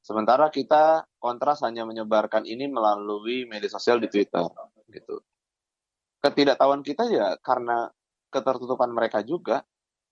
Sementara 0.00 0.48
kita 0.48 1.04
kontras 1.20 1.60
hanya 1.60 1.84
menyebarkan 1.84 2.48
ini 2.48 2.64
melalui 2.72 3.44
media 3.44 3.68
sosial 3.68 4.00
di 4.00 4.08
Twitter, 4.08 4.48
gitu. 4.88 5.20
Ketidaktahuan 6.24 6.80
kita 6.80 7.08
ya 7.12 7.36
karena 7.44 7.92
ketertutupan 8.32 8.88
mereka 8.92 9.20
juga, 9.20 9.60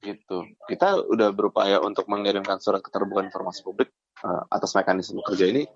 gitu. 0.02 0.46
Kita 0.66 1.02
udah 1.02 1.30
berupaya 1.34 1.82
untuk 1.82 2.06
mengirimkan 2.06 2.62
surat 2.62 2.82
keterbukaan 2.82 3.30
informasi 3.30 3.60
publik 3.66 3.90
uh, 4.22 4.46
atas 4.50 4.74
mekanisme 4.74 5.20
kerja 5.22 5.50
ini, 5.50 5.66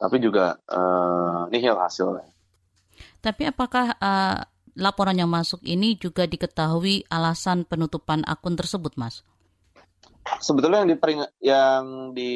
tapi 0.00 0.16
juga 0.20 0.56
uh, 0.68 1.48
nihil 1.52 1.76
hasilnya. 1.76 2.26
Tapi 3.20 3.52
apakah 3.52 3.96
uh, 4.00 4.40
laporan 4.76 5.16
yang 5.16 5.28
masuk 5.28 5.60
ini 5.64 5.96
juga 5.96 6.24
diketahui 6.24 7.08
alasan 7.08 7.64
penutupan 7.64 8.24
akun 8.24 8.56
tersebut, 8.56 8.96
Mas? 8.96 9.24
Sebetulnya 10.42 10.82
yang 10.82 10.90
dipering 10.90 11.20
yang 11.38 11.82
di 12.10 12.32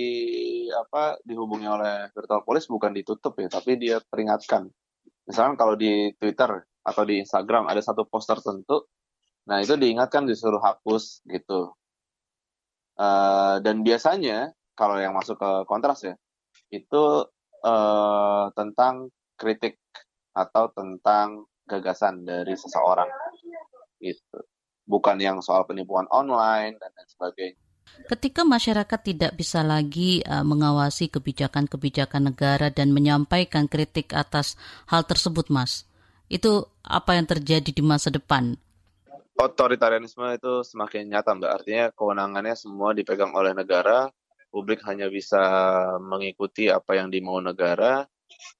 apa 0.70 1.18
dihubungi 1.26 1.66
oleh 1.66 2.06
virtual 2.14 2.46
police 2.46 2.70
bukan 2.70 2.94
ditutup 2.94 3.34
ya, 3.40 3.50
tapi 3.50 3.76
dia 3.76 3.98
peringatkan. 3.98 4.70
Misalkan 5.26 5.58
kalau 5.58 5.74
di 5.74 6.14
Twitter 6.14 6.64
atau 6.80 7.02
di 7.02 7.18
Instagram 7.20 7.66
ada 7.66 7.82
satu 7.82 8.06
post 8.06 8.30
tertentu, 8.30 8.86
nah 9.48 9.58
itu 9.60 9.74
diingatkan 9.76 10.28
disuruh 10.28 10.60
hapus 10.60 11.24
gitu. 11.28 11.72
Uh, 13.00 13.56
dan 13.64 13.80
biasanya 13.80 14.52
kalau 14.76 15.00
yang 15.00 15.16
masuk 15.16 15.40
ke 15.40 15.50
kontras 15.64 16.04
ya, 16.04 16.14
itu 16.68 17.24
uh, 17.64 18.44
tentang 18.52 19.08
kritik 19.40 19.80
atau 20.36 20.68
tentang 20.72 21.48
gagasan 21.64 22.26
dari 22.26 22.52
seseorang 22.58 23.08
itu 24.00 24.38
bukan 24.84 25.16
yang 25.20 25.38
soal 25.40 25.64
penipuan 25.64 26.08
online 26.10 26.76
dan 26.80 26.90
lain 26.92 27.08
sebagainya 27.08 27.60
Ketika 28.06 28.42
masyarakat 28.42 29.00
tidak 29.02 29.32
bisa 29.38 29.62
lagi 29.62 30.22
uh, 30.26 30.42
mengawasi 30.42 31.10
kebijakan-kebijakan 31.10 32.32
negara 32.32 32.70
dan 32.70 32.90
menyampaikan 32.90 33.70
kritik 33.70 34.14
atas 34.14 34.58
hal 34.90 35.06
tersebut, 35.06 35.46
Mas, 35.50 35.86
itu 36.26 36.66
apa 36.82 37.18
yang 37.18 37.26
terjadi 37.26 37.70
di 37.70 37.82
masa 37.82 38.10
depan? 38.10 38.58
Otoritarianisme 39.40 40.36
itu 40.36 40.60
semakin 40.60 41.08
nyata, 41.08 41.32
Mbak. 41.32 41.52
Artinya 41.56 41.84
kewenangannya 41.96 42.52
semua 42.52 42.92
dipegang 42.92 43.32
oleh 43.32 43.56
negara, 43.56 44.12
publik 44.52 44.84
hanya 44.84 45.08
bisa 45.08 45.40
mengikuti 45.96 46.68
apa 46.68 47.00
yang 47.00 47.08
dimau 47.08 47.40
negara, 47.40 48.04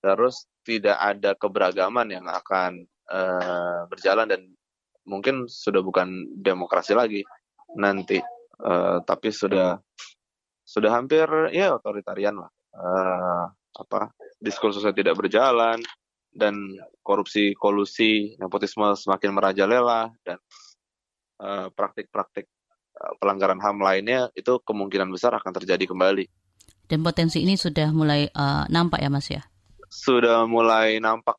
terus 0.00 0.48
tidak 0.64 0.96
ada 0.96 1.36
keberagaman 1.36 2.16
yang 2.16 2.24
akan 2.24 2.88
uh, 3.12 3.84
berjalan 3.92 4.24
dan 4.32 4.40
mungkin 5.04 5.44
sudah 5.52 5.84
bukan 5.84 6.32
demokrasi 6.40 6.96
lagi 6.96 7.28
nanti, 7.76 8.16
uh, 8.64 9.04
tapi 9.04 9.28
sudah 9.28 9.76
sudah 10.64 10.90
hampir 10.96 11.28
ya 11.52 11.76
otoritarian 11.76 12.40
lah. 12.40 12.50
Uh, 12.72 13.44
apa 13.76 14.16
diskursusnya 14.40 14.96
tidak 14.96 15.20
berjalan 15.20 15.76
dan 16.32 16.56
korupsi 17.04 17.52
kolusi 17.58 18.38
nepotisme 18.40 18.86
semakin 18.94 19.34
merajalela 19.34 20.14
dan 20.22 20.40
praktik-praktik 21.72 22.46
uh, 23.00 23.16
pelanggaran 23.16 23.60
ham 23.64 23.80
lainnya 23.80 24.28
itu 24.36 24.60
kemungkinan 24.62 25.08
besar 25.08 25.32
akan 25.36 25.52
terjadi 25.56 25.88
kembali. 25.88 26.24
Dan 26.90 27.06
potensi 27.06 27.40
ini 27.40 27.54
sudah 27.54 27.94
mulai 27.94 28.26
uh, 28.28 28.66
nampak 28.66 28.98
ya 29.00 29.08
Mas 29.08 29.30
ya? 29.30 29.42
sudah 29.90 30.46
mulai 30.46 31.02
nampak. 31.02 31.34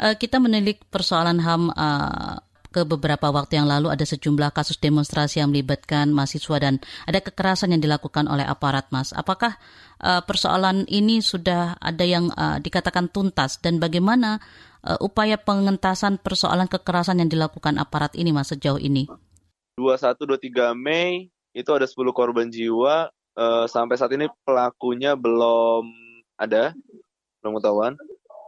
uh, 0.00 0.16
kita 0.16 0.40
menilik 0.40 0.80
persoalan 0.88 1.38
HAM 1.44 1.68
uh, 1.76 2.40
ke 2.72 2.84
beberapa 2.84 3.32
waktu 3.32 3.56
yang 3.60 3.68
lalu 3.68 3.88
ada 3.88 4.04
sejumlah 4.04 4.52
kasus 4.52 4.76
demonstrasi 4.80 5.40
yang 5.40 5.52
melibatkan 5.52 6.12
mahasiswa 6.12 6.56
dan 6.60 6.80
ada 7.08 7.20
kekerasan 7.24 7.72
yang 7.72 7.80
dilakukan 7.80 8.28
oleh 8.28 8.44
aparat, 8.44 8.88
Mas. 8.92 9.12
Apakah 9.16 9.56
uh, 10.00 10.20
persoalan 10.24 10.84
ini 10.88 11.20
sudah 11.24 11.76
ada 11.80 12.04
yang 12.04 12.32
uh, 12.32 12.60
dikatakan 12.60 13.12
tuntas 13.12 13.60
dan 13.60 13.80
bagaimana 13.80 14.40
uh, 14.86 14.98
upaya 15.02 15.34
pengentasan 15.36 16.22
persoalan 16.22 16.70
kekerasan 16.70 17.18
yang 17.18 17.28
dilakukan 17.28 17.76
aparat 17.82 18.14
ini, 18.14 18.30
Mas, 18.30 18.54
sejauh 18.54 18.78
ini? 18.78 19.10
21-23 19.76 20.72
Mei 20.72 21.28
itu 21.52 21.70
ada 21.74 21.84
10 21.84 21.98
korban 22.14 22.48
jiwa. 22.48 23.10
Uh, 23.36 23.68
sampai 23.68 24.00
saat 24.00 24.14
ini 24.16 24.32
pelakunya 24.48 25.12
belum 25.12 25.84
ada, 26.40 26.72
belum 27.42 27.60
ketahuan. 27.60 27.98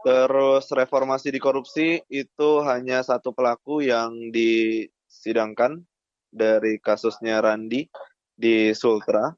Terus 0.01 0.65
reformasi 0.71 1.29
di 1.29 1.37
korupsi 1.43 1.99
itu 2.07 2.49
hanya 2.63 3.03
satu 3.03 3.35
pelaku 3.35 3.83
yang 3.83 4.31
disidangkan 4.31 5.83
dari 6.31 6.79
kasusnya 6.79 7.43
Randi 7.43 7.85
di 8.33 8.71
Sultra. 8.73 9.29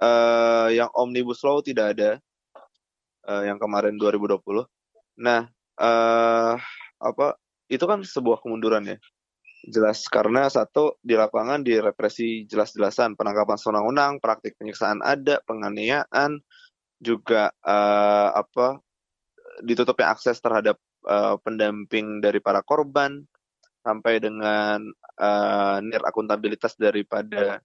Uh, 0.00 0.72
yang 0.72 0.88
Omnibus 0.96 1.44
Law 1.44 1.60
tidak 1.60 1.92
ada, 1.96 2.10
uh, 3.28 3.44
yang 3.44 3.60
kemarin 3.60 4.00
2020. 4.00 4.64
Nah, 5.20 5.44
uh, 5.80 6.54
apa 7.00 7.26
itu 7.72 7.84
kan 7.88 8.04
sebuah 8.04 8.44
kemunduran 8.44 8.94
ya. 8.94 8.98
Jelas 9.60 10.08
karena 10.08 10.48
satu 10.48 10.96
di 11.04 11.12
lapangan 11.16 11.60
direpresi 11.60 12.48
jelas-jelasan 12.48 13.12
penangkapan 13.12 13.60
sewenang-wenang, 13.60 14.16
praktik 14.16 14.56
penyiksaan 14.56 15.04
ada, 15.04 15.40
penganiayaan, 15.44 16.40
juga 17.00 17.52
uh, 17.64 18.28
apa 18.36 18.80
ditutupnya 19.64 20.12
akses 20.12 20.40
terhadap 20.40 20.76
uh, 21.08 21.36
pendamping 21.40 22.20
dari 22.24 22.40
para 22.40 22.64
korban 22.64 23.24
sampai 23.80 24.20
dengan 24.20 24.84
uh, 25.16 25.76
nir 25.80 26.04
akuntabilitas 26.04 26.76
daripada 26.76 27.64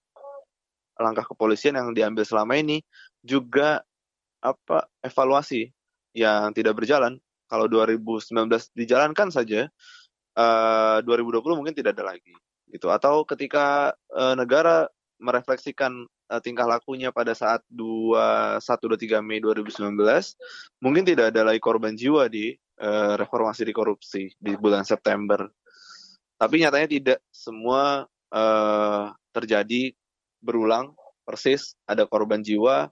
langkah 0.95 1.27
kepolisian 1.27 1.75
yang 1.75 1.91
diambil 1.91 2.23
selama 2.23 2.55
ini 2.55 2.79
juga 3.19 3.83
apa 4.39 4.87
evaluasi 5.03 5.67
yang 6.15 6.55
tidak 6.55 6.79
berjalan 6.79 7.19
kalau 7.55 7.71
2019 7.71 8.51
dijalankan 8.75 9.31
saja 9.31 9.71
uh, 10.35 10.99
2020 11.07 11.39
mungkin 11.55 11.71
tidak 11.71 11.95
ada 11.95 12.11
lagi 12.11 12.35
gitu 12.67 12.91
atau 12.91 13.23
ketika 13.23 13.95
uh, 14.11 14.35
negara 14.35 14.91
merefleksikan 15.23 16.03
uh, 16.03 16.41
tingkah 16.43 16.67
lakunya 16.67 17.15
pada 17.15 17.31
saat 17.31 17.63
21 17.71 18.59
23 18.59 19.23
Mei 19.23 19.39
2019 19.39 19.95
mungkin 20.83 21.07
tidak 21.07 21.31
ada 21.31 21.47
lagi 21.47 21.63
korban 21.63 21.95
jiwa 21.95 22.27
di 22.27 22.51
uh, 22.83 23.15
reformasi 23.15 23.63
di 23.63 23.71
korupsi 23.71 24.27
di 24.35 24.59
bulan 24.59 24.83
September. 24.83 25.47
Tapi 26.35 26.59
nyatanya 26.59 26.89
tidak 26.91 27.19
semua 27.31 28.03
uh, 28.35 29.05
terjadi 29.31 29.95
berulang 30.43 30.91
persis 31.23 31.79
ada 31.87 32.03
korban 32.03 32.43
jiwa 32.43 32.91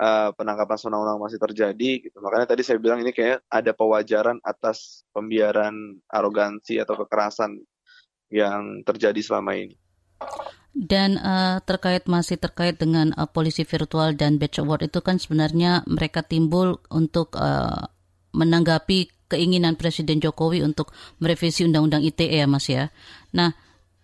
uh, 0.00 0.32
penangkapan 0.32 0.76
sewenang-wenang 0.80 1.20
masih 1.20 1.38
terjadi 1.38 1.90
gitu. 2.08 2.16
Makanya 2.24 2.56
tadi 2.56 2.64
saya 2.64 2.80
bilang 2.80 3.04
ini 3.04 3.12
kayak 3.12 3.44
ada 3.52 3.76
pewajaran 3.76 4.40
atas 4.40 5.04
pembiaran 5.12 6.00
arogansi 6.08 6.80
atau 6.80 6.96
kekerasan 7.04 7.60
yang 8.32 8.80
terjadi 8.88 9.20
selama 9.20 9.60
ini. 9.60 9.76
Dan 10.70 11.18
uh, 11.18 11.58
terkait 11.66 12.06
masih 12.06 12.38
terkait 12.38 12.78
dengan 12.78 13.12
uh, 13.18 13.28
polisi 13.28 13.66
virtual 13.66 14.14
dan 14.16 14.40
batch 14.40 14.62
award 14.62 14.88
itu 14.88 15.02
kan 15.04 15.18
sebenarnya 15.18 15.82
mereka 15.84 16.22
timbul 16.24 16.78
untuk 16.88 17.34
uh, 17.36 17.90
menanggapi 18.30 19.10
keinginan 19.30 19.74
Presiden 19.74 20.22
Jokowi 20.22 20.62
untuk 20.62 20.94
merevisi 21.18 21.66
Undang-Undang 21.66 22.02
ITE 22.06 22.38
ya 22.42 22.46
Mas 22.46 22.66
ya. 22.70 22.94
Nah 23.34 23.54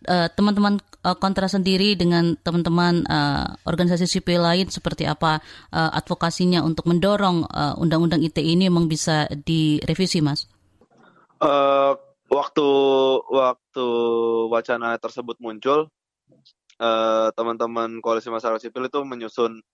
teman-teman 0.07 0.79
uh, 1.07 1.17
kontra 1.19 1.47
sendiri 1.47 1.95
dengan 1.95 2.35
teman-teman 2.43 3.07
uh, 3.07 3.55
organisasi 3.63 4.11
sipil 4.11 4.43
lain 4.43 4.67
seperti 4.67 5.07
apa 5.07 5.39
uh, 5.71 5.91
advokasinya 5.95 6.67
untuk 6.67 6.91
mendorong 6.91 7.47
uh, 7.47 7.75
Undang-Undang 7.79 8.27
ITE 8.27 8.43
ini 8.43 8.67
memang 8.67 8.91
bisa 8.91 9.31
direvisi 9.31 10.19
Mas? 10.19 10.51
Uh, 11.39 11.95
waktu 12.27 12.69
waktu 13.31 13.87
wacana 14.51 14.99
tersebut 14.99 15.39
muncul 15.39 15.93
teman 16.77 17.57
teman-teman 17.57 18.05
koalisi 18.05 18.29
masyarakat 18.29 18.69
sipil 18.69 18.85
itu 18.85 19.01
menyusun 19.01 19.65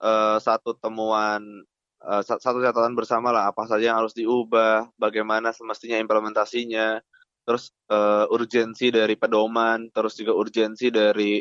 uh, 0.00 0.40
satu 0.40 0.72
temuan 0.80 1.42
uh, 2.02 2.22
satu 2.24 2.62
catatan 2.62 2.94
bersama 2.96 3.34
lah 3.34 3.50
apa 3.50 3.68
saja 3.68 3.92
yang 3.92 3.98
harus 4.00 4.14
diubah, 4.14 4.88
bagaimana 4.96 5.52
semestinya 5.52 6.00
implementasinya, 6.00 7.02
terus 7.48 7.72
uh, 7.88 8.28
urgensi 8.28 8.92
dari 8.92 9.16
pedoman, 9.16 9.88
terus 9.88 10.20
juga 10.20 10.36
urgensi 10.36 10.92
dari 10.92 11.40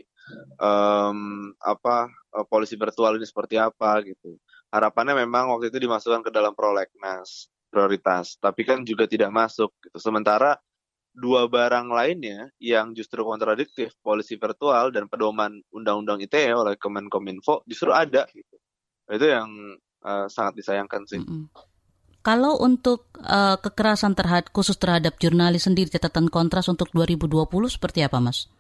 um, 0.56 1.52
apa 1.60 2.08
uh, 2.08 2.48
polisi 2.48 2.80
virtual 2.80 3.20
ini 3.20 3.28
seperti 3.28 3.60
apa 3.60 4.00
gitu. 4.08 4.40
Harapannya 4.72 5.28
memang 5.28 5.52
waktu 5.52 5.68
itu 5.68 5.84
dimasukkan 5.84 6.24
ke 6.24 6.32
dalam 6.32 6.56
prolegnas 6.56 7.52
prioritas, 7.68 8.40
tapi 8.40 8.64
kan 8.64 8.88
juga 8.88 9.04
tidak 9.04 9.36
masuk. 9.36 9.76
Gitu. 9.84 10.00
Sementara 10.00 10.56
dua 11.12 11.44
barang 11.52 11.92
lainnya 11.92 12.48
yang 12.64 12.96
justru 12.96 13.28
kontradiktif, 13.28 13.92
polisi 14.00 14.40
virtual 14.40 14.96
dan 14.96 15.12
pedoman 15.12 15.60
undang-undang 15.76 16.24
ITE 16.24 16.56
oleh 16.56 16.80
Kemenkominfo 16.80 17.68
justru 17.68 17.92
ada 17.92 18.24
gitu. 18.32 18.56
Itu 19.12 19.28
yang 19.28 19.52
uh, 20.08 20.32
sangat 20.32 20.56
disayangkan 20.56 21.04
sih. 21.04 21.20
Mm 21.20 21.28
-hmm. 21.28 21.76
Kalau 22.28 22.60
untuk 22.60 23.08
uh, 23.24 23.56
kekerasan 23.56 24.12
terhadap 24.12 24.52
khusus 24.52 24.76
terhadap 24.76 25.16
jurnalis 25.16 25.64
sendiri 25.64 25.88
catatan 25.88 26.28
kontras 26.28 26.68
untuk 26.68 26.92
2020 26.92 27.48
seperti 27.72 28.04
apa, 28.04 28.20
Mas? 28.20 28.52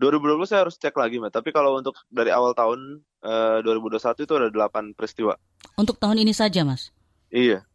2020 0.00 0.48
saya 0.48 0.64
harus 0.64 0.80
cek 0.80 0.96
lagi, 0.96 1.20
Mbak. 1.20 1.36
Tapi 1.36 1.52
kalau 1.52 1.76
untuk 1.76 2.00
dari 2.08 2.32
awal 2.32 2.56
tahun 2.56 3.04
uh, 3.20 3.60
2021 3.60 4.24
itu 4.24 4.32
ada 4.40 4.48
8 4.48 4.96
peristiwa. 4.96 5.36
Untuk 5.76 6.00
tahun 6.00 6.24
ini 6.24 6.32
saja, 6.32 6.64
Mas? 6.64 6.96
Iya. 7.28 7.68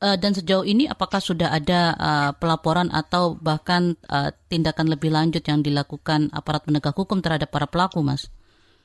Uh, 0.00 0.16
dan 0.16 0.32
sejauh 0.32 0.64
ini 0.64 0.88
apakah 0.88 1.20
sudah 1.20 1.52
ada 1.52 1.92
uh, 2.00 2.30
pelaporan 2.32 2.88
atau 2.88 3.36
bahkan 3.36 4.00
uh, 4.08 4.32
tindakan 4.48 4.88
lebih 4.88 5.12
lanjut 5.12 5.44
yang 5.44 5.60
dilakukan 5.60 6.32
aparat 6.32 6.64
penegak 6.64 6.96
hukum 6.96 7.20
terhadap 7.20 7.52
para 7.52 7.68
pelaku, 7.68 8.00
Mas? 8.00 8.32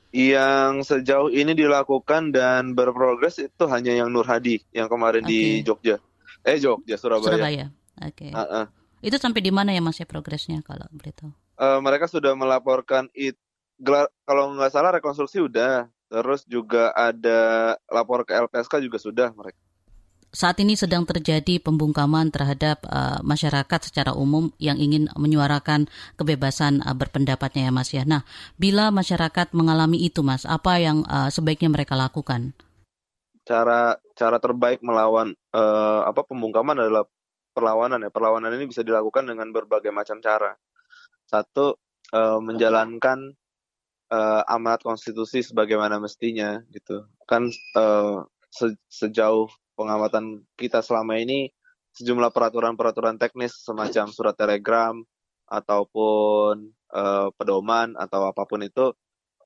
Yang 0.08 0.88
sejauh 0.88 1.28
ini 1.28 1.52
dilakukan 1.52 2.32
dan 2.32 2.72
berprogres 2.72 3.36
itu 3.44 3.64
hanya 3.68 3.92
yang 3.92 4.08
Nur 4.08 4.24
Hadi 4.24 4.64
yang 4.72 4.88
kemarin 4.88 5.24
okay. 5.24 5.32
di 5.32 5.40
Jogja. 5.60 6.00
Eh 6.40 6.56
Jogja, 6.56 6.96
Surabaya. 6.96 7.36
Surabaya. 7.36 7.66
Oke. 8.00 8.28
Okay. 8.28 8.32
Uh 8.32 8.40
-uh. 8.40 8.64
Itu 9.04 9.20
sampai 9.20 9.44
di 9.44 9.52
mana 9.52 9.76
ya 9.76 9.84
Mas 9.84 10.00
ya 10.00 10.08
progresnya 10.08 10.64
kalau 10.64 10.88
beritahu? 10.90 11.30
Uh, 11.60 11.78
mereka 11.84 12.08
sudah 12.08 12.32
melaporkan 12.32 13.12
it 13.12 13.36
kalau 14.24 14.56
nggak 14.56 14.72
salah 14.72 14.96
rekonstruksi 14.96 15.44
udah. 15.44 15.92
Terus 16.08 16.48
juga 16.48 16.88
ada 16.96 17.76
lapor 17.92 18.24
ke 18.24 18.32
LPSK 18.32 18.80
juga 18.80 18.96
sudah 18.96 19.28
mereka 19.36 19.60
saat 20.38 20.62
ini 20.62 20.78
sedang 20.78 21.02
terjadi 21.02 21.58
pembungkaman 21.58 22.30
terhadap 22.30 22.86
uh, 22.86 23.18
masyarakat 23.26 23.90
secara 23.90 24.14
umum 24.14 24.54
yang 24.62 24.78
ingin 24.78 25.10
menyuarakan 25.18 25.90
kebebasan 26.14 26.78
uh, 26.86 26.94
berpendapatnya 26.94 27.66
ya 27.66 27.72
Mas 27.74 27.90
ya. 27.90 28.06
Nah, 28.06 28.22
bila 28.54 28.94
masyarakat 28.94 29.50
mengalami 29.50 30.06
itu 30.06 30.22
Mas, 30.22 30.46
apa 30.46 30.78
yang 30.78 31.02
uh, 31.10 31.26
sebaiknya 31.26 31.74
mereka 31.74 31.98
lakukan? 31.98 32.54
Cara 33.42 33.98
cara 34.14 34.38
terbaik 34.38 34.78
melawan 34.78 35.34
uh, 35.50 36.06
apa 36.06 36.22
pembungkaman 36.22 36.86
adalah 36.86 37.02
perlawanan 37.50 38.06
ya. 38.06 38.10
Perlawanan 38.14 38.54
ini 38.54 38.70
bisa 38.70 38.86
dilakukan 38.86 39.26
dengan 39.26 39.50
berbagai 39.50 39.90
macam 39.90 40.22
cara. 40.22 40.54
Satu 41.26 41.74
uh, 42.14 42.38
menjalankan 42.38 43.34
uh, 44.14 44.42
amanat 44.46 44.86
konstitusi 44.86 45.42
sebagaimana 45.42 45.98
mestinya 45.98 46.62
gitu. 46.70 47.10
Kan 47.26 47.50
uh, 47.74 48.22
se 48.54 48.78
sejauh 48.86 49.50
pengamatan 49.78 50.42
kita 50.58 50.82
selama 50.82 51.14
ini 51.22 51.54
sejumlah 51.94 52.34
peraturan-peraturan 52.34 53.14
teknis 53.14 53.54
semacam 53.62 54.10
surat 54.10 54.34
telegram 54.34 54.98
ataupun 55.46 56.74
uh, 56.92 57.30
pedoman 57.38 57.94
atau 57.94 58.26
apa 58.26 58.42
pun 58.44 58.66
itu 58.66 58.90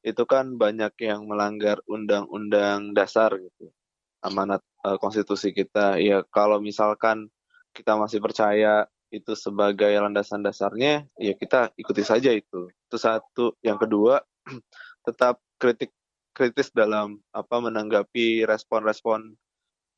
itu 0.02 0.24
kan 0.26 0.58
banyak 0.58 0.90
yang 0.98 1.30
melanggar 1.30 1.78
undang-undang 1.86 2.90
dasar 2.90 3.30
gitu. 3.38 3.70
Amanat 4.24 4.64
uh, 4.82 4.98
konstitusi 4.98 5.54
kita. 5.54 6.00
Ya 6.02 6.26
kalau 6.34 6.58
misalkan 6.58 7.30
kita 7.70 7.94
masih 7.94 8.18
percaya 8.18 8.90
itu 9.14 9.36
sebagai 9.38 9.92
landasan 9.92 10.42
dasarnya 10.42 11.06
ya 11.14 11.32
kita 11.38 11.70
ikuti 11.78 12.02
saja 12.02 12.34
itu. 12.34 12.66
Itu 12.90 12.96
satu. 12.98 13.54
Yang 13.62 13.86
kedua 13.86 14.18
tetap 15.06 15.38
kritik 15.60 15.94
kritis 16.34 16.74
dalam 16.74 17.22
apa 17.30 17.62
menanggapi 17.62 18.42
respon-respon 18.48 19.38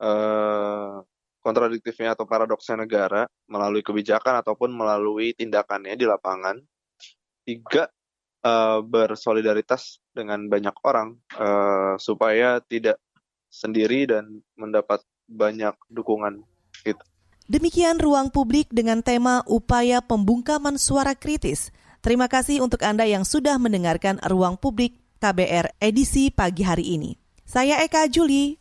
eh, 0.05 0.95
kontradiktifnya 1.41 2.13
atau 2.13 2.29
paradoksnya 2.29 2.85
negara 2.85 3.25
melalui 3.49 3.81
kebijakan 3.81 4.45
ataupun 4.45 4.73
melalui 4.73 5.33
tindakannya 5.33 5.97
di 5.97 6.05
lapangan. 6.05 6.61
Tiga, 7.45 7.89
eh, 8.45 8.79
bersolidaritas 8.85 10.05
dengan 10.13 10.45
banyak 10.49 10.77
orang 10.85 11.17
eh, 11.41 11.95
supaya 11.97 12.61
tidak 12.61 13.01
sendiri 13.49 14.05
dan 14.11 14.45
mendapat 14.61 15.01
banyak 15.25 15.73
dukungan. 15.89 16.45
Gitu. 16.85 17.01
Demikian 17.45 18.01
ruang 18.01 18.33
publik 18.33 18.73
dengan 18.73 19.05
tema 19.05 19.45
upaya 19.45 20.01
pembungkaman 20.01 20.81
suara 20.81 21.13
kritis. 21.13 21.69
Terima 22.01 22.29
kasih 22.29 22.65
untuk 22.65 22.81
Anda 22.85 23.05
yang 23.05 23.25
sudah 23.25 23.61
mendengarkan 23.61 24.21
ruang 24.25 24.57
publik 24.57 24.97
KBR 25.21 25.77
edisi 25.81 26.33
pagi 26.33 26.65
hari 26.65 26.97
ini. 26.97 27.17
Saya 27.45 27.85
Eka 27.85 28.09
Juli, 28.09 28.61